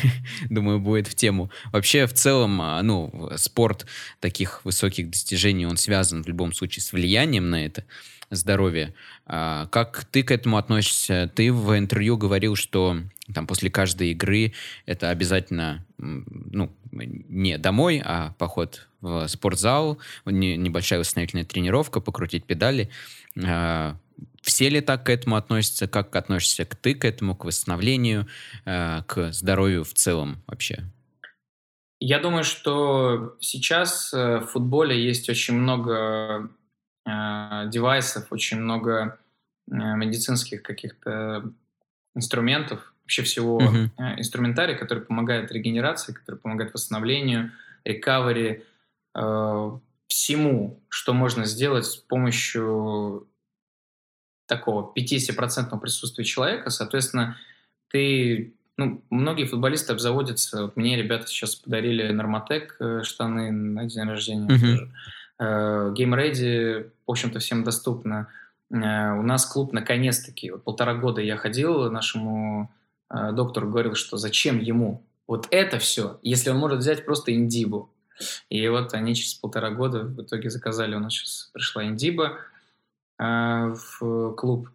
[0.50, 1.50] думаю, будет в тему.
[1.70, 3.84] Вообще, в целом, а, ну, спорт
[4.20, 7.84] таких высоких достижений, он связан в любом случае с влиянием на это
[8.32, 8.94] здоровья.
[9.26, 11.30] А, как ты к этому относишься?
[11.34, 12.98] Ты в интервью говорил, что
[13.32, 14.52] там после каждой игры
[14.86, 22.90] это обязательно, ну, не домой, а поход в спортзал, небольшая восстановительная тренировка, покрутить педали.
[23.44, 23.96] А,
[24.42, 25.86] все ли так к этому относятся?
[25.86, 28.26] Как относишься к ты к этому, к восстановлению,
[28.64, 30.84] а, к здоровью в целом вообще?
[32.04, 36.50] Я думаю, что сейчас э, в футболе есть очень много
[37.06, 39.18] э, девайсов, очень много
[39.70, 41.52] э, медицинских каких-то
[42.14, 43.88] инструментов, вообще всего uh-huh.
[43.98, 47.52] э, инструментария, который помогает регенерации, который помогает восстановлению,
[47.84, 48.64] рекавери,
[49.14, 53.26] э, всему, что можно сделать с помощью
[54.46, 56.70] такого 50% присутствия человека.
[56.70, 57.36] Соответственно,
[57.88, 60.62] ты ну, многие футболисты обзаводятся.
[60.62, 64.48] Вот мне ребята сейчас подарили Норматек э, штаны на день рождения.
[64.48, 64.88] Uh-huh.
[65.42, 68.28] Э, Game Ready, в общем-то, всем доступно.
[68.70, 72.70] Э, у нас клуб наконец-таки, вот полтора года я ходил, нашему
[73.10, 77.90] э, доктору говорил, что зачем ему вот это все, если он может взять просто индибу.
[78.50, 82.38] И вот они через полтора года в итоге заказали, у нас сейчас пришла индиба
[83.18, 84.68] в клуб.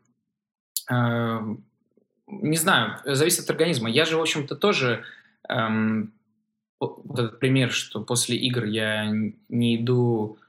[0.90, 3.90] Не знаю, зависит от организма.
[3.90, 5.04] Я же, в общем-то, тоже
[5.48, 6.14] эм,
[6.80, 9.10] вот этот пример, что после игр я
[9.50, 10.40] не иду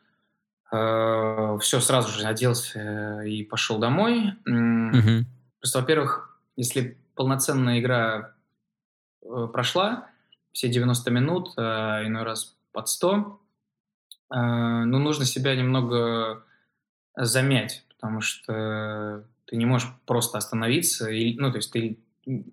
[0.71, 4.35] все, сразу же оделся и пошел домой.
[4.45, 5.27] Мгм.
[5.61, 8.35] Просто, во-первых, если полноценная игра
[9.23, 10.11] э, прошла,
[10.53, 13.41] все 90 минут, а иной раз под 100,
[14.31, 16.45] э, ну, нужно себя немного
[17.17, 21.99] замять, потому что ты не можешь просто остановиться, и, ну, то есть ты,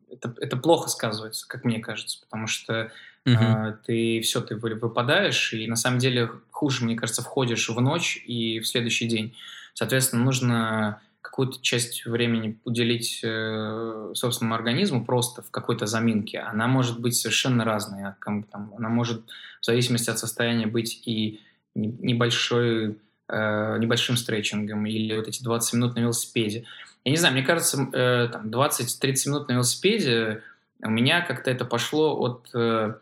[0.10, 2.92] это, это плохо сказывается, как мне кажется, потому что
[3.28, 3.76] Uh-huh.
[3.84, 8.61] ты все, ты выпадаешь, и на самом деле хуже, мне кажется, входишь в ночь и
[8.61, 9.36] в следующий день.
[9.73, 16.40] Соответственно, нужно какую-то часть времени уделить э, собственному организму просто в какой-то заминке.
[16.40, 18.03] Она может быть совершенно разной.
[18.26, 19.23] Она может
[19.60, 21.41] в зависимости от состояния быть и
[21.76, 26.64] небольшой, э, небольшим стретчингом или вот эти 20 минут на велосипеде.
[27.03, 30.41] Я не знаю, мне кажется, э, 20-30 минут на велосипеде
[30.82, 32.94] у меня как-то это пошло от э,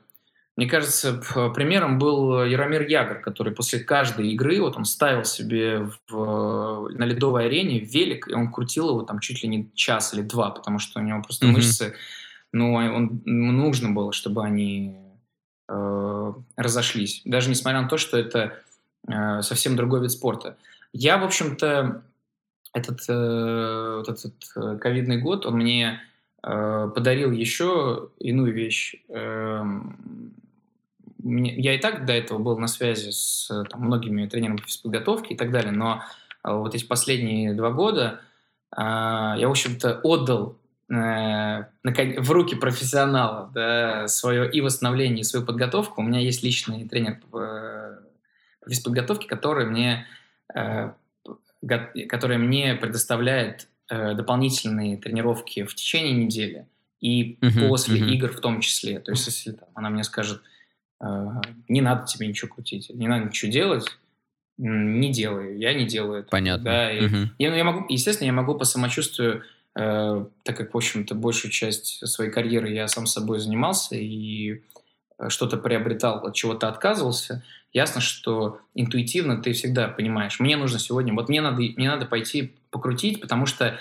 [0.55, 1.13] мне кажется,
[1.55, 7.47] примером был Яромир Ягор, который после каждой игры, вот он ставил себе в, на ледовой
[7.47, 10.99] арене велик, и он крутил его там чуть ли не час или два, потому что
[10.99, 11.51] у него просто mm-hmm.
[11.51, 11.95] мышцы,
[12.51, 14.95] ну, а он, нужно было, чтобы они
[15.67, 17.23] э, разошлись.
[17.25, 18.59] Даже несмотря на то, что это
[19.07, 20.57] э, совсем другой вид спорта.
[20.93, 22.03] Я, в общем-то,
[22.73, 25.99] этот, э, вот этот э, ковидный год, он мне
[26.43, 28.95] э, подарил еще иную вещь.
[29.09, 29.63] Э,
[31.23, 35.51] я и так до этого был на связи с там, многими тренерами физподготовки и так
[35.51, 36.03] далее, но
[36.41, 38.21] а, вот эти последние два года
[38.71, 40.57] а, я, в общем-то, отдал
[40.89, 46.01] э, в руки профессионала да, свое и восстановление, и свою подготовку.
[46.01, 47.99] У меня есть личный тренер по
[48.67, 50.05] физподготовке, который мне,
[50.53, 50.91] э,
[52.09, 56.67] который мне предоставляет э, дополнительные тренировки в течение недели
[56.99, 58.09] и uh-huh, после uh-huh.
[58.11, 58.99] игр в том числе.
[58.99, 60.41] То есть, если там, она мне скажет,
[61.67, 63.85] не надо тебе ничего крутить, не надо ничего делать,
[64.57, 66.29] не делаю, я не делаю это.
[66.29, 66.63] Понятно.
[66.63, 67.31] Да, и, угу.
[67.39, 69.43] я, я могу, естественно, я могу по самочувствию,
[69.75, 74.61] э, так как, в общем-то, большую часть своей карьеры я сам собой занимался и
[75.17, 77.43] э, что-то приобретал, от чего-то отказывался,
[77.73, 82.53] ясно, что интуитивно ты всегда понимаешь, мне нужно сегодня, вот мне надо, мне надо пойти
[82.69, 83.77] покрутить, потому что,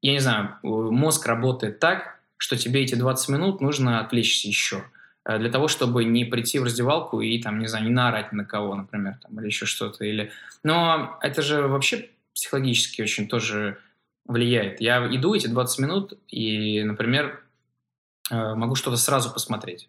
[0.00, 4.76] я не знаю, мозг работает так, что тебе эти 20 минут нужно отвлечься еще.
[4.76, 8.44] Э, для того, чтобы не прийти в раздевалку и, там, не знаю, не наорать на
[8.44, 10.04] кого, например, там, или еще что-то.
[10.04, 10.32] Или...
[10.64, 13.78] Но это же вообще психологически очень тоже
[14.24, 14.80] влияет.
[14.80, 17.42] Я иду эти 20 минут и, например,
[18.30, 19.88] э, могу что-то сразу посмотреть.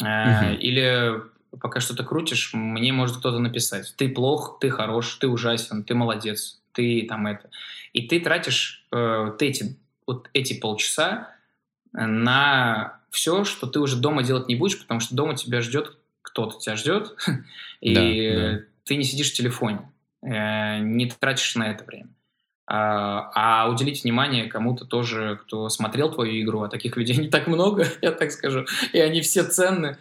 [0.00, 0.56] Uh-huh.
[0.56, 1.22] Или
[1.60, 3.94] пока что-то крутишь, мне может кто-то написать.
[3.96, 7.50] Ты плох, ты хорош, ты ужасен, ты молодец, ты там это.
[7.92, 11.30] И ты тратишь э, вот эти вот эти полчаса
[11.92, 15.96] на все, что ты уже дома делать не будешь, потому что дома тебя ждет
[16.32, 17.14] кто-то тебя ждет,
[17.80, 18.60] и да, да.
[18.84, 22.08] ты не сидишь в телефоне, э, не тратишь на это время.
[22.64, 27.48] А, а уделить внимание кому-то тоже, кто смотрел твою игру, а таких людей не так
[27.48, 29.98] много, я так скажу, и они все ценны.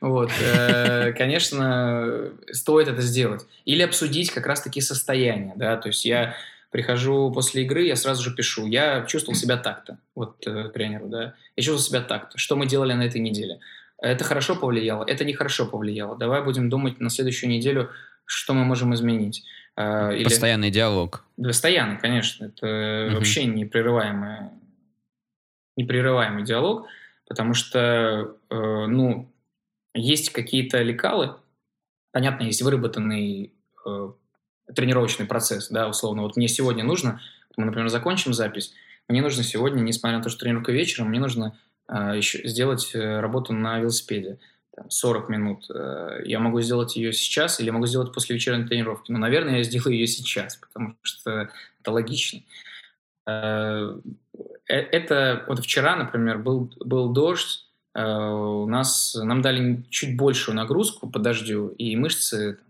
[0.00, 3.46] Вот, э, конечно, стоит это сделать.
[3.64, 6.34] Или обсудить как раз-таки состояние, да, то есть я
[6.70, 11.34] прихожу после игры, я сразу же пишу, я чувствовал себя так-то, вот э, тренеру, да,
[11.56, 13.60] я чувствовал себя так-то, что мы делали на этой неделе.
[13.98, 16.16] Это хорошо повлияло, это нехорошо повлияло.
[16.16, 17.90] Давай будем думать на следующую неделю,
[18.24, 19.44] что мы можем изменить.
[19.76, 20.24] А, или...
[20.24, 21.24] Постоянный диалог.
[21.36, 22.46] Постоянный, конечно.
[22.46, 23.16] Это угу.
[23.16, 24.50] вообще непрерываемый,
[25.76, 26.86] непрерываемый диалог,
[27.28, 29.30] потому что, э, ну,
[29.94, 31.34] есть какие-то лекалы,
[32.12, 33.52] понятно, есть выработанный
[33.86, 34.12] э,
[34.74, 36.22] тренировочный процесс, да, условно.
[36.22, 37.20] Вот мне сегодня нужно,
[37.56, 38.72] мы, например, закончим запись,
[39.08, 41.56] мне нужно сегодня, несмотря на то, что тренировка вечером, мне нужно
[41.88, 44.38] э, еще сделать работу на велосипеде
[44.80, 45.66] там, 40 минут.
[45.70, 49.12] Э, я могу сделать ее сейчас или могу сделать после вечерней тренировки.
[49.12, 52.40] Но, наверное, я сделаю ее сейчас, потому что это логично.
[53.26, 53.98] Э,
[54.68, 61.10] э, это вот вчера, например, был, был дождь, у нас нам дали чуть большую нагрузку
[61.10, 62.60] по дождю, и мышцы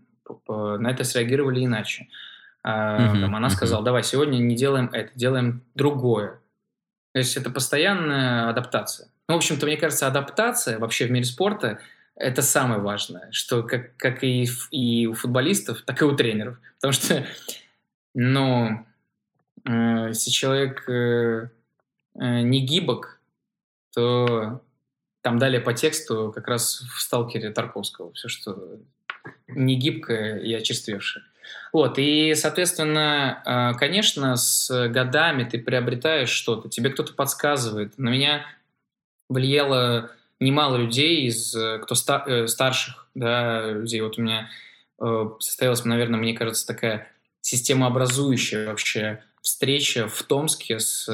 [0.47, 2.07] на это среагировали иначе.
[2.63, 3.51] Uh-huh, там, она uh-huh.
[3.51, 6.39] сказала, давай сегодня не делаем это, делаем другое.
[7.13, 9.09] То есть это постоянная адаптация.
[9.27, 11.79] Ну, в общем-то, мне кажется, адаптация вообще в мире спорта
[12.15, 16.57] это самое важное, что как, как и, и у футболистов, так и у тренеров.
[16.75, 17.25] Потому что,
[18.13, 18.85] ну,
[19.65, 21.49] э, если человек э,
[22.15, 23.19] э, не гибок,
[23.93, 24.61] то
[25.21, 28.79] там далее по тексту как раз в «Сталкере» Тарковского все, что
[29.47, 31.23] не гибкое и очерствевшее.
[31.73, 37.97] Вот, и, соответственно, э, конечно, с годами ты приобретаешь что-то, тебе кто-то подсказывает.
[37.97, 38.45] На меня
[39.29, 40.11] влияло
[40.41, 44.01] немало людей из э, кто ста, э, старших, да, людей.
[44.01, 44.49] Вот у меня
[44.99, 47.07] э, состоялась, наверное, мне кажется, такая
[47.39, 51.07] системообразующая вообще встреча в Томске с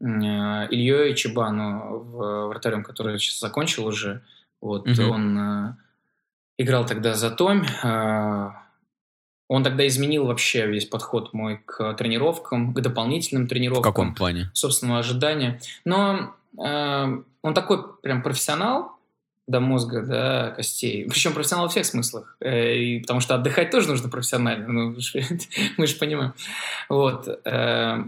[0.00, 4.22] Ильей Чебану, вратарем, который сейчас закончил уже.
[4.60, 5.02] Вот угу.
[5.02, 5.76] он
[6.58, 7.62] играл тогда за Том.
[7.82, 8.50] Э,
[9.48, 13.92] он тогда изменил вообще весь подход мой к тренировкам, к дополнительным тренировкам.
[13.92, 14.50] В каком плане?
[14.54, 15.60] Собственного ожидания.
[15.84, 18.94] Но э, он такой прям профессионал
[19.46, 21.06] до мозга, до костей.
[21.08, 22.36] Причем профессионал во всех смыслах.
[22.40, 24.66] Э, и, потому что отдыхать тоже нужно профессионально.
[24.68, 24.96] Ну,
[25.76, 26.34] мы же понимаем.
[26.88, 27.28] Вот.
[27.44, 28.04] Э,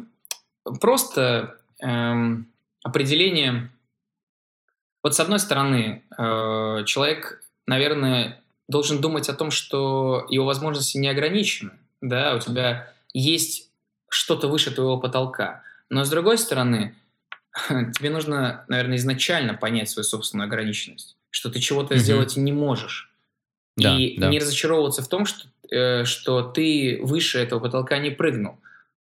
[0.80, 2.48] просто эм,
[2.82, 3.70] определение...
[5.02, 11.08] Вот с одной стороны, э, человек, наверное, должен думать о том, что его возможности не
[11.08, 11.72] ограничены.
[12.00, 13.70] Да, у тебя есть
[14.08, 15.62] что-то выше твоего потолка.
[15.88, 16.94] Но с другой стороны,
[17.68, 21.98] тебе нужно, наверное, изначально понять свою собственную ограниченность, что ты чего-то mm-hmm.
[21.98, 23.10] сделать не можешь.
[23.76, 24.28] Да, и да.
[24.28, 28.58] не разочаровываться в том, что, э, что ты выше этого потолка не прыгнул.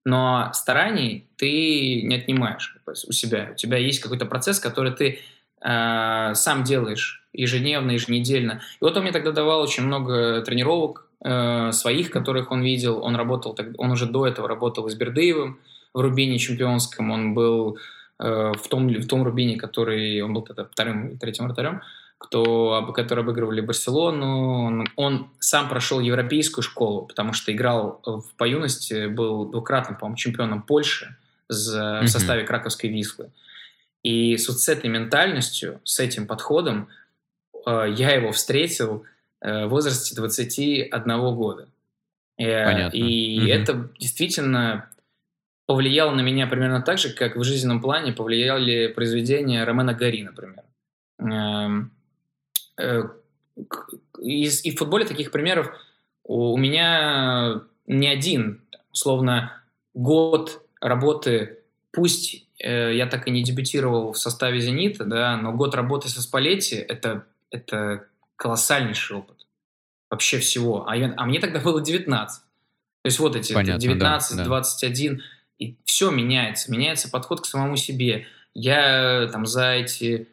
[0.04, 3.50] Но стараний ты не отнимаешь у себя.
[3.52, 5.20] У тебя есть какой-то процесс, который ты
[5.60, 8.60] э, сам делаешь ежедневно, еженедельно.
[8.80, 13.02] И вот он мне тогда давал очень много тренировок э, своих, которых он видел.
[13.02, 15.58] Он работал, он уже до этого работал с Бердыевым
[15.94, 17.10] в Рубине чемпионском.
[17.10, 17.78] Он был
[18.20, 21.80] Э, в том, в том Рубине, который он был тогда вторым и третьим вратарем,
[22.18, 24.64] кто, которые обыгрывали Барселону.
[24.66, 30.16] Он, он сам прошел европейскую школу, потому что играл в, по юности, был двукратным, по-моему,
[30.16, 31.16] чемпионом Польши
[31.48, 33.30] в составе краковской Вислы.
[34.02, 36.88] И с, вот с этой ментальностью, с этим подходом
[37.66, 39.04] э, я его встретил
[39.40, 41.02] э, в возрасте 21
[41.34, 41.68] года.
[42.36, 42.96] Понятно.
[42.96, 43.48] И угу.
[43.48, 44.88] это действительно
[45.66, 50.64] повлияло на меня примерно так же, как в жизненном плане повлияли произведения Ромена Гори, например.
[51.18, 51.92] Эм,
[52.76, 53.02] э,
[54.20, 55.70] и в футболе таких примеров
[56.24, 58.62] у меня не один.
[58.90, 59.62] Условно,
[59.94, 61.58] год работы,
[61.92, 66.22] пусть э, я так и не дебютировал в составе «Зенита», да, но год работы со
[66.22, 68.06] Спалетти это,– это
[68.36, 69.46] колоссальнейший опыт
[70.10, 70.88] вообще всего.
[70.88, 72.42] А, я, а мне тогда было 19.
[72.42, 72.46] То
[73.06, 75.16] есть вот эти Понятно, 19, да, 21.
[75.16, 75.22] Да
[75.60, 78.26] и все меняется, меняется подход к самому себе.
[78.54, 80.28] Я там за эти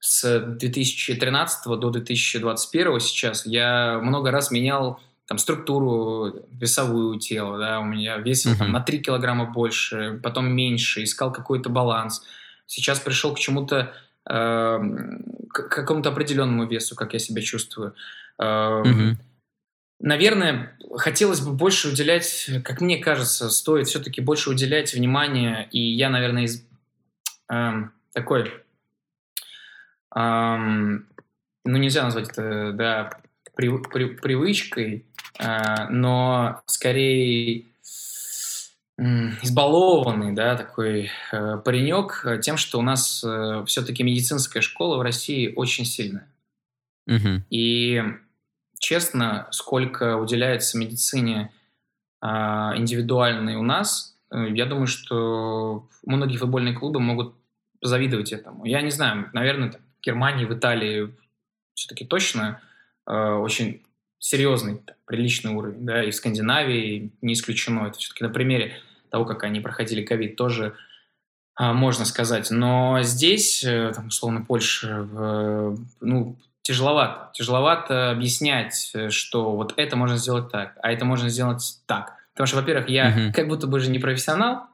[0.00, 5.00] с 2013 до 2021 сейчас я много раз менял
[5.32, 8.58] там структуру весовую тела, да, у меня весил uh-huh.
[8.58, 12.22] там, на 3 килограмма больше, потом меньше, искал какой-то баланс.
[12.66, 13.94] Сейчас пришел к чему-то,
[14.28, 14.78] э,
[15.48, 17.94] к какому-то определенному весу, как я себя чувствую.
[18.38, 19.16] Э, uh-huh
[20.04, 26.10] Наверное, хотелось бы больше уделять, как мне кажется, стоит все-таки больше уделять внимание, и я,
[26.10, 26.66] наверное, из,
[27.48, 28.52] эм, такой,
[30.12, 31.06] эм,
[31.64, 33.10] ну нельзя назвать это, да,
[33.54, 37.64] при, при, привычкой, э, но скорее
[39.42, 45.52] избалованный, да, такой э, паренек тем, что у нас э, все-таки медицинская школа в России
[45.54, 46.28] очень сильная.
[47.06, 47.42] Угу.
[47.50, 48.02] И
[48.78, 51.52] честно, сколько уделяется медицине
[52.20, 57.34] э, индивидуальной у нас, э, я думаю, что многие футбольные клубы могут
[57.80, 58.64] завидовать этому.
[58.64, 61.14] Я не знаю, наверное, в Германии, в Италии
[61.74, 62.60] все-таки точно
[63.06, 63.82] э, очень
[64.22, 67.88] серьезный, приличный уровень, да, и в Скандинавии не исключено.
[67.88, 68.74] Это все-таки на примере
[69.10, 70.74] того, как они проходили ковид, тоже
[71.56, 72.50] а, можно сказать.
[72.52, 77.32] Но здесь, э, там, условно, Польша, в, ну, тяжеловато.
[77.34, 82.12] Тяжеловато объяснять, э, что вот это можно сделать так, а это можно сделать так.
[82.32, 83.32] Потому что, во-первых, я угу.
[83.34, 84.68] как будто бы же не профессионал,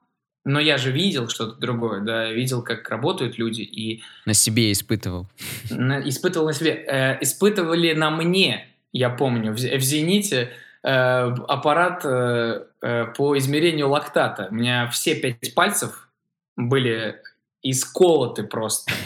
[0.45, 4.03] но я же видел что-то другое, да, видел, как работают люди и...
[4.27, 5.27] На себе испытывал.
[5.71, 6.85] На, испытывал на себе.
[6.87, 10.51] Э, испытывали на мне, я помню, в, в «Зените»
[10.83, 14.49] э, аппарат э, э, по измерению лактата.
[14.51, 16.09] У меня все пять пальцев
[16.57, 17.21] были
[17.63, 18.93] исколоты просто.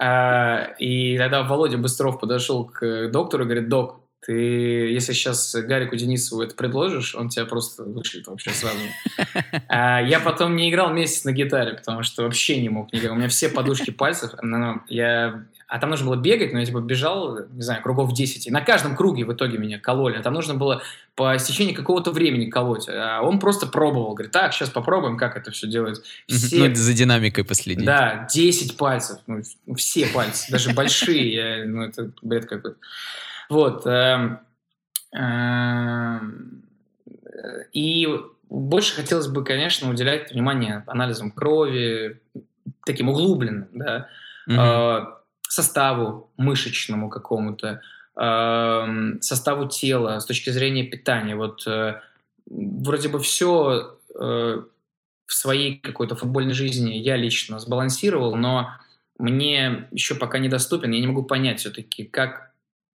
[0.00, 5.96] А, и тогда Володя Быстров подошел к доктору и говорит, док, ты, если сейчас Гарику
[5.96, 8.78] Денисову это предложишь, он тебя просто вышлет вообще сразу.
[9.68, 13.10] А я потом не играл месяц на гитаре, потому что вообще не мог играть.
[13.10, 14.34] У меня все подушки пальцев.
[14.88, 18.46] Я а там нужно было бегать, но я типа бежал, не знаю, кругов 10.
[18.46, 20.16] И на каждом круге в итоге меня кололи.
[20.16, 20.82] А там нужно было
[21.14, 22.88] по истечении какого-то времени колоть.
[22.88, 24.14] А он просто пробовал.
[24.14, 26.00] Говорит, так, сейчас попробуем, как это все делать.
[26.26, 26.68] Все...
[26.68, 27.84] Ну, за динамикой последить.
[27.84, 29.18] Да, 10 пальцев.
[29.26, 29.42] Ну,
[29.76, 31.66] все пальцы, даже большие.
[31.66, 32.78] Ну, это бред какой-то.
[33.50, 33.86] Вот.
[33.86, 34.40] Эм,
[35.12, 36.62] эм,
[37.74, 38.08] и
[38.48, 42.22] больше хотелось бы, конечно, уделять внимание анализам крови,
[42.86, 44.08] таким углубленным, да,
[44.46, 45.17] угу
[45.52, 47.80] составу мышечному какому-то,
[48.16, 51.36] э, составу тела, с точки зрения питания.
[51.36, 52.00] Вот э,
[52.46, 54.62] вроде бы все э,
[55.26, 58.70] в своей какой-то футбольной жизни я лично сбалансировал, но
[59.18, 62.52] мне еще пока недоступен, я не могу понять все-таки, как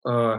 [0.07, 0.39] э,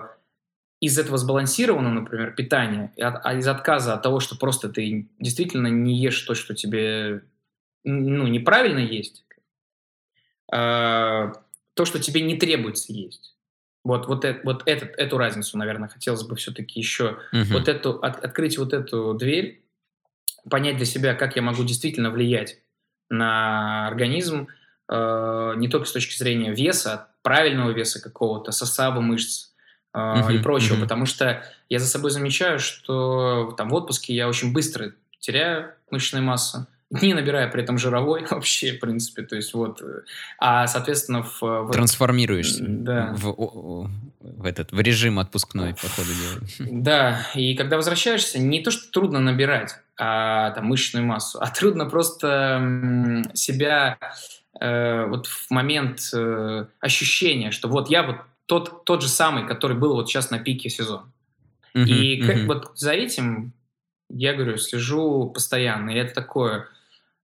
[0.79, 5.95] из этого сбалансированного, например, питания, а из отказа от того, что просто ты действительно не
[5.95, 7.23] ешь то, что тебе
[7.85, 9.25] ну, неправильно есть,
[11.73, 13.35] то, что тебе не требуется есть.
[13.83, 17.51] Вот, вот, это, вот этот, эту разницу, наверное, хотелось бы все-таки еще uh-huh.
[17.51, 19.61] вот эту, от, открыть вот эту дверь,
[20.49, 22.59] понять для себя, как я могу действительно влиять
[23.09, 24.47] на организм,
[24.89, 29.51] э, не только с точки зрения веса, правильного веса какого-то, состава мышц
[29.93, 30.33] э, uh-huh.
[30.33, 30.81] и прочего, uh-huh.
[30.81, 36.23] потому что я за собой замечаю, что там в отпуске я очень быстро теряю мышечную
[36.23, 36.67] массу,
[37.01, 40.01] не набирая при этом жировой вообще, в принципе, то есть вот, э,
[40.39, 41.41] а, соответственно, в...
[41.41, 43.13] в Трансформируешься да.
[43.17, 43.89] в,
[44.19, 46.69] в, этот, в режим отпускной, по ходу дела.
[46.83, 51.85] Да, и когда возвращаешься, не то, что трудно набирать а, там, мышечную массу, а трудно
[51.85, 53.97] просто себя
[54.59, 59.77] э, вот в момент э, ощущения, что вот я вот тот, тот же самый, который
[59.77, 61.09] был вот сейчас на пике сезона.
[61.75, 62.45] Uh-huh, и как, uh-huh.
[62.45, 63.53] вот за этим
[64.09, 65.89] я говорю, слежу постоянно.
[65.89, 66.67] И это такое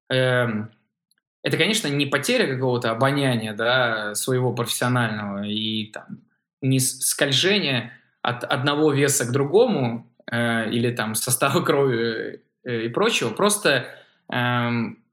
[0.09, 6.19] это, конечно, не потеря какого-то обоняния, да, своего профессионального и там
[6.61, 13.29] не скольжение от одного веса к другому э, или там состава крови э, и прочего,
[13.29, 13.85] просто,
[14.31, 14.69] э,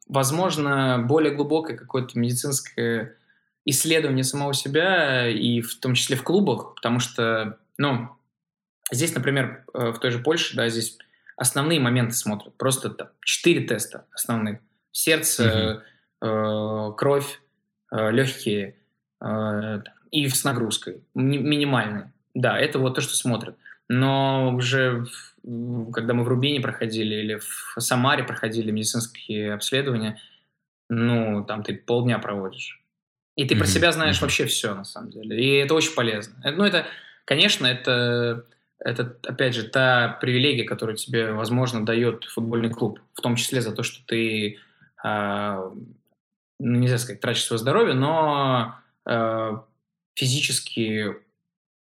[0.09, 3.17] возможно, более глубокое какое-то медицинское
[3.65, 8.09] исследование самого себя и в том числе в клубах, потому что, ну,
[8.91, 10.99] здесь, например, э, в той же Польше, да, здесь
[11.37, 14.59] основные моменты смотрят, просто четыре теста основных
[14.97, 15.83] сердце,
[16.23, 16.29] угу.
[16.29, 17.41] э, кровь,
[17.93, 18.77] э, легкие
[19.21, 22.05] э, и с нагрузкой ми- минимальной.
[22.35, 23.57] Да, это вот то, что смотрят.
[23.89, 25.07] Но уже
[25.93, 30.21] когда мы в Рубине проходили или в Самаре проходили медицинские обследования,
[30.89, 32.83] ну, там ты полдня проводишь.
[33.37, 33.59] И ты mm-hmm.
[33.59, 34.23] про себя знаешь mm-hmm.
[34.23, 35.39] вообще все, на самом деле.
[35.39, 36.35] И это очень полезно.
[36.43, 36.87] Ну, это,
[37.25, 38.45] конечно, это,
[38.79, 42.99] это, опять же, та привилегия, которую тебе, возможно, дает футбольный клуб.
[43.13, 44.59] В том числе за то, что ты
[45.05, 45.77] ну,
[46.59, 49.59] нельзя сказать, тратишь свое здоровье, но э,
[50.15, 51.17] физически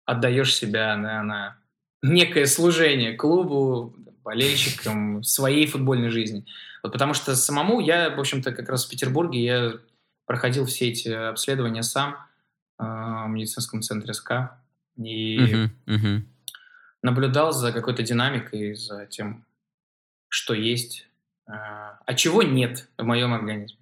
[0.04, 1.58] отдаешь себя на, на
[2.02, 6.44] некое служение клубу, болельщикам, своей футбольной жизни.
[6.82, 9.72] Вот потому что самому я, в общем-то, как раз в Петербурге я
[10.26, 12.16] проходил все эти обследования сам
[12.78, 14.32] э, в медицинском центре СК
[14.96, 16.22] и uh-huh, uh-huh.
[17.02, 19.44] наблюдал за какой-то динамикой, за тем,
[20.28, 21.05] что есть
[21.46, 23.78] а, а чего нет в моем организме.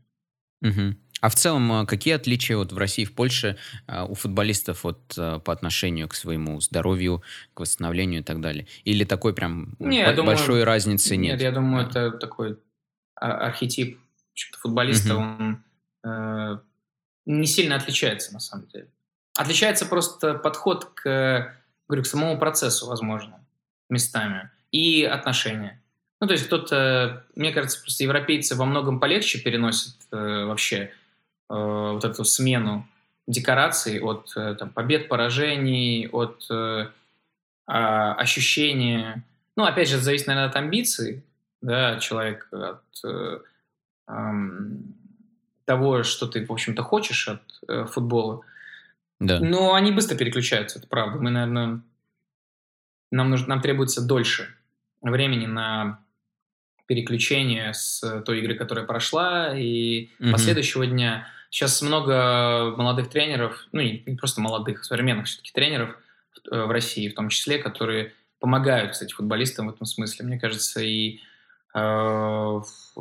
[0.63, 0.97] Угу.
[1.21, 4.85] А в целом, а, какие отличия вот в России и в Польше а, у футболистов
[4.85, 7.23] вот по отношению к своему здоровью,
[7.55, 8.67] к восстановлению и так далее?
[8.85, 11.35] Или такой прям Не, бо- думаю, большой разницы нет?
[11.35, 11.89] Нет, я думаю, А.
[11.89, 12.59] это такой
[13.15, 13.99] архетип
[14.59, 15.65] футболиста, он
[16.05, 16.59] э,
[17.27, 18.91] не сильно отличается на самом деле.
[19.37, 21.55] Отличается просто подход к,
[21.89, 23.45] говорю, к самому процессу, возможно,
[23.89, 25.83] местами и отношения.
[26.21, 30.91] Ну, то есть кто-то, мне кажется, просто европейцы во многом полегче переносят э, вообще э,
[31.49, 32.87] вот эту смену
[33.27, 36.89] декораций от э, там, побед, поражений, от э,
[37.67, 39.25] а, ощущения.
[39.57, 41.23] Ну, опять же, это зависит, наверное, от амбиций,
[41.63, 43.39] да, человек от э,
[44.09, 44.95] эм,
[45.65, 48.43] того, что ты, в общем-то, хочешь от э, футбола.
[49.21, 49.41] Да.
[49.41, 51.19] Но они быстро переключаются, это правда.
[51.19, 51.81] Мы, наверное,
[53.11, 54.55] нам, нужно, нам требуется дольше
[55.01, 56.04] времени на
[56.87, 60.33] переключение с той игры, которая прошла, и Мгм.
[60.33, 61.27] последующего дня.
[61.51, 65.97] Сейчас много молодых тренеров, ну, не просто молодых, современных все-таки тренеров
[66.51, 70.27] э, в России в том числе, которые помогают, кстати, футболистам в этом смысле.
[70.27, 71.21] Мне кажется, и
[71.75, 72.95] э, ф-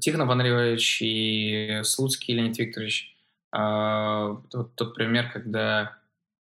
[0.00, 3.14] Тихонов Андреевич, и Слуцкий Леонид Викторович,
[3.52, 5.96] э, тот, тот пример, когда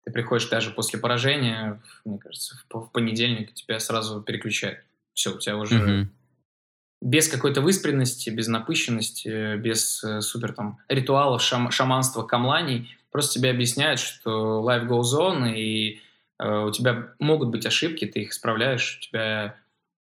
[0.03, 4.79] ты приходишь даже после поражения, мне кажется, в, по- в понедельник тебя сразу переключают.
[5.13, 6.11] Все, у тебя уже Мгм.
[7.01, 13.51] Без какой-то выспренности, без напыщенности, без э, супер там ритуалов, шам- шаманства, камланий, просто тебе
[13.51, 16.01] объясняют, что life goes on, и
[16.39, 19.55] э, у тебя могут быть ошибки, ты их исправляешь, у тебя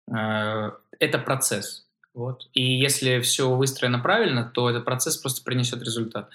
[0.08, 1.86] э, это процесс.
[2.12, 2.48] Вот.
[2.52, 6.30] И если все выстроено правильно, то этот процесс просто принесет результат.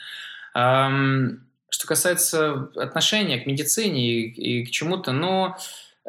[0.53, 1.39] Ам,
[1.69, 5.57] что касается отношения к медицине и, и к чему-то, но кажд-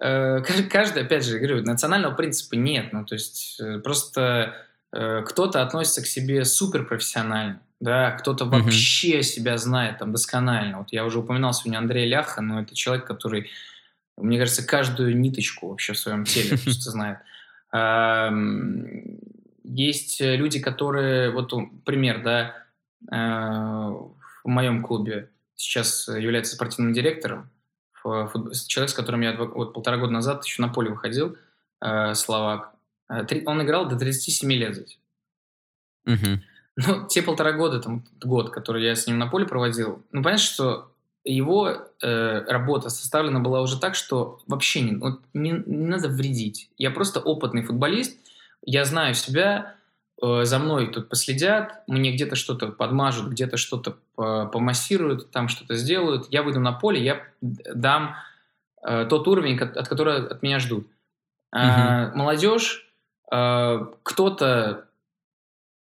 [0.71, 2.93] каждый, опять же, говорю, национального принципа нет.
[2.93, 4.55] Ну, то есть э, просто
[4.93, 8.63] э, кто-то относится к себе супер профессионально, да, кто-то Мгм.
[8.63, 10.79] вообще себя знает там досконально.
[10.79, 13.51] Вот я уже упоминал сегодня Андрея Ляха, но это человек, который,
[14.17, 17.19] мне кажется, каждую ниточку вообще в своем теле просто знает.
[19.65, 21.53] Есть э, люди, которые, вот
[21.85, 22.57] пример, да,
[23.13, 27.51] э, в моем клубе сейчас является спортивным директором,
[28.67, 31.37] человек, с которым я вот полтора года назад еще на поле выходил,
[31.81, 32.73] э, словак.
[33.11, 34.99] Э, Он играл до 37 лет здесь.
[36.05, 36.43] Мгм.
[36.77, 40.45] Ну, те полтора года, там, год, который я с ним на поле проводил, ну, понятно,
[40.45, 40.93] что
[41.25, 41.69] его
[42.03, 46.71] э, работа составлена была уже так, что вообще не, вот не, не надо вредить.
[46.79, 48.19] Я просто опытный футболист,
[48.65, 49.75] я знаю себя,
[50.21, 56.27] за мной тут последят, мне где-то что-то подмажут, где-то что-то по- помассируют, там что-то сделают.
[56.31, 58.17] Я выйду на поле, я дам
[58.83, 60.87] э, тот уровень, от которого от меня ждут.
[61.53, 62.87] А, молодежь,
[63.33, 64.89] э, кто-то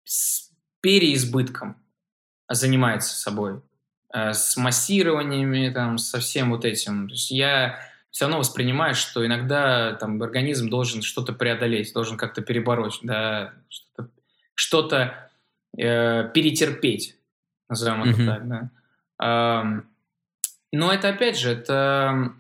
[0.04, 0.52] с
[0.82, 1.78] переизбытком
[2.50, 3.62] занимается собой,
[4.14, 7.08] э, с массированиями, там, со всем вот этим.
[7.08, 7.80] То есть я
[8.12, 14.10] все равно воспринимаю, что иногда там организм должен что-то преодолеть, должен как-то перебороть, да, что-то,
[14.58, 15.30] что-то
[15.78, 17.16] э, перетерпеть,
[17.70, 18.26] назовем это Мгм.
[18.28, 18.70] так, да.
[19.20, 19.88] Ам,
[20.72, 22.34] но это опять же, это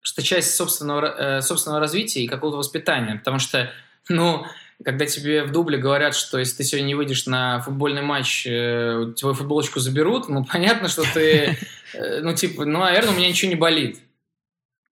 [0.00, 3.70] просто часть собственного, э, собственного развития и какого-то воспитания, потому что,
[4.08, 4.46] ну,
[4.84, 9.12] когда тебе в дубле говорят, что если ты сегодня не выйдешь на футбольный матч, э,
[9.18, 11.58] твою футболочку заберут, ну, понятно, что ты,
[11.94, 13.98] э, ну, типа, ну, наверное, у меня ничего не болит.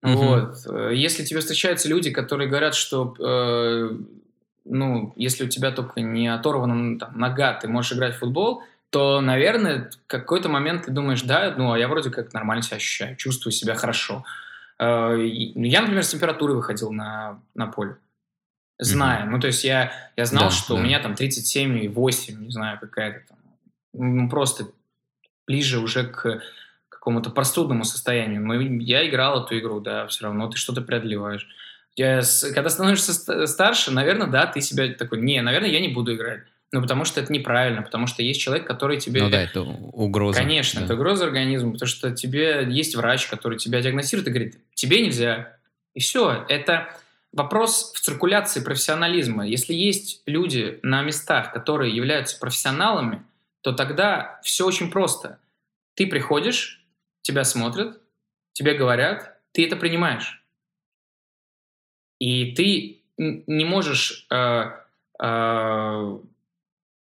[0.03, 0.57] Вот.
[0.67, 3.91] Э, Если тебе встречаются люди, которые говорят, что, э,
[4.71, 8.63] ну, если у тебя только не оторвана ну, там, нога, ты можешь играть в футбол,
[8.91, 12.77] то, наверное, в какой-то момент ты думаешь, да, ну, а я вроде как нормально себя
[12.79, 14.25] ощущаю, чувствую себя хорошо.
[14.79, 17.97] Э, и- Я, например, с температурой выходил на, на поле,
[18.79, 19.25] зная.
[19.25, 20.81] Ну, то есть я, я знал, Да, что да.
[20.81, 23.39] у меня там 37,8, не знаю, какая-то там,
[23.93, 24.69] ну, просто
[25.47, 26.43] ближе уже к
[26.89, 28.41] какому-то простудному состоянию.
[28.45, 31.47] Но я играл эту игру, да, все равно ты что-то преодолеваешь.
[32.01, 36.15] С- когда становишься ст- старше, наверное, да, ты себя такой, не, наверное, я не буду
[36.15, 36.43] играть.
[36.71, 39.23] Ну, потому что это неправильно, потому что есть человек, который тебе...
[39.23, 40.39] Ну да, это угроза.
[40.39, 40.85] Конечно, да.
[40.85, 45.57] это угроза организму, потому что тебе есть врач, который тебя диагностирует и говорит, тебе нельзя.
[45.95, 46.45] И все.
[46.49, 46.95] Это
[47.33, 49.47] вопрос в циркуляции профессионализма.
[49.47, 53.23] Если есть люди на местах, которые являются профессионалами,
[53.63, 55.39] то тогда все очень просто.
[55.95, 56.85] Ты приходишь,
[57.23, 57.99] тебя смотрят,
[58.53, 60.43] тебе говорят, ты это принимаешь.
[62.19, 64.65] И ты не можешь э,
[65.23, 66.19] э,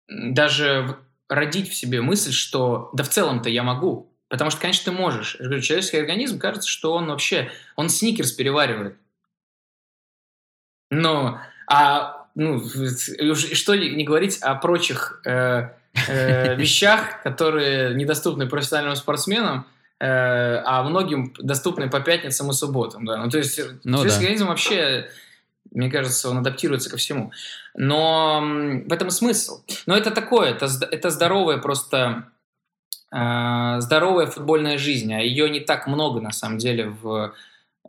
[0.08, 0.98] даже
[1.30, 4.12] родить в себе мысль, что да в целом-то я могу.
[4.30, 5.38] Потому что, конечно, ты можешь.
[5.40, 8.98] Я говорю, человеческий организм кажется, что он вообще, он сникерс переваривает.
[10.90, 11.40] Но,
[11.70, 15.70] а ну, что не говорить о прочих э,
[16.08, 19.66] э, вещах, которые недоступны профессиональным спортсменам,
[20.00, 23.06] а многим доступны по пятницам и субботам.
[23.06, 23.18] Да?
[23.18, 24.28] Ну, то есть ну, человеческий да.
[24.28, 25.10] организм вообще,
[25.72, 27.32] мне кажется, он адаптируется ко всему.
[27.76, 28.42] Но
[28.86, 29.64] в этом смысл.
[29.86, 32.26] Но это такое, это, это здоровая просто
[33.12, 37.34] э, здоровая футбольная жизнь, а ее не так много на самом деле в,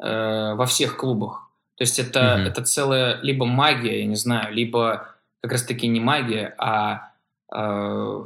[0.01, 1.49] э, во всех клубах.
[1.77, 2.47] То есть это, mm-hmm.
[2.49, 7.13] это целая либо магия, я не знаю, либо как раз-таки не магия, а
[7.55, 8.25] э,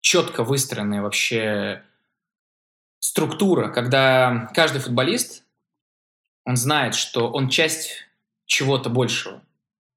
[0.00, 1.82] четко выстроенная вообще
[3.00, 5.44] структура, когда каждый футболист,
[6.44, 8.04] он знает, что он часть
[8.46, 9.42] чего-то большего.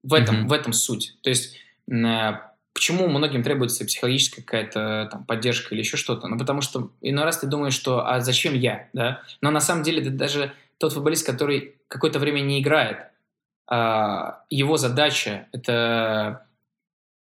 [0.04, 0.48] В этом, mm-hmm.
[0.48, 1.18] в этом суть.
[1.22, 1.58] То есть
[1.90, 2.32] э,
[2.74, 6.28] почему многим требуется психологическая какая-то там, поддержка или еще что-то?
[6.28, 9.22] Ну, потому что иной раз ты думаешь, что а зачем я, да?
[9.42, 13.12] Но на самом деле ты даже тот футболист, который какое-то время не играет,
[13.68, 16.46] а, его задача это...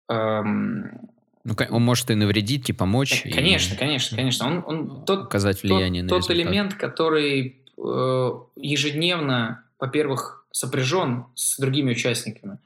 [0.09, 1.09] Эм,
[1.43, 3.23] ну, он может и навредить, и помочь.
[3.23, 3.77] Конечно, и...
[3.77, 4.47] конечно, конечно.
[4.47, 11.57] Он, он тот, оказать влияние тот, на Тот элемент, который э, ежедневно, во-первых, сопряжен с
[11.59, 12.59] другими участниками,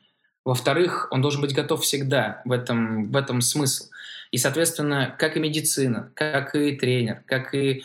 [0.44, 3.86] во-вторых, он должен быть готов всегда, в этом, в этом смысл.
[4.32, 7.84] И, соответственно, как и медицина, как и тренер, как и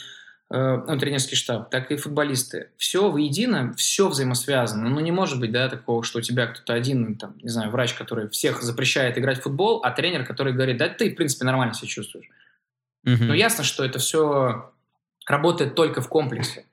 [0.51, 2.71] Э, ну, тренерский штаб, так и футболисты.
[2.79, 4.89] Все воедино, все взаимосвязано.
[4.89, 7.93] Ну, не может быть, да, такого, что у тебя кто-то один, там, не знаю, врач,
[7.93, 11.75] который всех запрещает играть в футбол, а тренер, который говорит, да, ты, в принципе, нормально
[11.75, 12.29] себя чувствуешь.
[13.07, 13.25] Mm-hmm.
[13.25, 14.73] Но ясно, что это все
[15.27, 16.65] работает только в комплексе.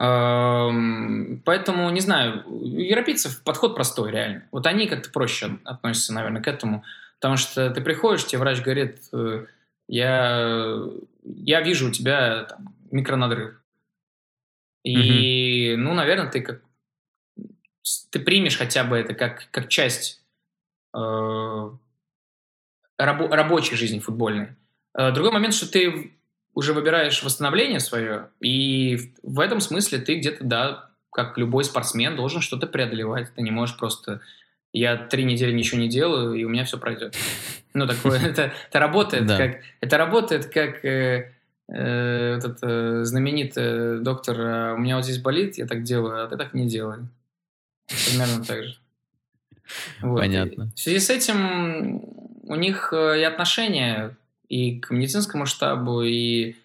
[0.00, 4.44] Эм, поэтому, не знаю, у европейцев подход простой, реально.
[4.50, 6.84] Вот они как-то проще относятся, наверное, к этому.
[7.20, 9.44] Потому что ты приходишь, тебе врач говорит, э,
[9.88, 10.78] я,
[11.22, 13.60] я вижу у тебя там, микронадрыв.
[14.84, 15.76] И, mm-hmm.
[15.76, 16.62] ну, наверное, ты как
[18.10, 20.22] ты примешь хотя бы это как, как часть
[20.94, 21.78] э, рабо-
[22.98, 24.48] рабочей жизни футбольной.
[24.96, 26.12] Э, другой момент, что ты
[26.54, 32.16] уже выбираешь восстановление свое, и в, в этом смысле ты где-то, да, как любой спортсмен,
[32.16, 33.34] должен что-то преодолевать.
[33.34, 34.20] Ты не можешь просто
[34.74, 37.16] я три недели ничего не делаю, и у меня все пройдет.
[37.74, 39.62] Ну, такое, это, это работает как...
[39.80, 41.32] Это работает как э,
[41.68, 46.28] э, этот э, знаменитый доктор, «А у меня вот здесь болит, я так делаю, а
[46.28, 46.98] ты так не делай.
[48.06, 48.76] Примерно так же.
[50.02, 50.20] Вот.
[50.20, 50.64] Понятно.
[50.64, 52.02] И в связи с этим
[52.42, 54.14] у них э, и отношения
[54.48, 56.56] и к медицинскому штабу, и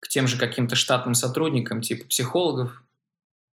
[0.00, 2.82] к тем же каким-то штатным сотрудникам, типа психологов.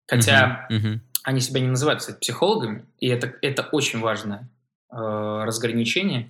[0.08, 1.00] Хотя uh-huh, uh-huh.
[1.24, 4.50] они себя не называют, кстати, психологами, и это, это очень важное
[4.92, 6.30] э, разграничение.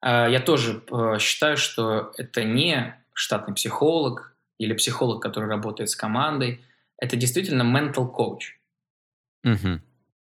[0.00, 5.96] Э, я тоже э, считаю, что это не штатный психолог или психолог, который работает с
[5.96, 6.64] командой.
[6.98, 8.54] Это действительно mental coach.
[9.44, 9.80] Uh-huh.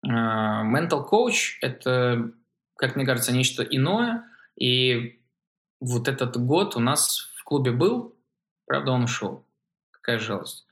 [0.05, 2.31] Mental coach– это,
[2.75, 4.23] как мне кажется, нечто иное.
[4.59, 5.19] И
[5.79, 8.15] вот этот год у нас в клубе был,
[8.65, 9.45] правда, он ушел.
[9.91, 10.65] Какая жалость,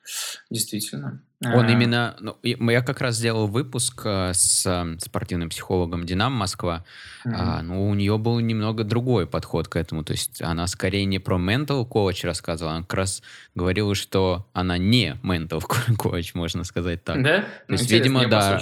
[0.49, 1.23] действительно.
[1.45, 1.71] Он а.
[1.71, 2.15] именно...
[2.19, 6.85] Ну, я как раз сделал выпуск э, с эм, спортивным психологом «Динамо Москва».
[7.25, 7.35] Mm-hmm.
[7.35, 10.03] А, ну, у нее был немного другой подход к этому.
[10.03, 13.23] То есть она скорее не про mental coach рассказывала, она как раз
[13.55, 15.61] говорила, что она не mental
[15.97, 17.21] coach, можно сказать так.
[17.21, 17.45] Да?
[17.67, 18.59] То есть, видимо, да,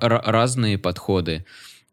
[0.00, 1.44] разные подходы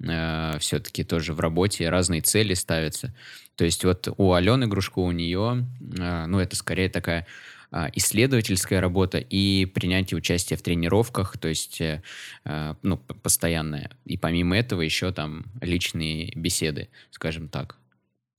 [0.02, 3.14] э, все-таки тоже в работе, разные цели ставятся.
[3.56, 5.66] То есть вот у Алены Грушко, у нее,
[5.98, 7.28] э, ну, это скорее такая
[7.72, 12.02] исследовательская работа и принятие участия в тренировках, то есть э,
[12.44, 13.92] а, ну, постоянное.
[14.06, 17.78] И помимо этого еще там личные беседы, скажем так.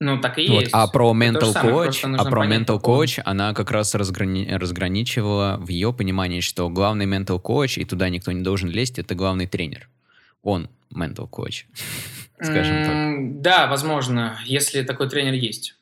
[0.01, 0.61] Ну, так и вот.
[0.61, 0.73] есть.
[0.73, 5.93] А про mental coach, а про mental coach она как раз разграни разграничивала в ее
[5.93, 9.87] понимании, что главный mental coach, и туда никто не должен лезть, это главный тренер.
[10.41, 11.65] Он mental coach,
[12.41, 13.41] скажем так.
[13.41, 15.75] Да, возможно, если такой тренер есть.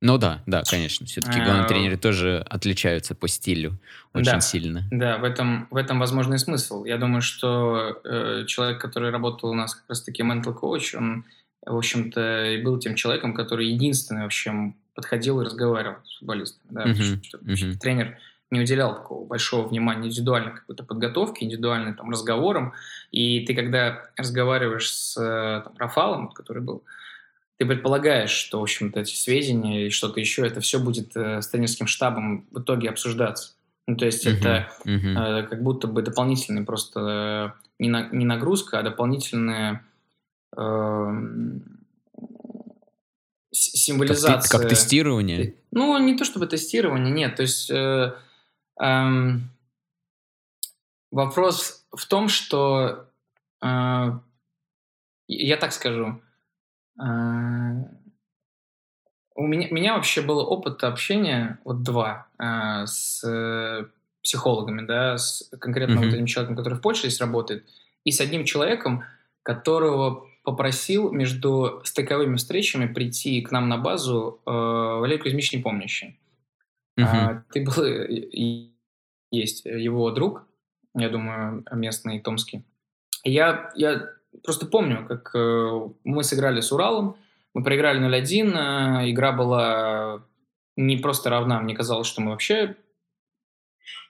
[0.00, 1.04] Ну да, да, конечно.
[1.06, 3.78] Все-таки главные а, тренеры тоже отличаются по стилю
[4.14, 4.84] очень да, сильно.
[4.90, 6.84] Да, в этом, в этом возможный смысл.
[6.84, 11.26] Я думаю, что э, человек, который работал у нас как раз-таки mental coach, он,
[11.66, 16.66] в общем-то, и был тем человеком, который единственный вообще подходил и разговаривал с футболистами.
[16.70, 17.78] Да, uh-huh, uh-huh.
[17.78, 18.18] Тренер
[18.50, 22.72] не уделял такого большого внимания индивидуальной какой-то подготовке, индивидуальным там, разговорам.
[23.10, 25.14] И ты, когда разговариваешь с
[25.64, 26.84] там, Рафалом, который был,
[27.60, 31.48] ты предполагаешь, что, в общем-то, эти сведения и что-то еще, это все будет э, с
[31.48, 33.52] тренерским штабом в итоге обсуждаться.
[33.86, 35.42] Ну, то есть uh-huh, это uh-huh.
[35.42, 39.84] Э, как будто бы дополнительный просто э, не, на, не нагрузка, а дополнительная
[40.56, 41.22] э,
[43.52, 44.50] символизация.
[44.50, 45.54] Как, как тестирование?
[45.70, 47.36] Ну, не то чтобы тестирование, нет.
[47.36, 48.14] То есть э,
[48.82, 49.04] э,
[51.10, 53.04] вопрос в том, что
[53.62, 54.18] э,
[55.28, 56.22] я так скажу.
[57.00, 57.88] А,
[59.34, 63.86] у меня, у меня вообще был опыт общения, вот два, а, с э,
[64.22, 66.04] психологами, да, с конкретно mm-hmm.
[66.04, 67.64] вот этим человеком, который в Польше здесь работает,
[68.04, 69.04] и с одним человеком,
[69.42, 76.18] которого попросил между стыковыми встречами прийти к нам на базу э, Валерий Кузьмич Непомнящий.
[76.98, 77.04] Mm-hmm.
[77.04, 78.72] А, ты был и
[79.30, 80.46] есть его друг,
[80.94, 82.64] я думаю, местный, томский.
[83.22, 84.10] Я, я
[84.42, 87.16] просто помню, как э, мы сыграли с Уралом,
[87.54, 90.22] мы проиграли 0-1, э, игра была
[90.76, 92.76] не просто равна, мне казалось, что мы вообще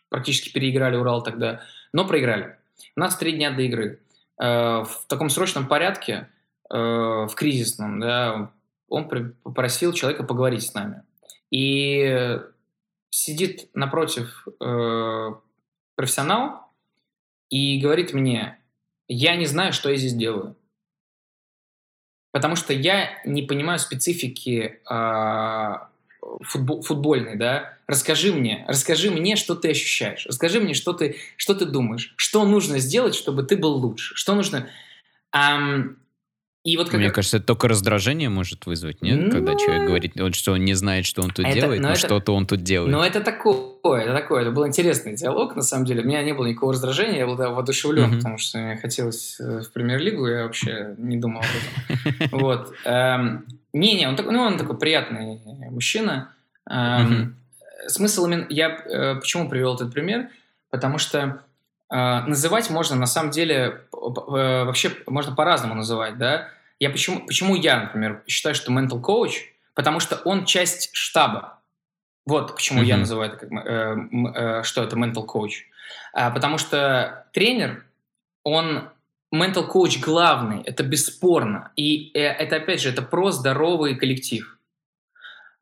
[0.08, 2.56] практически переиграли Урал тогда, но проиграли.
[2.96, 4.00] У нас три дня до игры.
[4.40, 6.28] Э, в таком срочном порядке,
[6.72, 8.52] в кризисном, да,
[8.88, 9.08] он
[9.42, 11.02] попросил человека поговорить с нами.
[11.50, 12.38] И
[13.10, 14.46] сидит напротив
[15.96, 16.70] профессионал
[17.48, 18.59] и говорит мне,
[19.12, 20.56] я не знаю, что я здесь делаю.
[22.32, 25.74] Потому что я не понимаю специфики э,
[26.42, 27.76] футбол, футбольной, да.
[27.88, 30.26] Расскажи мне, расскажи мне, что ты ощущаешь.
[30.26, 32.14] Расскажи мне, что ты, что ты думаешь.
[32.16, 34.14] Что нужно сделать, чтобы ты был лучше.
[34.14, 34.68] Что нужно...
[35.34, 35.96] Um,
[36.62, 37.00] и вот как...
[37.00, 39.18] Мне кажется, это только раздражение может вызвать, нет?
[39.18, 39.30] Ну...
[39.30, 41.94] Когда человек говорит, вот, что он не знает, что он тут это, делает, но, но
[41.94, 42.00] это...
[42.00, 42.92] что-то он тут делает.
[42.92, 44.42] Ну, это такое, это такое.
[44.42, 46.02] Это был интересный диалог, на самом деле.
[46.02, 48.16] У меня не было никакого раздражения, я был да, воодушевлен, mm-hmm.
[48.16, 52.28] потому что мне хотелось э, в премьер-лигу, я вообще не думал об этом.
[52.40, 52.74] Вот.
[52.84, 56.32] Эм, не-не, он такой, ну, он такой приятный мужчина.
[56.68, 57.36] Эм,
[57.86, 58.46] смысл именно...
[58.50, 60.28] Я э, почему привел этот пример?
[60.70, 61.42] Потому что
[61.90, 66.48] называть можно, на самом деле, вообще можно по-разному называть, да.
[66.78, 69.32] Я почему, почему я, например, считаю, что mental coach,
[69.74, 71.60] потому что он часть штаба.
[72.26, 72.86] Вот почему mm-hmm.
[72.86, 73.96] я называю это, как, э,
[74.34, 75.62] э, что это mental coach.
[76.12, 77.84] А, потому что тренер,
[78.44, 78.90] он
[79.34, 81.72] mental coach главный, это бесспорно.
[81.76, 84.58] И э, это, опять же, это про здоровый коллектив.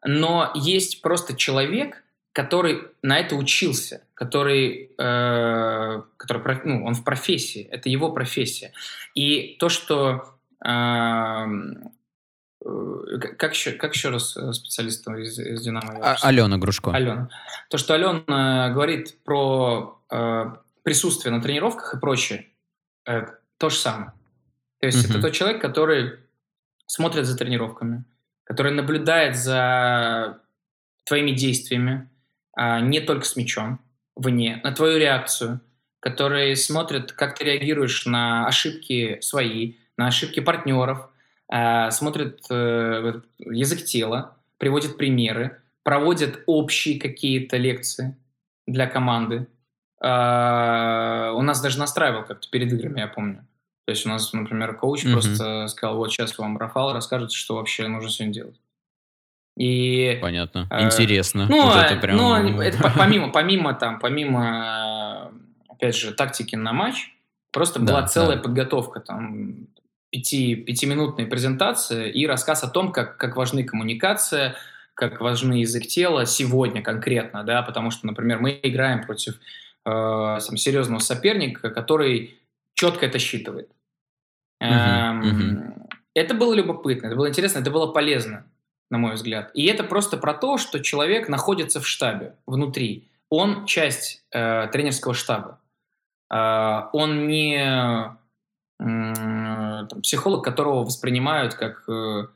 [0.05, 7.63] Но есть просто человек, который на это учился, который, э, который ну, он в профессии,
[7.63, 8.73] это его профессия.
[9.15, 11.45] И то, что э, э
[13.39, 15.99] как еще, как еще раз э, специалистом из, из «Динамо»?
[16.03, 16.93] А, Алена Грушко.
[16.93, 17.31] Алена.
[17.71, 20.45] То, что Алена говорит про э,
[20.83, 22.47] присутствие на тренировках и прочее,
[23.07, 23.27] э,
[23.57, 24.13] то же самое.
[24.81, 25.11] То есть uh-huh.
[25.11, 26.19] это тот человек, который
[26.87, 28.05] смотрит за тренировками,
[28.45, 30.41] который наблюдает за
[31.05, 32.09] твоими действиями,
[32.59, 33.81] не только с мячом,
[34.17, 35.61] вне, на твою реакцию,
[36.01, 41.09] которые смотрят, как ты реагируешь на ошибки свои, на ошибки партнеров,
[41.51, 48.17] а, смотрят э, язык тела, приводят примеры, проводят общие какие-то лекции
[48.67, 49.47] для команды.
[50.01, 53.47] А, у нас даже настраивал как-то перед играми, я помню.
[53.87, 55.13] То есть у нас, например, коуч mm-hmm.
[55.13, 58.61] просто сказал, вот сейчас вам Рафал расскажет, что вообще нужно сегодня делать.
[59.59, 60.69] И, Понятно.
[60.71, 61.47] Э, Интересно.
[61.49, 62.17] Ну, вот это, прям...
[62.17, 65.33] ну это помимо, помимо там, помимо,
[65.69, 67.13] опять же, тактики на матч,
[67.51, 68.43] просто да, была целая да.
[68.43, 69.67] подготовка там
[70.11, 74.55] пяти, пятиминутная презентация и рассказ о том, как, как важны коммуникация,
[74.95, 79.39] как важны язык тела сегодня конкретно, да, потому что, например, мы играем против э,
[79.85, 82.39] там, серьезного соперника, который
[82.75, 83.69] четко это считывает.
[84.63, 85.89] Uh-huh, эм, uh-huh.
[86.15, 88.45] Это было любопытно, это было интересно, это было полезно
[88.91, 89.51] на мой взгляд.
[89.55, 93.09] И это просто про то, что человек находится в штабе, внутри.
[93.29, 95.61] Он часть э, тренерского штаба.
[96.33, 98.11] Э, он не э,
[98.79, 102.27] там, психолог, которого воспринимают как, э,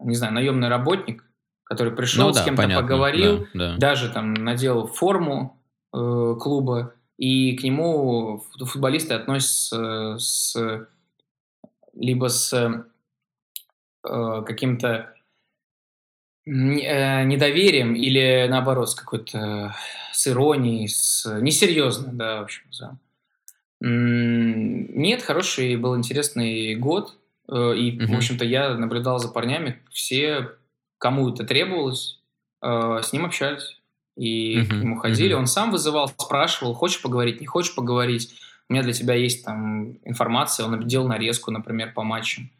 [0.00, 1.24] не знаю, наемный работник,
[1.64, 3.76] который пришел, ну, да, с кем-то понятно, поговорил, да, да.
[3.78, 5.62] даже там надел форму
[5.94, 10.56] э, клуба, и к нему футболисты относятся с
[11.94, 12.52] либо с
[14.04, 15.14] э, каким-то
[16.44, 19.74] недоверием или наоборот с какой-то
[20.12, 22.96] с иронией, с несерьезно, да, в общем, да.
[23.84, 27.16] Нет, хороший был интересный год,
[27.48, 28.06] э, и, uh-huh.
[28.06, 30.50] в общем-то, я наблюдал за парнями, все,
[30.98, 32.20] кому это требовалось,
[32.62, 33.80] э, с ним общались.
[34.16, 34.66] И uh-huh.
[34.66, 35.38] к нему ходили, uh-huh.
[35.38, 38.32] он сам вызывал, спрашивал, хочешь поговорить, не хочешь поговорить,
[38.68, 42.50] у меня для тебя есть там информация, он делал нарезку, например, по матчам.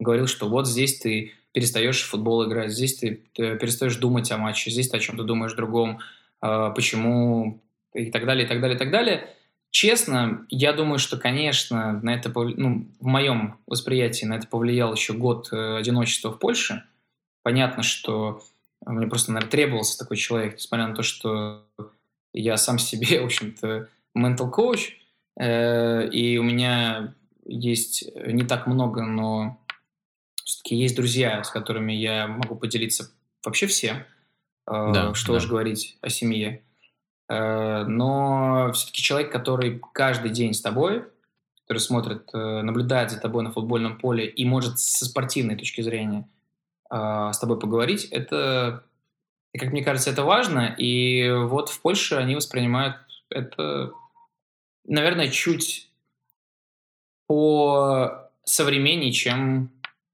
[0.00, 4.38] Говорил, что вот здесь ты перестаешь в футбол играть, здесь ты, ты перестаешь думать о
[4.38, 6.00] матче, здесь ты о чем-то думаешь другом,
[6.42, 7.60] э, почему
[7.94, 9.28] и так далее, и так далее, и так далее.
[9.70, 15.14] Честно, я думаю, что, конечно, на это, ну, в моем восприятии на это повлиял еще
[15.14, 16.84] год э, одиночества в Польше.
[17.42, 18.42] Понятно, что
[18.84, 21.66] мне просто, наверное, требовался такой человек, несмотря на то, что
[22.32, 24.90] я сам себе, в общем-то, coach,
[25.38, 27.14] э, и у меня
[27.44, 29.61] есть не так много, но
[30.52, 33.10] все-таки есть друзья, с которыми я могу поделиться
[33.42, 34.04] вообще всем,
[34.66, 35.38] да, что да.
[35.38, 36.62] уж говорить о семье.
[37.28, 41.06] Но все-таки человек, который каждый день с тобой,
[41.62, 46.28] который смотрит, наблюдает за тобой на футбольном поле и может со спортивной точки зрения
[46.90, 48.84] с тобой поговорить, это,
[49.58, 50.74] как мне кажется, это важно.
[50.76, 52.96] И вот в Польше они воспринимают
[53.30, 53.92] это,
[54.84, 55.88] наверное, чуть
[57.26, 59.70] по современнее, чем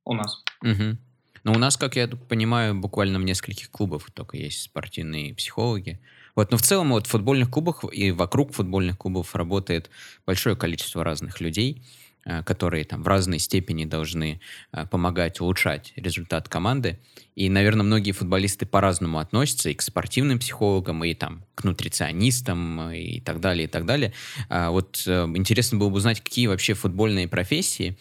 [0.08, 0.42] у нас.
[0.62, 0.96] Угу.
[1.44, 6.00] Ну, у нас, как я понимаю, буквально в нескольких клубах только есть спортивные психологи.
[6.34, 9.90] Вот, но в целом вот в футбольных клубах и вокруг футбольных клубов работает
[10.26, 11.82] большое количество разных людей.
[12.28, 14.38] Э, которые там в разной степени должны
[14.72, 16.98] э, помогать улучшать результат команды.
[17.36, 22.98] И, наверное, многие футболисты по-разному относятся и к спортивным психологам, и там к нутриционистам, э,
[22.98, 24.12] и так далее, и так далее.
[24.50, 27.96] А вот интересно было бы узнать, какие вообще футбольные профессии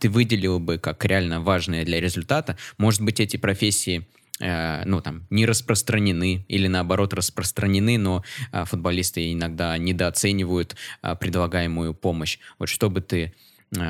[0.00, 2.56] ты выделил бы как реально важные для результата.
[2.76, 4.04] Может быть, эти профессии
[4.40, 8.24] ну, там, не распространены или, наоборот, распространены, но
[8.64, 12.38] футболисты иногда недооценивают предлагаемую помощь.
[12.58, 13.34] Вот что бы ты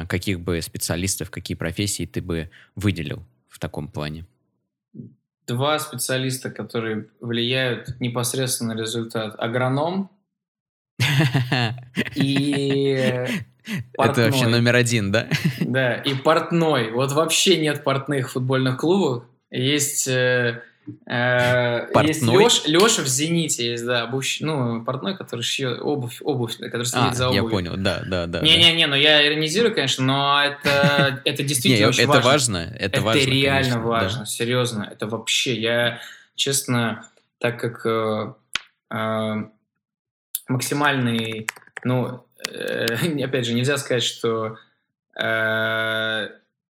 [0.09, 4.27] каких бы специалистов, какие профессии ты бы выделил в таком плане?
[5.47, 9.35] Два специалиста, которые влияют непосредственно на результат.
[9.39, 10.11] Агроном
[12.15, 13.27] и
[13.98, 15.28] Это вообще номер один, да?
[15.61, 16.90] Да, и портной.
[16.93, 19.24] Вот вообще нет портных в футбольных клубах.
[19.51, 20.61] Есть э, Э,
[21.07, 24.41] есть Леш, Леша в «Зените» есть, да, обущ...
[24.41, 27.45] ну, портной, который шьет обувь, обувь, который следит а, за обувью.
[27.45, 28.41] я понял, да, да, да.
[28.41, 32.59] Не-не-не, ну я иронизирую, конечно, но это, это действительно очень это важно.
[32.79, 34.89] Это, это важно, реально важно, серьезно.
[34.91, 36.01] Это вообще, я,
[36.35, 37.09] честно,
[37.39, 38.35] так как э,
[38.91, 39.35] э,
[40.49, 41.49] максимальный,
[41.85, 44.57] ну, опять же, нельзя сказать, что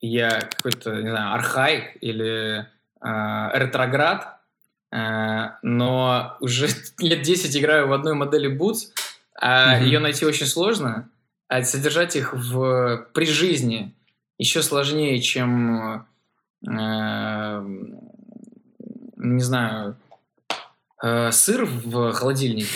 [0.00, 2.66] я какой-то, не знаю, архаик или э,
[3.02, 4.40] ретроград,
[4.92, 6.68] э, но уже
[6.98, 8.90] лет 10 играю в одной модели Boots,
[9.34, 9.84] а mm-hmm.
[9.84, 11.08] ее найти очень сложно,
[11.48, 13.94] а содержать их в, при жизни
[14.38, 16.06] еще сложнее, чем,
[16.66, 17.64] э,
[19.16, 19.96] не знаю,
[21.02, 22.68] э, сыр в холодильнике.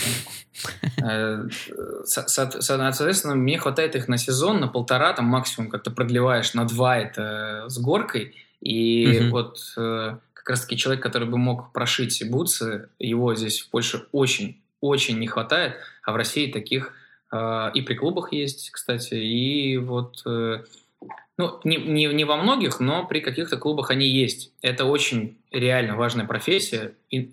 [2.06, 7.64] Соответственно, мне хватает их на сезон, на полтора, там максимум как-то продлеваешь на два это
[7.68, 8.34] с горкой.
[8.64, 9.28] И mm-hmm.
[9.28, 14.60] вот э, как раз-таки человек, который бы мог прошить бутсы, его здесь в Польше очень,
[14.80, 16.94] очень не хватает, а в России таких
[17.30, 20.64] э, и при клубах есть, кстати, и вот, э,
[21.36, 24.50] ну, не, не, не во многих, но при каких-то клубах они есть.
[24.62, 26.94] Это очень реально важная профессия.
[27.10, 27.30] И,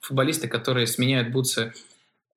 [0.00, 1.72] футболисты, которые сменяют бутсы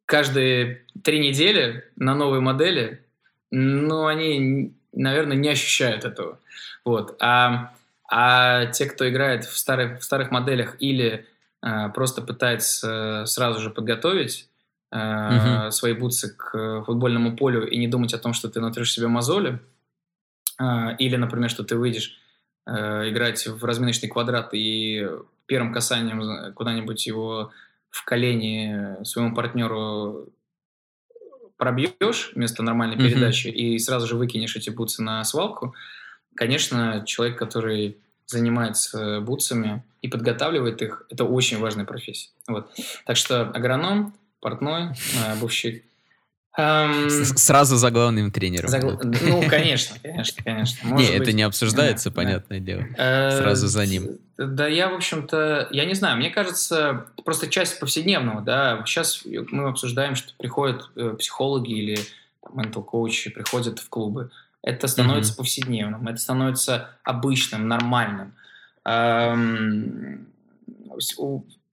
[0.06, 3.04] каждые три недели на новые модели,
[3.52, 6.40] ну, они, наверное, не ощущают этого.
[6.86, 7.16] Вот.
[7.20, 7.74] А
[8.10, 11.28] а те, кто играет в старых, в старых моделях или
[11.62, 14.50] э, просто пытается сразу же подготовить
[14.92, 15.72] э, угу.
[15.72, 19.60] свои бутсы к футбольному полю и не думать о том, что ты натрешь себе мозоли,
[20.60, 22.20] э, или, например, что ты выйдешь
[22.66, 25.08] э, играть в разминочный квадрат и
[25.46, 27.52] первым касанием куда-нибудь его
[27.90, 30.30] в колени своему партнеру
[31.58, 33.10] пробьешь вместо нормальной mm-hmm.
[33.10, 35.76] передачи и сразу же выкинешь эти бутсы на свалку,
[36.36, 42.30] Конечно, человек, который занимается бутсами и подготавливает их, это очень важная профессия.
[42.48, 42.70] Вот.
[43.06, 45.84] Так что агроном, портной, э, обувщик.
[46.58, 47.10] Эм...
[47.10, 48.70] Сразу за главным тренером.
[48.70, 48.80] За...
[48.80, 50.90] Ну, конечно, конечно, конечно.
[50.90, 51.28] Может не, быть...
[51.28, 52.66] это не обсуждается, да, понятное да.
[52.66, 52.86] дело.
[52.98, 54.20] Э, Сразу за ним.
[54.38, 58.84] Да, я, в общем-то, я не знаю, мне кажется, просто часть повседневного, да.
[58.86, 61.98] Сейчас мы обсуждаем, что приходят э, психологи или
[62.54, 65.38] mental коучи приходят в клубы это становится mm-hmm.
[65.38, 68.34] повседневным, это становится обычным, нормальным.
[68.86, 70.28] Эм,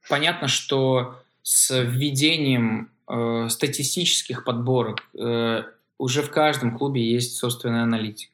[0.08, 5.62] понятно, что с введением э, статистических подборок э,
[5.98, 8.30] уже в каждом клубе есть собственный аналитик.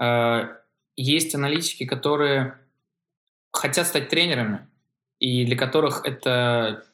[0.00, 0.48] Э,
[0.96, 2.58] есть аналитики, которые
[3.52, 4.66] хотят стать тренерами,
[5.20, 6.84] и для которых это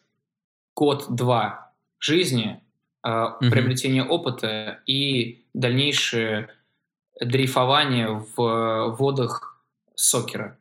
[0.74, 2.60] год-два жизни,
[3.04, 3.50] э, mm-hmm.
[3.50, 6.48] приобретение опыта и дальнейшее
[7.20, 9.62] дрейфование в э, водах
[9.94, 10.58] сокера.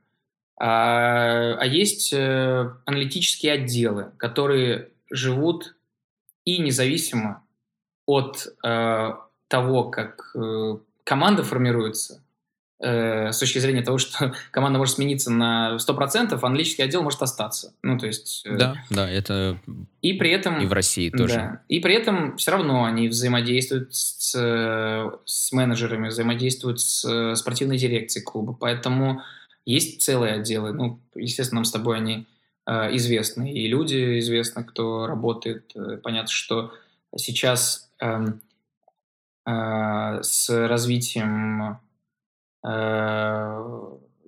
[0.58, 5.76] А, а есть э, аналитические отделы, которые живут
[6.44, 7.44] и независимо
[8.06, 9.12] от э,
[9.48, 12.24] того, как э, команда формируется,
[12.80, 17.74] э, с точки зрения того, что команда может смениться на 100%, аналитический отдел может остаться.
[17.84, 18.44] Ну, то есть...
[18.46, 19.60] Э, да, да, это
[20.02, 21.34] и при этом, и в России тоже.
[21.34, 24.32] Да, и при этом все равно они взаимодействуют с,
[25.26, 28.54] с менеджерами, взаимодействуют с спортивной дирекцией клуба.
[28.54, 29.22] Поэтому
[29.70, 30.74] есть целые отделы.
[30.74, 32.26] Ну, естественно, нам с тобой они
[32.66, 35.72] э, известны, и люди известны, кто работает.
[35.76, 36.74] Э, понятно, что
[37.16, 38.26] сейчас э,
[39.46, 41.78] э, с развитием э,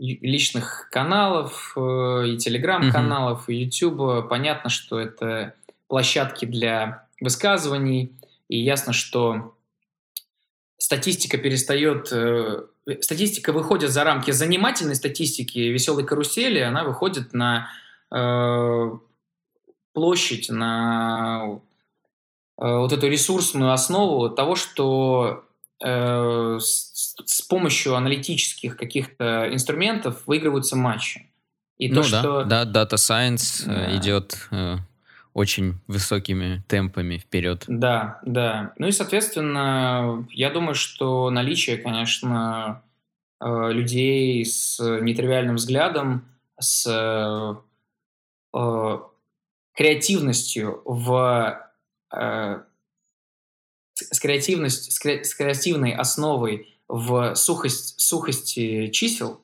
[0.02, 1.80] личных каналов э,
[2.30, 5.54] и телеграм-каналов, и YouTube, понятно, что это
[5.88, 8.12] площадки для высказываний,
[8.48, 9.56] и ясно, что
[10.78, 12.12] статистика перестает...
[12.12, 12.66] Э,
[13.02, 17.70] статистика выходит за рамки занимательной статистики веселой карусели, она выходит на
[18.12, 18.92] э,
[19.94, 21.60] площадь, на
[22.60, 25.44] э, вот эту ресурсную основу того, что
[25.84, 26.58] э,
[27.26, 31.28] с, помощью аналитических каких-то инструментов выигрываются матчи.
[31.78, 32.44] И ну то, да, что...
[32.44, 33.98] да, Data Science э, да.
[33.98, 34.78] идет э,
[35.34, 37.64] очень высокими темпами вперед.
[37.68, 38.74] Да, да.
[38.78, 42.84] Ну и, соответственно, я думаю, что наличие, конечно,
[43.40, 46.26] э, людей с нетривиальным взглядом,
[46.60, 47.56] с э,
[49.74, 51.68] креативностью в
[54.10, 59.42] с, креативность, с, кре, с креативной основой в сухость, сухости чисел,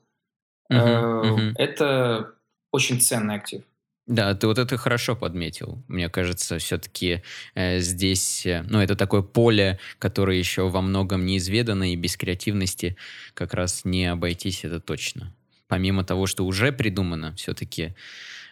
[0.71, 1.53] uh-huh, э, uh-huh.
[1.55, 2.33] это
[2.71, 3.63] очень ценный актив.
[4.05, 5.83] Да, ты вот это хорошо подметил.
[5.87, 7.23] Мне кажется, все-таки
[7.55, 12.95] э, здесь, э, ну, это такое поле, которое еще во многом неизведано, и без креативности
[13.33, 15.33] как раз не обойтись, это точно.
[15.67, 17.95] Помимо того, что уже придумано, все-таки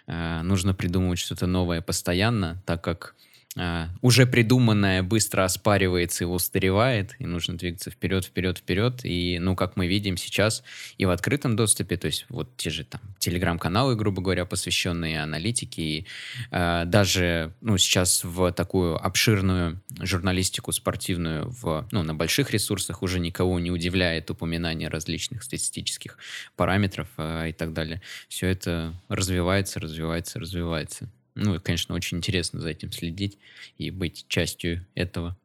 [0.08, 3.16] э, нужно придумывать что-то новое постоянно, так как
[3.57, 9.02] а, уже придуманное быстро оспаривается и устаревает, и нужно двигаться вперед, вперед, вперед.
[9.06, 10.64] И, ну, как мы видим сейчас
[10.98, 15.82] и в открытом доступе, то есть вот те же там телеграм-каналы, грубо говоря, посвященные аналитике,
[15.82, 16.07] и
[16.52, 23.19] э, даже, ну, сейчас в такую обширную журналистику спортивную в, ну, на больших ресурсах уже
[23.19, 26.18] никого не удивляет упоминание различных статистических
[26.57, 28.02] параметров э, и так далее.
[28.27, 31.10] Все это развивается, развивается, развивается.
[31.36, 33.38] Ну, и, конечно, очень интересно за этим следить
[33.78, 35.38] и быть частью этого.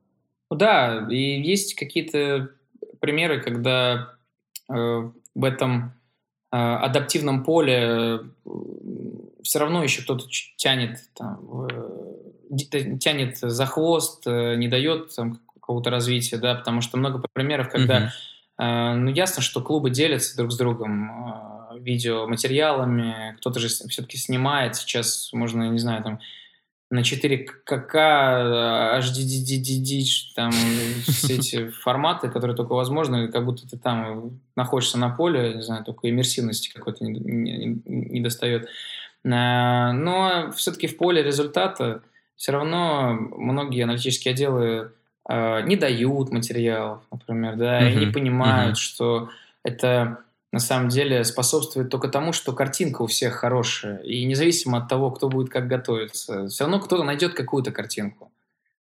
[0.51, 2.51] Да, и есть какие-то
[3.01, 4.15] примеры, когда
[4.69, 5.93] э, в этом
[6.53, 8.19] э, адаптивном поле э,
[9.43, 10.27] все равно еще кто-то
[10.57, 16.99] тянет, там, э, тянет за хвост, э, не дает там, какого-то развития, да, потому что
[16.99, 18.93] много примеров, когда, mm-hmm.
[18.93, 21.50] э, ну, ясно, что клубы делятся друг с другом, э,
[21.83, 26.21] видеоматериалами, кто-то же все-таки снимает, сейчас можно, не знаю, там
[26.91, 30.05] на 4 КК, HDDDD,
[30.35, 30.51] там
[31.07, 35.85] все эти форматы, которые только возможны, как будто ты там находишься на поле, не знаю,
[35.85, 38.69] только иммерсивности какой-то не, не, не достает.
[39.25, 42.03] А, но все-таки в поле результата
[42.37, 44.93] все равно многие аналитические отделы
[45.25, 47.93] а, не дают материалов, например, да, uh-huh.
[47.93, 48.81] и не понимают, uh-huh.
[48.81, 49.29] что
[49.63, 50.19] это
[50.53, 53.99] на самом деле способствует только тому, что картинка у всех хорошая.
[53.99, 58.33] И независимо от того, кто будет как готовиться, все равно кто-то найдет какую-то картинку.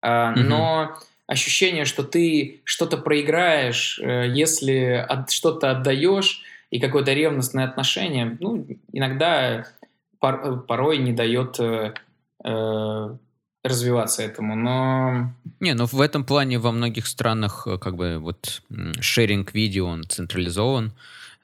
[0.01, 0.43] А, mm-hmm.
[0.43, 8.37] Но ощущение, что ты что-то проиграешь, э, если от, что-то отдаешь, и какое-то ревностное отношение,
[8.41, 9.67] ну, иногда
[10.19, 11.95] пор, порой не дает э,
[12.45, 13.17] э,
[13.63, 15.33] развиваться этому, но...
[15.61, 18.63] Не, но в этом плане во многих странах э, как бы вот
[19.01, 20.93] шеринг видео, он централизован,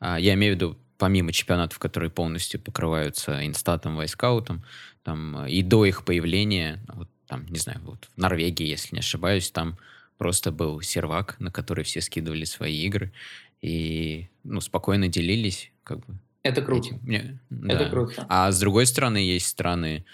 [0.02, 4.62] я имею в виду помимо чемпионатов, которые полностью покрываются инстатом, вайскаутом,
[5.02, 9.50] там, и до их появления, вот, там, не знаю, вот в Норвегии, если не ошибаюсь,
[9.50, 9.78] там
[10.16, 13.12] просто был сервак, на который все скидывали свои игры,
[13.60, 16.14] и, ну, спокойно делились, как бы.
[16.44, 16.88] Это круто.
[16.88, 17.00] Этим.
[17.02, 17.90] Не, Это да.
[17.90, 18.26] круто.
[18.28, 20.04] А с другой стороны, есть страны,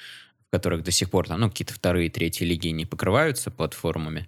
[0.49, 4.27] в которых до сих пор, там, ну, какие-то вторые, третьи лиги не покрываются платформами,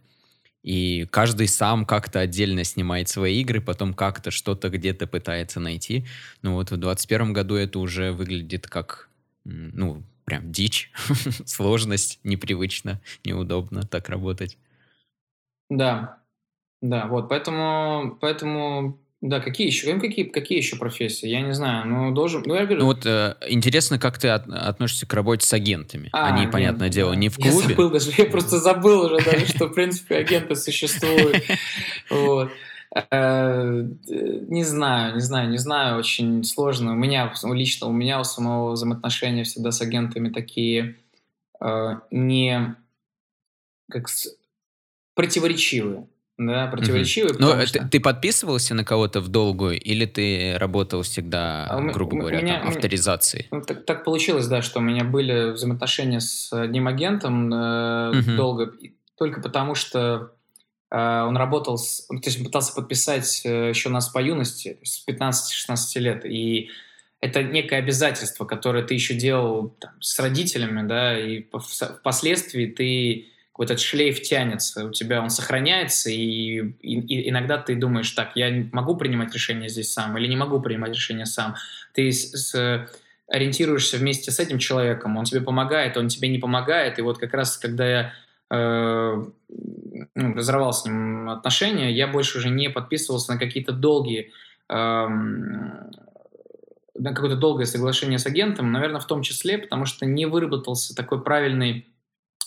[0.63, 6.07] и каждый сам как-то отдельно снимает свои игры, потом как-то что-то где-то пытается найти.
[6.43, 9.09] Ну вот в 2021 году это уже выглядит как,
[9.45, 10.93] ну, прям дичь,
[11.47, 14.59] сложность, непривычно, неудобно так работать.
[15.71, 16.19] Да,
[16.83, 21.29] да, вот, поэтому, поэтому да, какие еще, ну, какие, какие еще профессии?
[21.29, 22.43] Я не знаю, ну, должен...
[22.47, 22.81] Ну, я говорю...
[22.81, 26.09] ну вот э, интересно, как ты от, относишься к работе с агентами.
[26.13, 26.95] А, Они, агент, понятное да.
[26.95, 27.51] дело, не в клубе.
[27.51, 31.43] Я забыл даже, я просто забыл уже даже, что, в принципе, агенты существуют.
[32.09, 32.51] Вот.
[33.11, 36.93] Э, не знаю, не знаю, не знаю, очень сложно.
[36.93, 40.97] У меня, лично у меня у самого взаимоотношения всегда с агентами такие
[41.61, 42.75] э, не
[43.91, 44.09] как
[45.15, 46.07] противоречивые
[46.47, 47.35] да, противоречивые.
[47.35, 47.41] Угу.
[47.41, 47.87] Но что...
[47.87, 52.69] ты, подписывался на кого-то в долгую или ты работал всегда, а грубо говоря, меня, там,
[52.69, 53.49] авторизацией?
[53.51, 58.37] Ну, так, так получилось, да, что у меня были взаимоотношения с одним агентом э, угу.
[58.37, 58.73] долго,
[59.19, 60.33] только потому что
[60.91, 65.07] э, он работал, с, то есть он пытался подписать э, еще нас по юности, с
[65.07, 66.71] 15-16 лет, и
[67.21, 71.45] это некое обязательство, которое ты еще делал там, с родителями, да, и
[72.01, 73.30] впоследствии ты
[73.61, 78.31] вот этот шлейф тянется, у тебя он сохраняется, и, и, и иногда ты думаешь, так,
[78.35, 81.57] я могу принимать решение здесь сам или не могу принимать решение сам.
[81.93, 82.89] Ты с, с,
[83.29, 87.35] ориентируешься вместе с этим человеком, он тебе помогает, он тебе не помогает, и вот как
[87.35, 88.13] раз когда я
[88.51, 89.25] э,
[90.15, 94.31] ну, разорвал с ним отношения, я больше уже не подписывался на какие-то долгие
[94.71, 95.07] э,
[96.95, 101.23] на какое-то долгое соглашение с агентом, наверное, в том числе, потому что не выработался такой
[101.23, 101.87] правильный,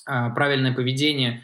[0.05, 1.43] правильное поведение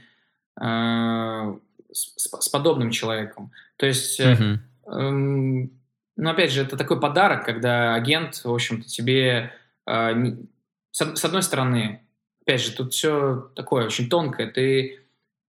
[0.60, 1.56] э,
[1.91, 3.52] с, с подобным человеком.
[3.77, 5.69] То есть, mm-hmm.
[6.18, 9.53] ну, опять же, это такой подарок, когда агент, в общем-то, тебе,
[9.88, 10.38] э, не,
[10.91, 12.02] с, с одной стороны,
[12.41, 14.52] опять же, тут все такое очень тонкое.
[14.52, 14.99] Ты,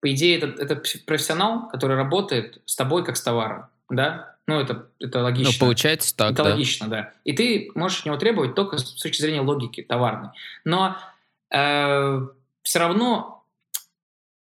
[0.00, 4.36] по идее, это, это профессионал, который работает с тобой как с товаром, да?
[4.46, 5.52] Ну, это, это логично.
[5.52, 6.50] Ну, получается так, Это да.
[6.50, 7.12] логично, да.
[7.24, 10.30] И ты можешь от него требовать только с точки зрения логики товарной.
[10.64, 10.96] Но
[11.54, 12.26] э,
[12.68, 13.46] все равно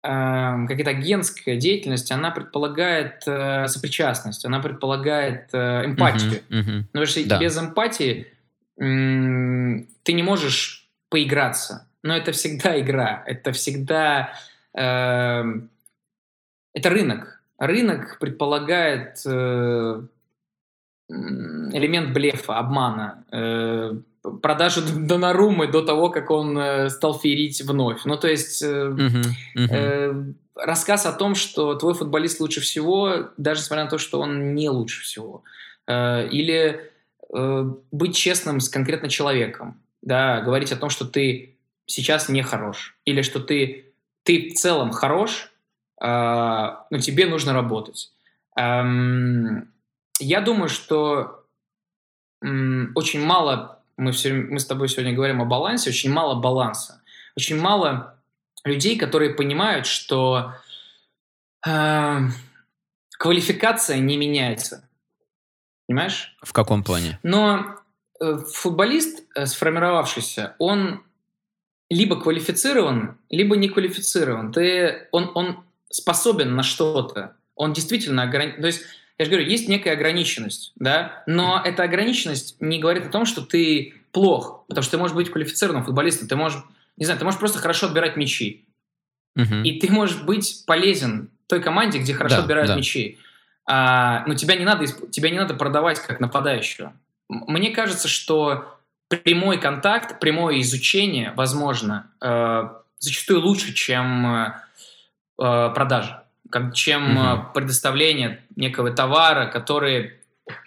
[0.03, 6.43] э, какая-то агентская деятельность, она предполагает э, сопричастность, она предполагает э, эмпатию.
[6.51, 6.83] Uh-huh, uh-huh.
[6.93, 7.39] Но если да.
[7.39, 8.27] без эмпатии
[8.81, 11.89] э, ты не можешь поиграться.
[12.03, 14.33] Но это всегда игра, это всегда...
[14.77, 15.45] Э,
[16.75, 20.03] это рынок рынок предполагает э,
[21.09, 23.93] элемент блефа, обмана, э,
[24.43, 28.05] продажу Донарумы до того, как он э, стал ферить вновь.
[28.05, 29.25] Ну, то есть э, uh-huh,
[29.57, 30.35] uh-huh.
[30.57, 34.71] Рассказ о том, что твой футболист лучше всего, даже несмотря на то, что он не
[34.71, 35.45] лучше всего.
[35.87, 36.81] Э, или
[37.91, 41.57] быть честным с конкретно человеком, да, говорить о том, что ты
[41.87, 43.93] сейчас не хорош, или что ты,
[44.23, 45.51] ты в целом хорош,
[46.01, 48.13] а, ну, тебе нужно работать.
[50.21, 51.45] Я думаю, что
[52.43, 57.03] очень мало, мы, все, мы с тобой сегодня говорим о балансе, очень мало баланса.
[57.37, 58.19] Очень мало
[58.65, 60.55] людей, которые понимают, что
[61.67, 62.19] э,
[63.19, 64.89] квалификация не меняется.
[65.87, 66.37] Понимаешь?
[66.43, 67.19] В каком плане?
[67.23, 67.77] Но
[68.21, 71.03] э, футболист, э, сформировавшийся, он
[71.89, 74.53] либо квалифицирован, либо не квалифицирован.
[74.53, 78.61] Ты, он, он способен на что-то, он действительно ограничен.
[78.61, 78.83] То есть,
[79.19, 83.43] я же говорю, есть некая ограниченность, да, но эта ограниченность не говорит о том, что
[83.43, 86.63] ты плох, потому что ты можешь быть квалифицированным футболистом, ты можешь,
[86.97, 88.65] не знаю, ты можешь просто хорошо отбирать мячи.
[89.37, 89.57] Угу.
[89.65, 92.77] И ты можешь быть полезен той команде, где хорошо да, отбирают да.
[92.77, 93.19] мячи.
[93.67, 96.93] А, но тебя не, надо, тебя не надо продавать как нападающего.
[97.29, 98.79] Мне кажется, что
[99.09, 102.69] прямой контакт, прямое изучение, возможно, э,
[102.99, 104.55] зачастую лучше, чем э,
[105.39, 106.21] э, продажи,
[106.51, 107.53] как, чем угу.
[107.55, 110.13] предоставление некого товара, который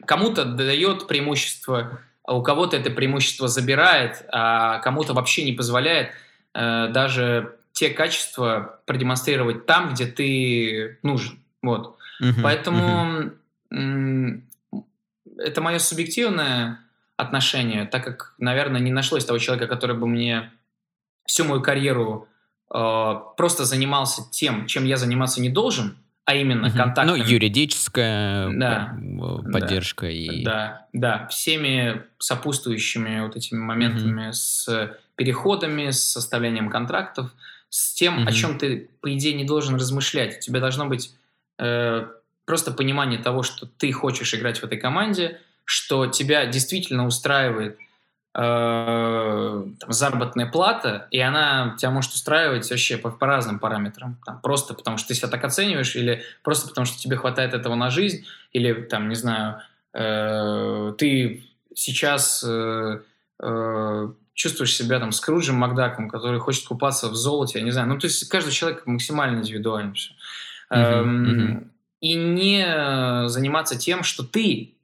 [0.06, 6.12] кому-то дает преимущество, а у кого-то это преимущество забирает, а кому-то вообще не позволяет
[6.54, 11.40] э, даже те качества продемонстрировать там, где ты нужен.
[11.62, 11.98] Вот.
[12.20, 13.34] Угу, Поэтому
[13.72, 14.84] угу.
[15.38, 16.80] это мое субъективное
[17.16, 20.52] отношение, так как, наверное, не нашлось того человека, который бы мне
[21.26, 22.28] всю мою карьеру
[22.74, 26.78] Э, просто занимался тем, чем я заниматься не должен, а именно угу.
[26.78, 27.18] контактами.
[27.18, 28.96] Ну, юридическая да,
[29.52, 30.44] поддержка да, и...
[30.44, 34.34] Да, да, всеми сопутствующими вот этими моментами угу.
[34.34, 37.34] с переходами, с составлением контрактов,
[37.70, 38.30] с тем, угу.
[38.30, 40.38] о чем ты, по идее, не должен размышлять.
[40.38, 41.14] У тебя должно быть
[41.58, 42.08] э,
[42.46, 47.89] просто понимание того, что ты хочешь играть в этой команде, что тебя действительно устраивает– Э,
[48.32, 54.18] там, заработная плата, и она тебя может устраивать вообще по, по разным параметрам.
[54.26, 57.76] Там, просто потому, что ты себя так оцениваешь, или просто потому, что тебе хватает этого
[57.76, 59.62] на жизнь, или, там, не знаю,
[59.94, 61.44] э, ты
[61.74, 63.00] сейчас э,
[63.42, 67.88] э, чувствуешь себя там Скруджем Макдаком, который хочет купаться в золоте, я не знаю.
[67.88, 70.14] Ну, то есть каждый человек максимально индивидуален все.
[70.72, 71.68] Uh-huh, uh-huh.
[72.00, 74.76] И не заниматься тем, что ты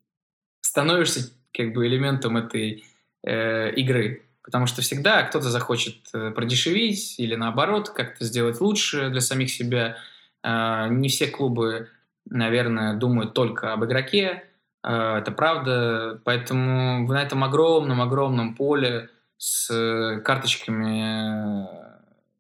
[0.62, 2.84] становишься как бы элементом этой
[3.26, 4.26] э, игры.
[4.44, 9.98] Потому что всегда кто-то захочет э, продешевить или наоборот как-то сделать лучше для самих себя.
[10.44, 11.90] Э, не все клубы,
[12.30, 14.44] наверное, думают только об игроке.
[14.84, 16.22] Э, это правда.
[16.24, 21.68] Поэтому на этом огромном-огромном поле с карточками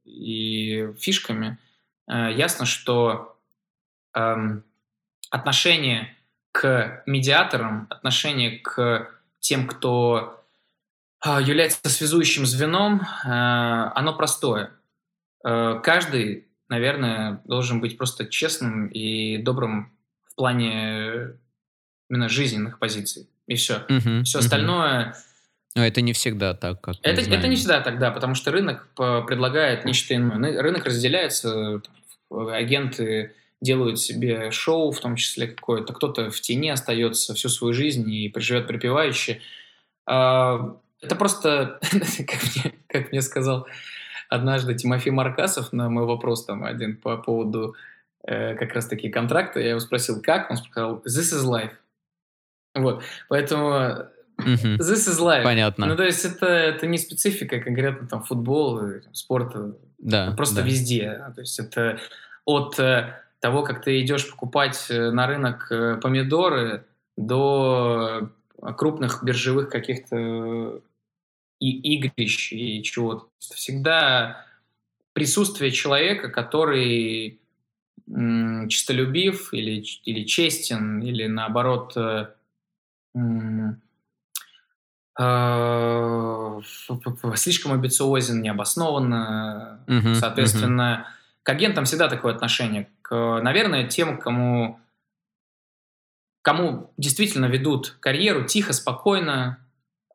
[0.06, 1.58] и фишками
[2.08, 3.38] ясно, что
[4.14, 4.64] эм,
[5.30, 6.16] отношение
[6.54, 9.10] к медиаторам, отношение к
[9.42, 10.45] тем, кто а,
[11.26, 14.72] является связующим звеном, а, оно простое.
[15.44, 19.92] А, каждый, наверное, должен быть просто честным и добрым
[20.26, 21.38] в плане
[22.10, 23.28] именно жизненных позиций.
[23.48, 23.86] И все.
[23.88, 25.16] Uh-huh, все остальное
[25.76, 28.88] Но это не всегда так, как это, это не всегда так, да, потому что рынок
[28.96, 30.62] предлагает нечто иное.
[30.62, 31.82] Рынок разделяется,
[32.32, 38.12] агенты делают себе шоу, в том числе какое-то, кто-то в тени остается всю свою жизнь
[38.12, 39.42] и проживет припеваючи.
[40.08, 43.68] А, это просто, как мне, как мне сказал
[44.30, 47.76] однажды Тимофей Маркасов на мой вопрос там один по поводу
[48.24, 50.50] э, как раз-таки контракта, я его спросил, как?
[50.50, 51.74] Он сказал, this is life.
[52.74, 54.08] Вот, поэтому
[54.38, 55.44] This is life.
[55.44, 55.86] Понятно.
[55.86, 59.78] Ну, то есть это, это не специфика конкретно там футбола, спорта.
[59.98, 60.34] Да.
[60.36, 60.62] Просто да.
[60.64, 61.24] везде.
[61.36, 62.00] То есть это
[62.44, 66.84] от э, того, как ты идешь покупать э, на рынок э, помидоры,
[67.16, 68.30] до
[68.78, 70.82] крупных биржевых каких-то
[71.72, 73.28] и игрищ и чего-то.
[73.40, 74.46] Всегда
[75.14, 77.40] присутствие человека, который
[78.08, 81.96] м, чистолюбив или, или честен, или наоборот
[83.16, 83.82] м,
[85.20, 86.62] э,
[87.36, 89.84] слишком амбициозен, необоснованно.
[90.16, 91.08] Соответственно,
[91.44, 92.90] к агентам всегда такое отношение.
[93.02, 94.80] К, наверное, тем, кому,
[96.42, 99.65] кому действительно ведут карьеру тихо, спокойно, э,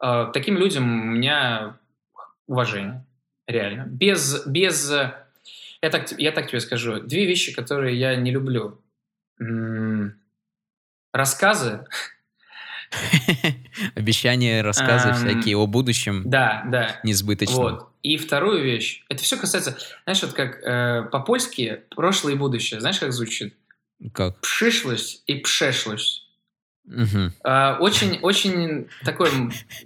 [0.00, 1.76] таким людям у меня
[2.46, 3.04] уважение.
[3.46, 3.86] Реально.
[3.86, 4.46] Без...
[4.46, 4.90] без
[5.82, 7.00] я, так, я так тебе скажу.
[7.00, 8.80] Две вещи, которые я не люблю.
[11.12, 11.84] Рассказы.
[13.94, 17.00] Обещания, рассказы всякие о будущем Да, да.
[17.04, 17.56] несбыточном.
[17.56, 17.88] Вот.
[18.02, 19.04] И вторую вещь.
[19.08, 19.78] Это все касается...
[20.04, 22.80] Знаешь, вот как э, по-польски прошлое и будущее.
[22.80, 23.54] Знаешь, как звучит?
[24.12, 24.40] Как?
[24.40, 26.26] Пшишлось и пшешлось.
[27.44, 29.30] А, очень, очень такой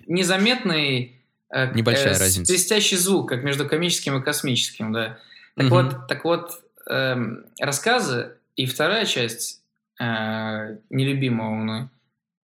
[0.06, 2.52] незаметный э, Небольшая э, разница.
[2.52, 5.18] свистящий звук, как между комическим и космическим, да.
[5.56, 9.62] Так вот, так вот эм, рассказы и вторая часть
[10.00, 11.88] э, нелюбимого мной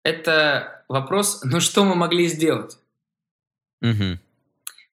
[0.03, 2.77] это вопрос, ну что мы могли сделать?
[3.81, 4.19] Мгм.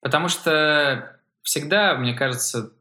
[0.00, 2.72] Потому что всегда, мне кажется,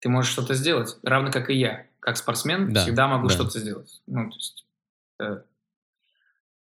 [0.00, 3.34] ты можешь что-то сделать, равно как и я, как спортсмен, Да, всегда могу да.
[3.34, 4.00] что-то сделать.
[4.06, 4.66] Ну, то есть,
[5.20, 5.40] э,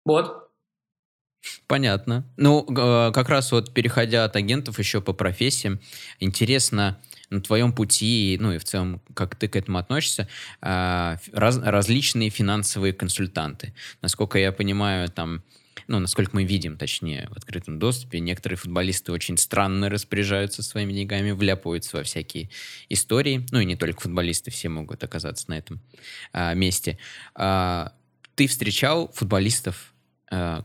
[0.05, 0.43] вот.
[1.67, 2.25] Понятно.
[2.37, 5.79] Ну, э, как раз вот переходя от агентов еще по профессиям,
[6.19, 10.27] интересно на твоем пути, ну и в целом, как ты к этому относишься,
[10.61, 13.73] а, раз- различные финансовые консультанты.
[14.01, 15.43] Насколько я понимаю, там,
[15.87, 21.31] ну, насколько мы видим, точнее, в открытом доступе, некоторые футболисты очень странно распоряжаются своими деньгами,
[21.31, 22.49] вляпываются во всякие
[22.89, 23.45] истории.
[23.51, 25.81] Ну и не только футболисты, все могут оказаться на этом
[26.31, 26.99] а, месте.
[27.35, 27.93] А,
[28.35, 29.92] ты встречал футболистов,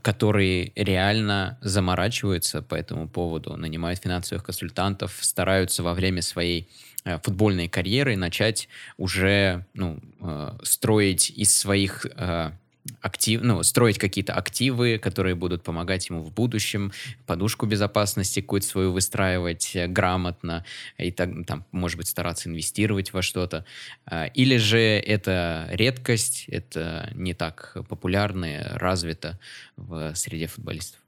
[0.03, 6.69] которые реально заморачиваются по этому поводу, нанимают финансовых консультантов, стараются во время своей
[7.05, 12.53] э, футбольной карьеры начать уже ну, э, строить из своих э,
[13.01, 16.93] актив, ну, строить какие-то активы, которые будут помогать ему в будущем,
[17.27, 20.65] подушку безопасности какую-то свою выстраивать э, грамотно,
[20.97, 23.65] и так, там, может быть, стараться инвестировать во что-то.
[24.07, 29.39] А, Или же это редкость, это не так популярно, и развито
[29.77, 31.01] в среде футболистов.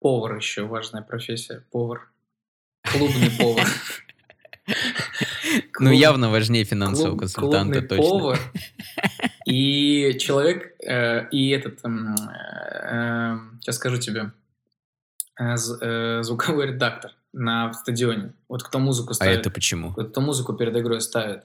[0.00, 1.64] Повар еще важная профессия.
[1.70, 2.08] Повар.
[2.82, 3.66] Клубный повар.
[5.78, 8.02] Ну, явно важнее финансового консультанта, точно.
[8.02, 8.40] повар
[9.46, 14.32] и человек, э, и этот, э, сейчас скажу тебе,
[15.40, 18.32] э, э, звуковой редактор на стадионе.
[18.48, 19.40] Вот кто музыку А ставит.
[19.40, 19.92] это почему?
[19.96, 21.44] Вот кто музыку перед игрой ставит.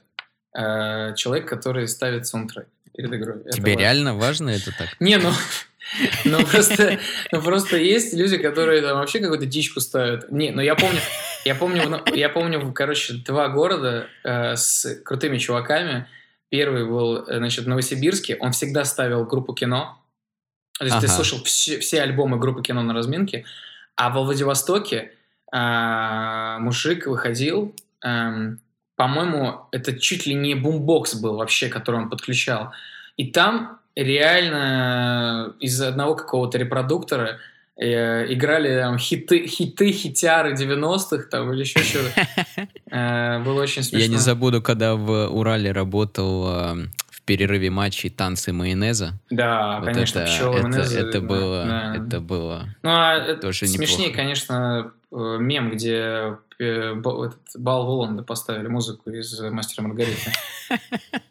[0.54, 3.42] Человек, который ставит саундтрек перед игрой.
[3.46, 3.80] Это Тебе важно.
[3.80, 4.90] реально важно это так?
[5.00, 5.32] Не, ну,
[6.26, 7.00] ну просто,
[7.32, 10.32] ну просто есть люди, которые там вообще какую-то дичку ставят.
[10.32, 11.00] Не, ну я помню,
[11.46, 16.08] я помню, я помню, короче, два города э, с крутыми чуваками.
[16.52, 18.36] Первый был, э, значит, в Новосибирске.
[18.42, 19.98] Он всегда ставил группу кино.
[20.78, 21.16] То есть ты Ага.
[21.16, 23.46] слышал все, все альбомы группы кино на разминке.
[23.96, 25.14] А во Владивостоке
[25.54, 27.74] а, мужик выходил,
[28.04, 28.60] эм,
[28.98, 32.74] по-моему, это чуть ли не бумбокс был вообще, который он подключал.
[33.16, 37.38] И там реально из одного какого-то репродуктора э,
[37.78, 42.28] играли там, хиты, хиты, хитяры 90-х там, или еще что-то.
[42.94, 44.00] Э, было очень смешно.
[44.00, 49.14] Я не забуду, когда в Урале работал э, в перерыве матчей танцы майонеза.
[49.30, 51.96] Да, Вот конечно, это, пчелы, это, майонезы, это было, да.
[51.96, 52.66] это было.
[52.84, 54.18] Ну, а это Тоже смешнее, неплохо.
[54.18, 60.34] конечно, э, мем, где э, этот Бал Воланда поставили музыку из «Мастера Маргариты».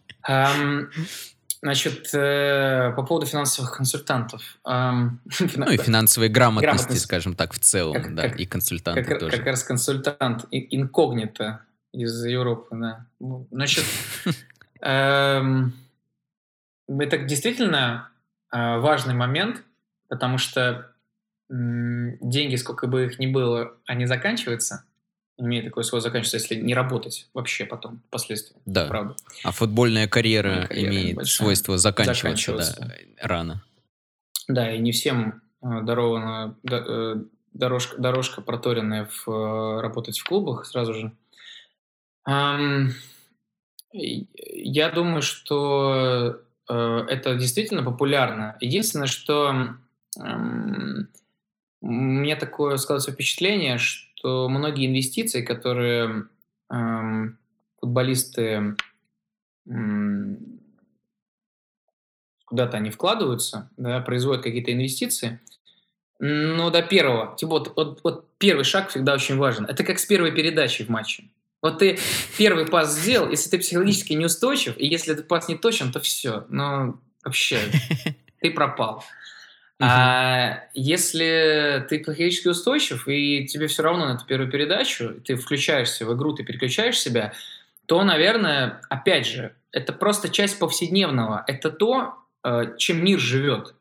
[1.62, 4.42] Значит, э, по поводу финансовых консультантов.
[4.64, 7.02] Ну и финансовой грамотности, Грамотность.
[7.04, 9.36] скажем так, в целом, Как- да, как- и консультанты как, тоже.
[9.36, 11.60] как раз консультант инкогнито
[11.92, 13.06] из Европы, да.
[13.18, 13.84] Ну, Значит,
[14.80, 15.74] эм,
[16.88, 18.08] это действительно
[18.52, 19.62] э, важный момент,
[20.08, 20.86] потому что
[21.50, 24.84] деньги, сколько бы их ни было, они заканчиваются.
[25.40, 28.56] Имеет такое свойство заканчиваться, если не работать вообще потом, впоследствии.
[28.66, 28.86] Да.
[28.86, 29.16] Правда.
[29.42, 31.34] А футбольная карьера, карьера имеет большая.
[31.34, 32.80] свойство заканчиваться, заканчиваться.
[32.80, 32.94] Да,
[33.26, 33.62] рано.
[34.48, 37.16] Да, и не всем э, дарована э,
[37.54, 41.12] дорожка, дорожка проторенная в, э, работать в клубах сразу же.
[43.92, 48.56] Я думаю, что это действительно популярно.
[48.60, 49.74] Единственное, что
[51.80, 56.26] у меня такое складывается впечатление, что многие инвестиции, которые
[56.70, 57.38] эм,
[57.80, 58.76] футболисты
[59.66, 60.60] эм,
[62.44, 65.40] куда-то они вкладываются, да, производят какие-то инвестиции,
[66.18, 69.64] но до первого, типа вот, вот, вот первый шаг всегда очень важен.
[69.64, 71.24] Это как с первой передачей в матче.
[71.62, 71.98] Вот ты
[72.36, 76.44] первый пас сделал, если ты психологически неустойчив, и если этот пас не точен, то все.
[76.48, 77.60] Ну, вообще,
[78.40, 79.04] ты пропал.
[79.82, 86.04] А если ты психологически устойчив, и тебе все равно на эту первую передачу, ты включаешься
[86.04, 87.32] в игру, ты переключаешь себя,
[87.86, 91.44] то, наверное, опять же, это просто часть повседневного.
[91.46, 93.74] Это то, э, чем мир живет.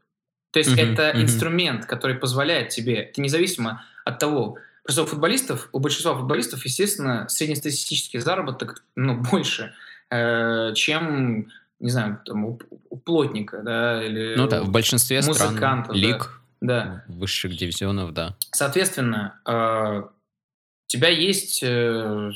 [0.51, 0.93] То есть mm-hmm.
[0.93, 1.21] это mm-hmm.
[1.21, 7.27] инструмент, который позволяет тебе, это независимо от того, просто у футболистов, у большинства футболистов, естественно,
[7.29, 9.73] среднестатистический заработок ну, больше,
[10.09, 15.85] э, чем не знаю, там, у, у плотника, да, или Ну да, в большинстве стран
[15.91, 17.03] лиг, да.
[17.07, 18.35] высших дивизионов, да.
[18.51, 22.31] Соответственно, э, у тебя есть, э,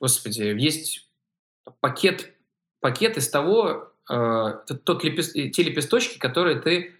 [0.00, 1.08] господи, есть
[1.80, 2.32] пакет,
[2.80, 6.94] пакет из того, э, тот лепест, те лепесточки, которые ты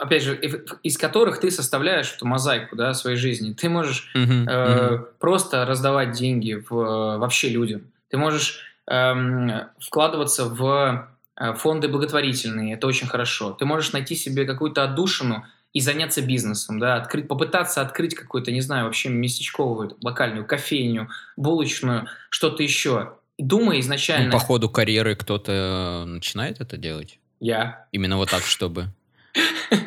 [0.00, 0.36] опять же,
[0.82, 3.52] из которых ты составляешь эту мозаику да, своей жизни.
[3.52, 5.06] Ты можешь uh-huh, э, uh-huh.
[5.18, 6.74] просто раздавать деньги в,
[7.18, 7.82] вообще людям.
[8.08, 13.52] Ты можешь эм, вкладываться в э, фонды благотворительные, это очень хорошо.
[13.52, 18.60] Ты можешь найти себе какую-то отдушину и заняться бизнесом, да, открыть, попытаться открыть какую-то, не
[18.60, 23.14] знаю, вообще местечковую, локальную кофейню, булочную, что-то еще.
[23.38, 24.26] Думай изначально...
[24.26, 27.20] Ну, по ходу карьеры кто-то начинает это делать?
[27.38, 27.86] Я.
[27.92, 28.88] Именно вот так, чтобы...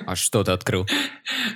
[0.05, 0.87] А что ты открыл?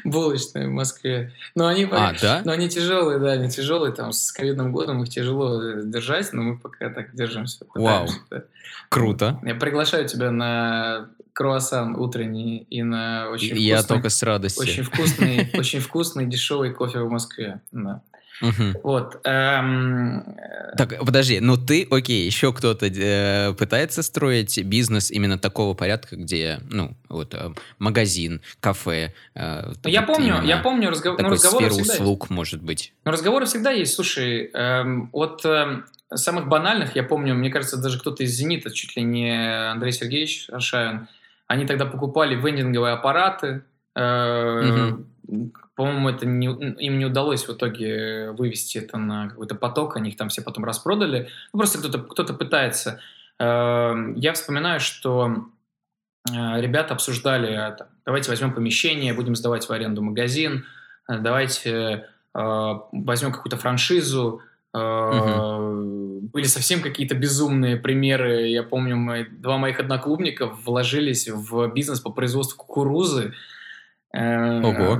[0.03, 1.33] Булочные в Москве.
[1.55, 2.41] Но они, а, да?
[2.45, 3.93] но они тяжелые, да, они тяжелые.
[3.93, 7.65] Там с ковидным годом их тяжело э, держать, но мы пока так держимся.
[7.73, 8.43] Вау, да.
[8.89, 9.39] круто.
[9.43, 13.65] Я приглашаю тебя на круассан утренний и на очень вкусный...
[13.65, 14.63] Я только с радостью.
[14.63, 17.59] Очень вкусный, очень вкусный дешевый кофе в Москве.
[17.71, 18.01] Да.
[18.41, 18.81] Угу.
[18.83, 19.19] Вот.
[19.23, 20.37] Эм...
[20.77, 26.59] Так, подожди, ну ты, окей, еще кто-то э, пытается строить бизнес именно такого порядка, где,
[26.69, 29.13] ну, вот э, магазин, кафе.
[29.35, 31.19] Э, ну, я помню, я помню разгов...
[31.19, 32.31] ну, разговоры всегда услуг, есть.
[32.31, 32.93] может быть.
[33.05, 33.93] Ну, разговоры всегда есть.
[33.93, 35.83] Слушай, эм, от э,
[36.13, 40.49] самых банальных, я помню, мне кажется, даже кто-то из «Зенита», чуть ли не Андрей Сергеевич
[40.49, 41.07] Аршавин,
[41.47, 43.63] они тогда покупали вендинговые аппараты,
[43.95, 49.97] э, угу по-моему, это не, им не удалось в итоге вывести это на какой-то поток,
[49.97, 51.29] они их там все потом распродали.
[51.51, 53.01] Ну, просто кто-то кто пытается.
[53.39, 55.47] Эм, я вспоминаю, что
[56.29, 57.75] э, ребята обсуждали,
[58.05, 60.65] давайте возьмем помещение, будем сдавать в аренду магазин,
[61.09, 64.41] э, давайте э, возьмем какую-то франшизу.
[64.73, 66.31] Угу.
[66.33, 68.47] Были совсем какие-то безумные примеры.
[68.47, 73.33] Я помню, мои, два моих одноклубника вложились в бизнес по производству кукурузы.
[74.13, 74.99] Ого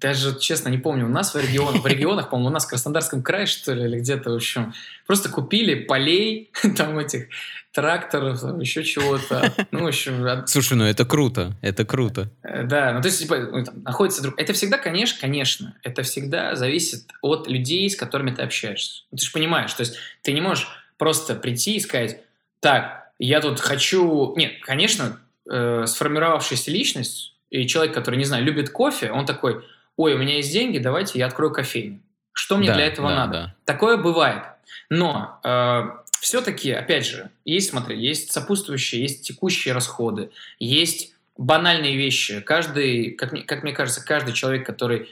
[0.00, 3.22] даже, честно, не помню, у нас в, регион, в регионах, по-моему, у нас в Краснодарском
[3.22, 4.72] крае, что ли, или где-то, в общем,
[5.06, 7.28] просто купили полей, там этих
[7.72, 9.52] тракторов, там, еще чего-то.
[9.70, 10.24] Ну, в общем...
[10.26, 10.48] От...
[10.48, 12.30] Слушай, ну это круто, это круто.
[12.42, 14.34] Э, да, ну то есть, типа, ну, там, находится друг...
[14.38, 19.04] Это всегда, конечно, конечно, это всегда зависит от людей, с которыми ты общаешься.
[19.10, 20.66] Ты же понимаешь, то есть ты не можешь
[20.98, 22.20] просто прийти и сказать,
[22.60, 24.34] так, я тут хочу...
[24.36, 29.64] Нет, конечно, э, сформировавшаяся личность, и человек, который, не знаю, любит кофе, он такой,
[30.00, 32.00] ой, у меня есть деньги, давайте я открою кофейню.
[32.32, 33.32] Что мне да, для этого да, надо?
[33.32, 33.54] Да.
[33.66, 34.44] Такое бывает.
[34.88, 35.82] Но э,
[36.20, 42.40] все-таки, опять же, есть, смотри, есть сопутствующие, есть текущие расходы, есть банальные вещи.
[42.40, 45.10] Каждый, как мне, как мне кажется, каждый человек, который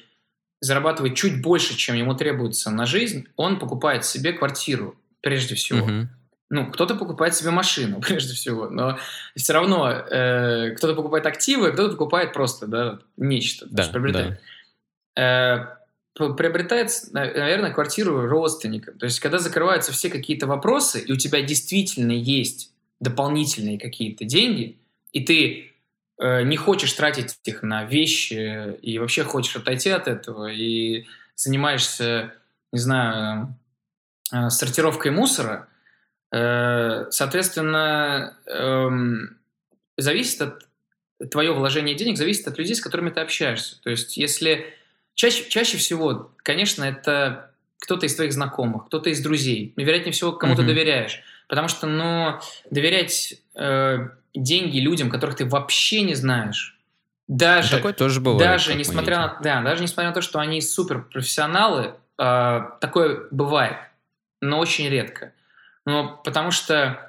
[0.60, 5.84] зарабатывает чуть больше, чем ему требуется на жизнь, он покупает себе квартиру, прежде всего.
[5.84, 6.08] Угу.
[6.50, 8.98] Ну, кто-то покупает себе машину, прежде всего, но
[9.36, 13.66] все равно э, кто-то покупает активы, кто-то покупает просто, да, нечто.
[13.70, 14.30] Да, приобретает.
[14.30, 14.38] Да.
[15.18, 15.66] Э,
[16.14, 18.98] приобретает, наверное, квартиру родственникам.
[18.98, 24.78] То есть, когда закрываются все какие-то вопросы, и у тебя действительно есть дополнительные какие-то деньги,
[25.12, 25.70] и ты
[26.18, 32.34] э, не хочешь тратить их на вещи, и вообще хочешь отойти от этого, и занимаешься,
[32.72, 33.54] не знаю,
[34.32, 35.68] э, сортировкой мусора,
[36.32, 38.88] э, соответственно, э,
[39.96, 40.68] зависит от
[41.30, 43.80] твое вложение денег зависит от людей, с которыми ты общаешься.
[43.82, 44.72] То есть, если
[45.18, 47.50] чаще, чаще всего, конечно, это
[47.80, 49.72] кто-то из твоих знакомых, кто-то из друзей.
[49.76, 50.64] Вероятнее всего, кому mm-hmm.
[50.64, 51.20] доверяешь.
[51.48, 52.38] Потому что, ну,
[52.70, 56.78] доверять э, деньги людям, которых ты вообще не знаешь,
[57.26, 58.40] даже, такое тоже бывает.
[58.40, 63.76] Даже несмотря на, да, даже несмотря на то, что они супер профессионалы, э, такое бывает,
[64.40, 65.32] но очень редко.
[65.84, 67.07] Ну, потому что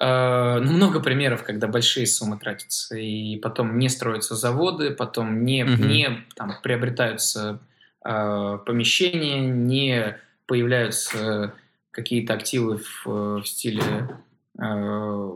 [0.00, 5.84] ну, много примеров, когда большие суммы тратятся, и потом не строятся заводы, потом не, угу.
[5.84, 7.60] не там, приобретаются
[8.04, 11.54] э, помещения, не появляются
[11.90, 14.18] какие-то активы в, в стиле
[14.58, 15.30] э,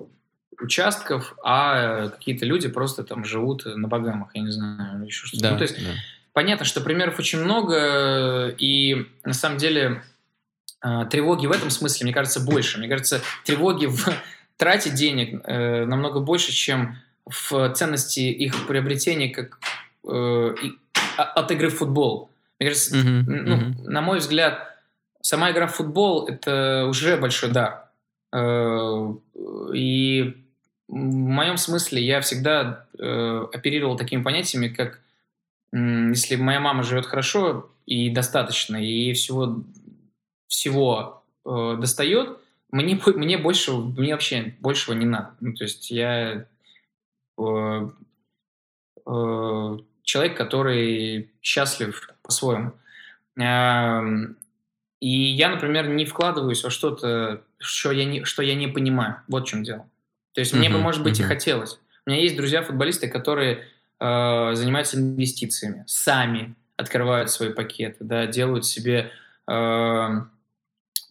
[0.61, 5.43] участков, а какие-то люди просто там живут на богамах, я не знаю, еще что-то.
[5.43, 5.93] Да, ну, то есть да.
[6.33, 10.03] понятно, что примеров очень много, и на самом деле
[10.85, 12.79] э, тревоги в этом смысле, мне кажется, больше.
[12.79, 14.05] Мне кажется, тревоги в
[14.59, 19.59] трате денег э, намного больше, чем в ценности их приобретения как
[20.07, 20.73] э, и,
[21.17, 22.31] а, от игры в футбол.
[22.59, 23.23] Мне кажется, mm-hmm.
[23.27, 23.89] ну, mm-hmm.
[23.89, 24.77] на мой взгляд,
[25.23, 27.89] сама игра в футбол это уже большой дар.
[28.33, 29.15] Э,
[29.75, 30.35] и
[30.89, 35.01] в моем смысле я всегда э, оперировал такими понятиями, как
[35.73, 39.63] э, если моя мама живет хорошо и достаточно, и всего,
[40.47, 42.39] всего э, достает,
[42.71, 45.35] мне, мне больше, мне вообще большего не надо.
[45.41, 46.47] Ну, то есть я
[47.39, 47.91] э,
[49.07, 52.73] э, человек, который счастлив по-своему.
[53.41, 54.03] Э,
[55.01, 59.23] и я, например, не вкладываюсь во что-то, что я не, что я не понимаю.
[59.29, 59.89] Вот в чем дело.
[60.35, 61.81] То есть мне бы, может быть, и хотелось.
[62.07, 63.65] У меня есть друзья-футболисты, которые
[64.01, 69.11] э, занимаются инвестициями, сами открывают свои пакеты, да, делают себе
[69.47, 70.09] э,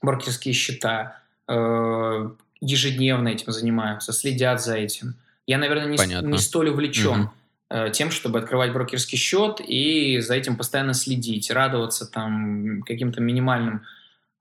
[0.01, 2.29] брокерские счета, э,
[2.61, 5.15] ежедневно этим занимаются, следят за этим.
[5.45, 7.29] Я, наверное, не, не столь увлечен
[7.69, 7.87] mm-hmm.
[7.87, 13.83] э, тем, чтобы открывать брокерский счет и за этим постоянно следить, радоваться там каким-то минимальным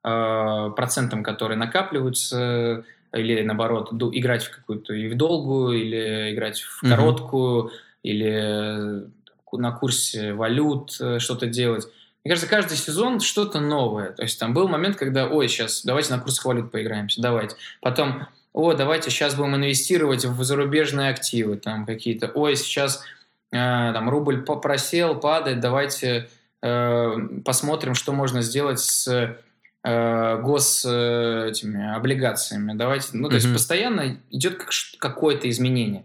[0.02, 6.80] э, процентам, которые накапливаются, или наоборот играть в какую-то и в долгую, или играть в
[6.80, 7.70] короткую, mm-hmm.
[8.02, 9.06] или
[9.52, 11.86] на курсе валют э, что-то делать.
[12.26, 14.10] Мне кажется, каждый сезон что-то новое.
[14.10, 17.54] То есть там был момент, когда, ой, сейчас давайте на курсах валют поиграемся, давайте.
[17.80, 22.32] Потом, о, давайте сейчас будем инвестировать в зарубежные активы, там какие-то.
[22.34, 23.04] Ой, сейчас
[23.52, 26.28] э, там рубль просел, падает, давайте
[26.62, 29.36] э, посмотрим, что можно сделать с
[29.84, 32.72] э, гос э, этими облигациями.
[32.72, 33.38] Давайте, ну, то mm-hmm.
[33.38, 36.04] есть постоянно идет как, какое-то изменение.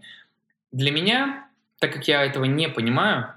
[0.70, 1.48] Для меня,
[1.80, 3.34] так как я этого не понимаю,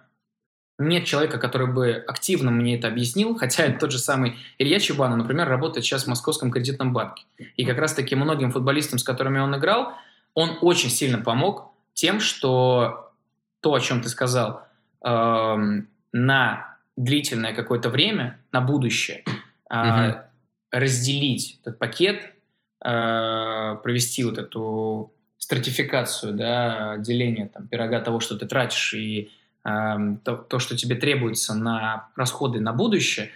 [0.78, 5.48] нет человека, который бы активно мне это объяснил, хотя тот же самый Илья Чебанов, например,
[5.48, 7.26] работает сейчас в Московском кредитном банке.
[7.56, 9.94] И как раз-таки многим футболистам, с которыми он играл,
[10.34, 13.14] он очень сильно помог тем, что
[13.62, 14.68] то, о чем ты сказал,
[15.04, 15.56] э,
[16.12, 19.24] на длительное какое-то время, на будущее,
[19.72, 20.24] э,
[20.72, 22.34] разделить этот пакет,
[22.84, 29.32] э, провести вот эту стратификацию, да, деление там, пирога того, что ты тратишь, и
[29.66, 33.32] то, то, что тебе требуется на расходы на будущее,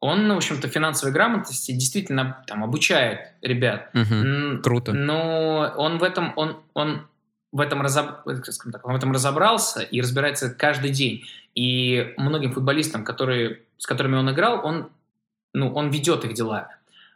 [0.00, 3.90] он, в общем-то, финансовой грамотности действительно там обучает ребят.
[3.94, 4.92] Угу, круто.
[4.92, 7.06] Но он в этом, он, он
[7.52, 8.24] в этом, разоб...
[8.24, 11.24] так, он в этом разобрался и разбирается каждый день.
[11.54, 14.90] И многим футболистам, которые, с которыми он играл, он,
[15.52, 16.68] ну, он ведет их дела.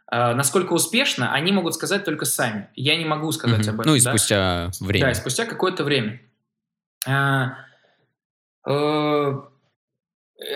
[0.07, 2.67] А, насколько успешно, они могут сказать только сами.
[2.75, 3.69] Я не могу сказать mm-hmm.
[3.69, 3.91] об этом.
[3.91, 4.11] Ну и да?
[4.11, 5.07] спустя время.
[5.07, 6.21] Да, спустя какое-то время.
[7.05, 7.55] А,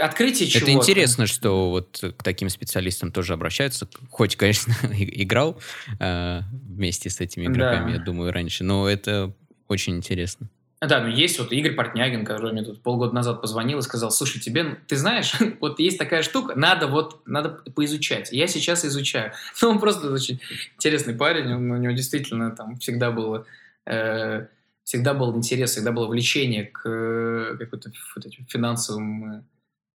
[0.01, 0.71] открытие чего-то.
[0.71, 3.87] Это интересно, что вот к таким специалистам тоже обращаются.
[4.09, 5.59] Хоть, конечно, играл
[5.99, 7.97] э, вместе с этими игроками, да.
[7.97, 9.33] я думаю, раньше, но это
[9.67, 10.49] очень интересно.
[10.79, 14.39] Да, ну есть вот Игорь Портнягин, который мне тут полгода назад позвонил и сказал, слушай,
[14.39, 18.31] тебе, ты знаешь, вот есть такая штука, надо вот, надо поизучать.
[18.31, 19.33] Я сейчас изучаю.
[19.61, 20.39] Ну, он просто очень
[20.75, 23.45] интересный парень, он, у него действительно там всегда было,
[23.85, 24.45] э,
[24.87, 29.43] всегда был интерес, всегда было влечение к э, какой-то вот этим финансовым э,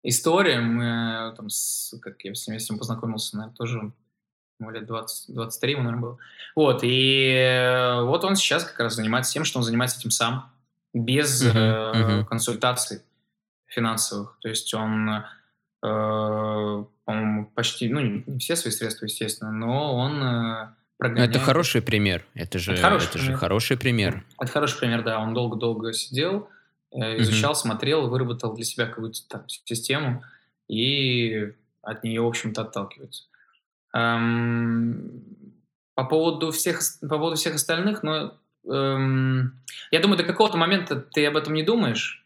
[0.01, 0.81] историям.
[0.81, 3.93] Э, там, с, как я с ним, с ним познакомился, наверное, тоже
[4.59, 6.17] ему лет 20, 23 ему, наверное, было.
[6.55, 10.51] Вот, и вот он сейчас как раз занимается тем, что он занимается этим сам
[10.91, 12.25] без uh-huh, э, uh-huh.
[12.25, 13.03] консультаций
[13.67, 14.39] финансовых.
[14.41, 15.23] То есть он, э,
[15.83, 21.30] по-моему, почти, ну, не все свои средства, естественно, но он э, прогоняет.
[21.31, 22.26] Это хороший пример.
[22.35, 23.31] Это же, это хороший, это пример.
[23.31, 24.26] же хороший пример.
[24.39, 25.19] Это хороший пример, да.
[25.19, 26.49] Он долго-долго сидел,
[26.91, 27.55] э, изучал, uh-huh.
[27.55, 30.23] смотрел, выработал для себя какую-то там систему
[30.67, 33.23] и от нее, в общем-то, отталкивается.
[33.93, 35.23] Эм,
[35.95, 38.34] по поводу всех, по поводу всех остальных, ну,
[38.71, 39.59] эм,
[39.91, 42.26] я думаю, до какого-то момента ты об этом не думаешь.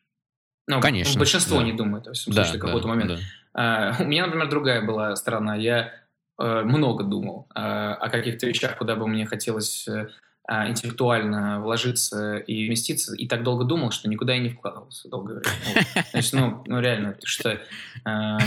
[0.68, 1.20] Ну, Конечно.
[1.20, 1.64] Большинство да.
[1.64, 3.16] не думает, в Да, случае, до да, какого-то момента.
[3.16, 3.22] да.
[3.54, 5.56] А, у меня, например, другая была сторона.
[5.56, 5.92] Я э,
[6.38, 10.08] много думал э, о каких-то вещах, куда бы мне хотелось э,
[10.46, 15.40] а, интеллектуально вложиться и вместиться, и так долго думал, что никуда и не вкладывался долгое
[15.40, 15.58] время.
[15.96, 16.04] Вот.
[16.12, 17.60] То есть, ну, ну реально, потому что э,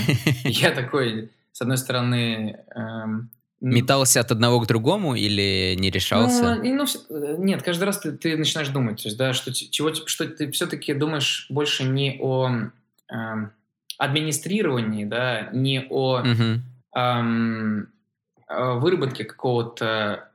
[0.44, 2.60] я такой, с одной стороны...
[2.74, 3.30] эм,
[3.62, 6.56] Метался от одного к другому или не решался?
[6.56, 9.94] ну, ну, э, нет, каждый раз ты, ты начинаешь думать, то есть, да, что, чего,
[9.94, 12.50] что ты все-таки думаешь больше не о
[13.08, 13.52] эм,
[13.96, 16.62] администрировании, да, не о Мгм.
[16.96, 17.92] Эм,
[18.48, 20.30] э, выработке какого-то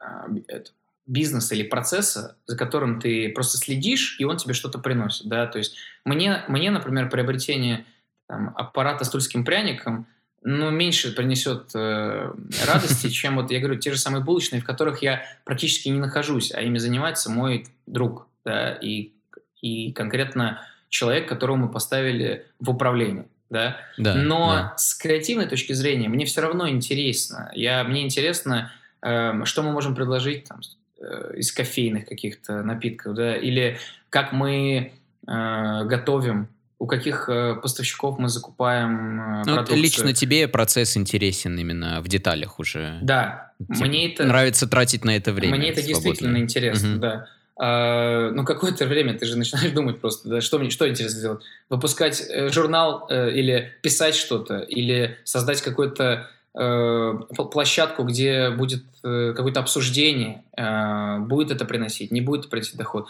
[0.00, 0.64] э,
[1.06, 5.58] бизнеса или процесса, за которым ты просто следишь, и он тебе что-то приносит, да, то
[5.58, 7.86] есть мне, мне например, приобретение
[8.26, 10.06] там, аппарата с тульским пряником,
[10.42, 12.32] ну, меньше принесет э,
[12.66, 16.52] радости, чем вот, я говорю, те же самые булочные, в которых я практически не нахожусь,
[16.54, 19.12] а ими занимается мой друг, да, и,
[19.60, 24.74] и конкретно человек, которого мы поставили в управление, да, Да, но да.
[24.76, 27.50] с креативной точки зрения мне все равно интересно.
[27.54, 28.70] Я, мне интересно,
[29.02, 30.60] эм, что мы можем предложить там,
[31.00, 33.78] э, из кофейных каких-то напитков, да, или
[34.10, 34.92] как мы
[35.26, 36.48] э, готовим,
[36.80, 39.78] у каких э, поставщиков мы закупаем э, Ну, продукцию.
[39.82, 42.98] лично тебе процесс интересен именно в деталях уже.
[43.02, 45.56] Да, Тебе мне это, Нравится тратить на это время.
[45.56, 46.40] мне это действительно свободное.
[46.40, 47.00] интересно, Мгм.
[47.00, 47.26] да.
[47.58, 51.42] А, ну, какое-то время ты же начинаешь думать просто, да, что мне, что интересно сделать?
[51.68, 58.84] Выпускать э, журнал э, или писать что-то, или создать какую-то э, пл- площадку, где будет
[59.02, 63.08] э, какое-то обсуждение, э, будет это приносить, не будет приносить доход,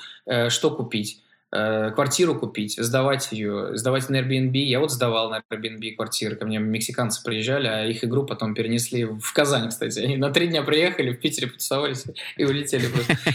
[0.48, 1.20] что купить,
[1.52, 4.56] э, квартиру купить, сдавать ее, сдавать на Airbnb.
[4.56, 9.04] Я вот сдавал на Airbnb квартиры, ко мне мексиканцы приезжали, а их игру потом перенесли
[9.04, 10.00] в Казань, кстати.
[10.00, 12.04] Они на три дня приехали, в Питере потусовались
[12.36, 13.16] и улетели просто.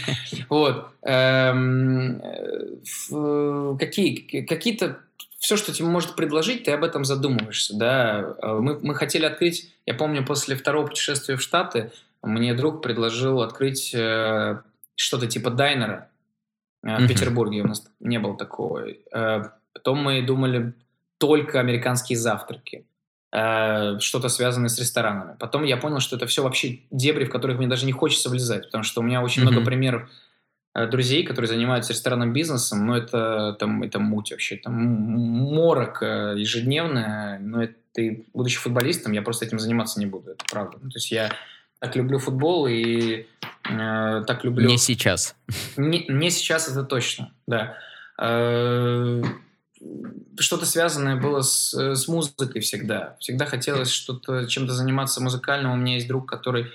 [0.48, 0.88] Вот.
[1.02, 2.20] Эм,
[3.78, 4.98] какие-то
[5.38, 8.34] все, что тебе может предложить, ты об этом задумываешься, да.
[8.42, 11.92] Э, Мы, мы хотели открыть, я помню, после второго путешествия в Штаты,
[12.22, 14.60] мне друг предложил открыть э,
[14.96, 16.08] что-то типа дайнера
[16.84, 17.08] в Мгм.
[17.08, 17.62] Петербурге.
[17.62, 18.86] У нас не было такого.
[19.12, 19.42] Э,
[19.72, 20.72] Потом мы думали
[21.18, 22.84] только американские завтраки
[23.32, 25.36] э, что-то связанное с ресторанами.
[25.40, 28.66] Потом я понял, что это все вообще дебри, в которых мне даже не хочется влезать,
[28.66, 30.08] потому что у меня очень много примеров
[30.74, 34.76] э, друзей, которые занимаются ресторанным бизнесом, но это, там, это муть вообще, это м-
[35.54, 40.44] морок э, ежедневная, но это, ты, будучи футболистом, я просто этим заниматься не буду, это
[40.50, 40.78] правда.
[40.80, 41.30] Ну, То есть я
[41.84, 43.26] так люблю футбол и
[43.70, 44.66] э, так люблю...
[44.66, 45.36] Не сейчас.
[45.76, 47.76] Не, не сейчас это точно, да.
[48.18, 49.22] Э,
[50.38, 53.16] Что-то связанное было с, с музыкой всегда.
[53.20, 55.72] Всегда хотелось что-то чем-то заниматься музыкальным.
[55.72, 56.68] У меня есть друг, который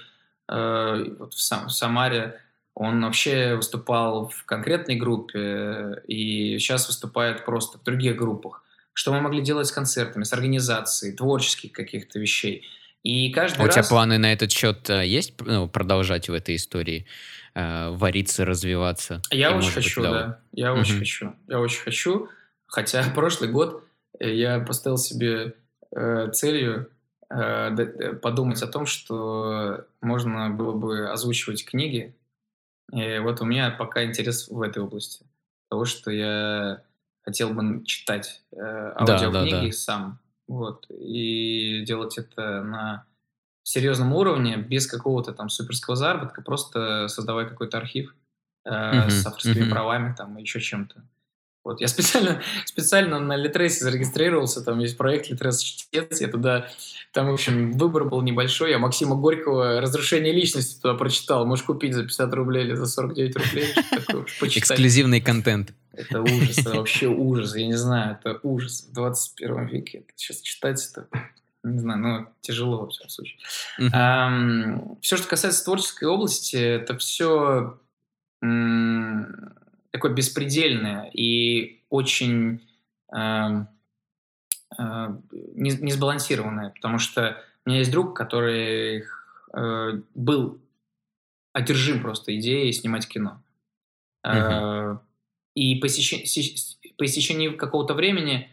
[0.47, 2.39] э, вот в, Сам- в Самаре,
[2.75, 8.63] он вообще выступал в конкретной группе и сейчас выступает просто в других группах.
[8.93, 12.67] Что мы могли делать с концертами, с организацией, творческих каких-то вещей.
[13.03, 13.75] И каждый А у раз...
[13.75, 17.05] тебя планы на этот счет э, есть ну, продолжать в этой истории,
[17.55, 19.21] э, вариться, развиваться?
[19.31, 20.39] Я И, очень может быть, хочу, да, да.
[20.51, 20.99] Я очень Мгм.
[20.99, 21.35] хочу.
[21.47, 22.29] Я очень хочу.
[22.67, 23.83] Хотя прошлый год
[24.19, 25.55] э, я поставил себе
[25.95, 26.89] э, целью
[27.29, 32.15] э, д- подумать о том, что можно было бы озвучивать книги.
[32.91, 35.25] И вот у меня пока интерес в этой области.
[35.69, 36.81] Того, что я
[37.21, 39.71] хотел бы читать э, да, аудиокниги да.
[39.71, 40.19] сам.
[40.49, 40.87] Вот.
[40.89, 43.05] И делать это на
[43.61, 48.15] серьезном уровне, без какого-то там суперского заработка, просто создавая какой-то архив
[48.65, 49.69] э, Мгм, с авторскими мгм.
[49.69, 51.03] правами там и еще чем-то.
[51.63, 51.81] Вот.
[51.81, 56.67] Я специально, специально на Литресе зарегистрировался, там есть проект Литрес Чтец, я туда,
[57.13, 61.93] там, в общем, выбор был небольшой, я Максима Горького «Разрушение личности» туда прочитал, можешь купить
[61.93, 63.67] за 50 рублей или за 49 рублей.
[64.41, 65.73] Эксклюзивный контент.
[65.99, 70.03] Это ужас, это вообще ужас, я не знаю, это ужас в 21 веке.
[70.15, 71.07] Сейчас читать это,
[71.63, 73.37] не знаю, ну, тяжело во всяком случае.
[75.01, 77.77] Все, что касается творческой области, это все
[79.91, 82.61] такое беспредельное и очень
[83.11, 83.67] эм,
[84.77, 85.07] э,
[85.55, 89.03] не, не сбалансированное, потому что у меня есть друг, который
[89.53, 90.61] э, был
[91.53, 93.41] одержим просто идеей снимать кино.
[94.23, 94.97] Э,
[95.55, 95.87] И по
[96.97, 98.49] по истечении какого-то времени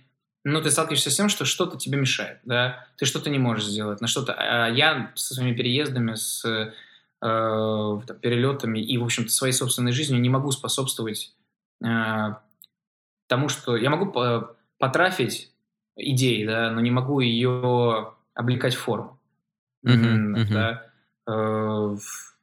[0.49, 4.00] ну, ты сталкиваешься с тем, что что-то тебе мешает, да, ты что-то не можешь сделать,
[4.00, 4.33] на что-то.
[4.33, 6.70] А я со своими переездами, с э,
[7.20, 11.34] там, перелетами и, в общем-то, своей собственной жизнью не могу способствовать
[11.84, 12.34] э,
[13.26, 15.50] тому, что я могу по- потрафить
[15.97, 19.18] идеи, да, но не могу ее облекать в форму.
[19.83, 20.47] Мгм.
[20.52, 20.92] да.
[21.26, 22.35] Э, в-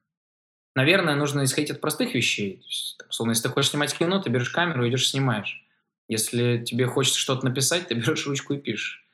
[0.75, 2.57] наверное, нужно исходить от простых вещей.
[2.57, 5.65] То есть, там, условно, если ты хочешь снимать кино, ты берешь камеру, идешь снимаешь.
[6.07, 9.05] Если тебе хочется что-то написать, ты берешь ручку и пишешь.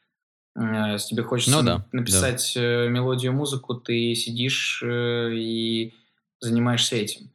[0.55, 5.93] Э, если тебе хочется Ну да, написать э, мелодию, музыку, ты сидишь э, и
[6.39, 7.31] занимаешься этим.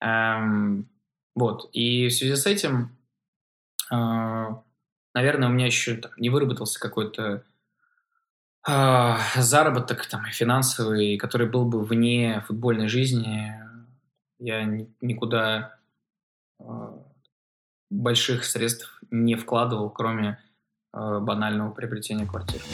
[0.00, 0.88] Эм,
[1.34, 1.70] вот.
[1.72, 2.96] И в связи с этим,
[3.90, 4.46] э,
[5.14, 7.44] наверное, у меня еще там, не выработался какой-то
[8.68, 13.61] э, заработок там, финансовый, который был бы вне футбольной жизни.
[14.44, 15.76] Я ни- никуда
[16.58, 16.64] э,
[17.90, 20.36] больших средств не вкладывал, кроме
[20.92, 22.64] э, банального приобретения квартиры.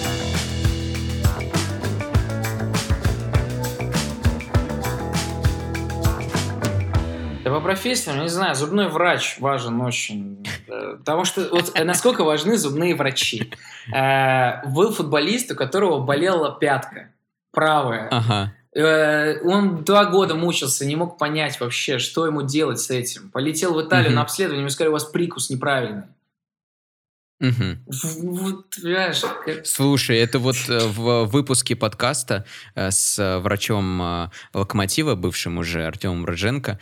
[7.45, 10.45] Да по профессиям, не знаю, зубной врач важен очень.
[10.69, 13.53] Э, Потому что вот э, насколько важны зубные врачи.
[13.95, 17.09] Э, Был футболист, у которого болела пятка
[17.53, 18.09] правая.
[18.11, 18.53] Ага.
[18.75, 23.31] Э, Он два года мучился, не мог понять вообще, что ему делать с этим.
[23.31, 26.05] Полетел в Италию на обследование, ему сказали, у вас прикус неправильный.
[27.41, 27.85] Мгм.
[27.87, 35.15] В- Вот, понимаешь, как- Слушай, это вот э, в выпуске подкаста э, с врачом Локомотива,
[35.15, 36.81] бывшим уже Артемом Рыженко,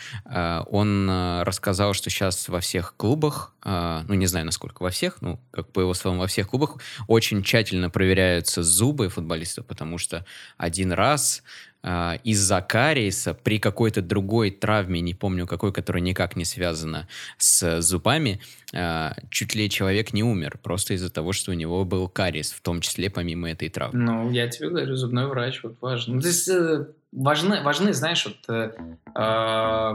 [0.70, 1.10] он
[1.42, 5.80] рассказал, что сейчас во всех клубах, ну не знаю насколько во всех, ну как по
[5.80, 10.24] его словам, во всех клубах очень тщательно проверяются зубы футболистов, потому что
[10.56, 11.42] один раз
[11.86, 17.06] э, из-за кариеса при какой-то другой травме, не помню какой, которая никак не связана
[17.38, 18.40] с зубами,
[18.74, 22.60] э, чуть ли человек не умер, просто из-за того, что у него был кариес, в
[22.60, 23.98] том числе помимо этой травмы.
[23.98, 26.16] Ну, я тебе говорю, зубной врач вот важен.
[26.16, 28.40] Ну, То есть э, важны, важны, знаешь, вот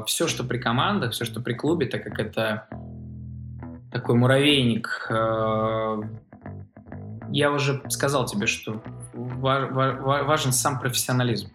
[0.07, 2.67] все, что при командах, все, что при клубе, так как это
[3.91, 5.07] такой муравейник.
[5.09, 6.01] э,
[7.31, 8.81] я уже сказал тебе, что
[9.13, 11.49] ва- ва- ва- важен сам профессионализм.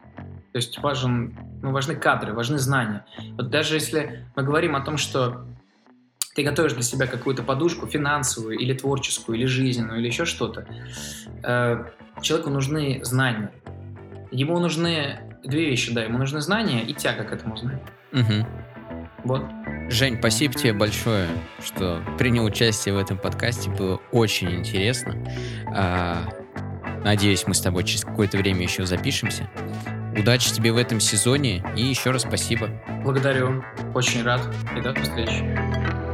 [0.57, 3.05] То есть важен, ну, важны кадры, важны знания.
[3.37, 5.45] Вот даже если мы говорим о том, что
[6.35, 10.67] ты готовишь для себя какую-то подушку финансовую или творческую, или жизненную, или еще что-то,
[11.45, 11.85] э,
[12.23, 13.53] человеку нужны знания.
[14.31, 17.85] Ему нужны две вещи, да, ему нужны знания и тяга к этому знанию.
[18.13, 18.47] Мгм.
[19.25, 19.45] Вот.
[19.91, 21.29] Жень, спасибо тебе большое,
[21.63, 23.69] что принял участие в этом подкасте.
[23.69, 25.23] Было очень интересно.
[25.75, 26.27] А,
[27.05, 29.51] надеюсь, мы с тобой через какое-то время еще запишемся.
[30.19, 32.71] Удачи тебе в этом сезоне и еще раз спасибо.
[33.03, 33.63] Благодарю.
[33.95, 34.41] Очень рад.
[34.77, 36.06] И до встречи.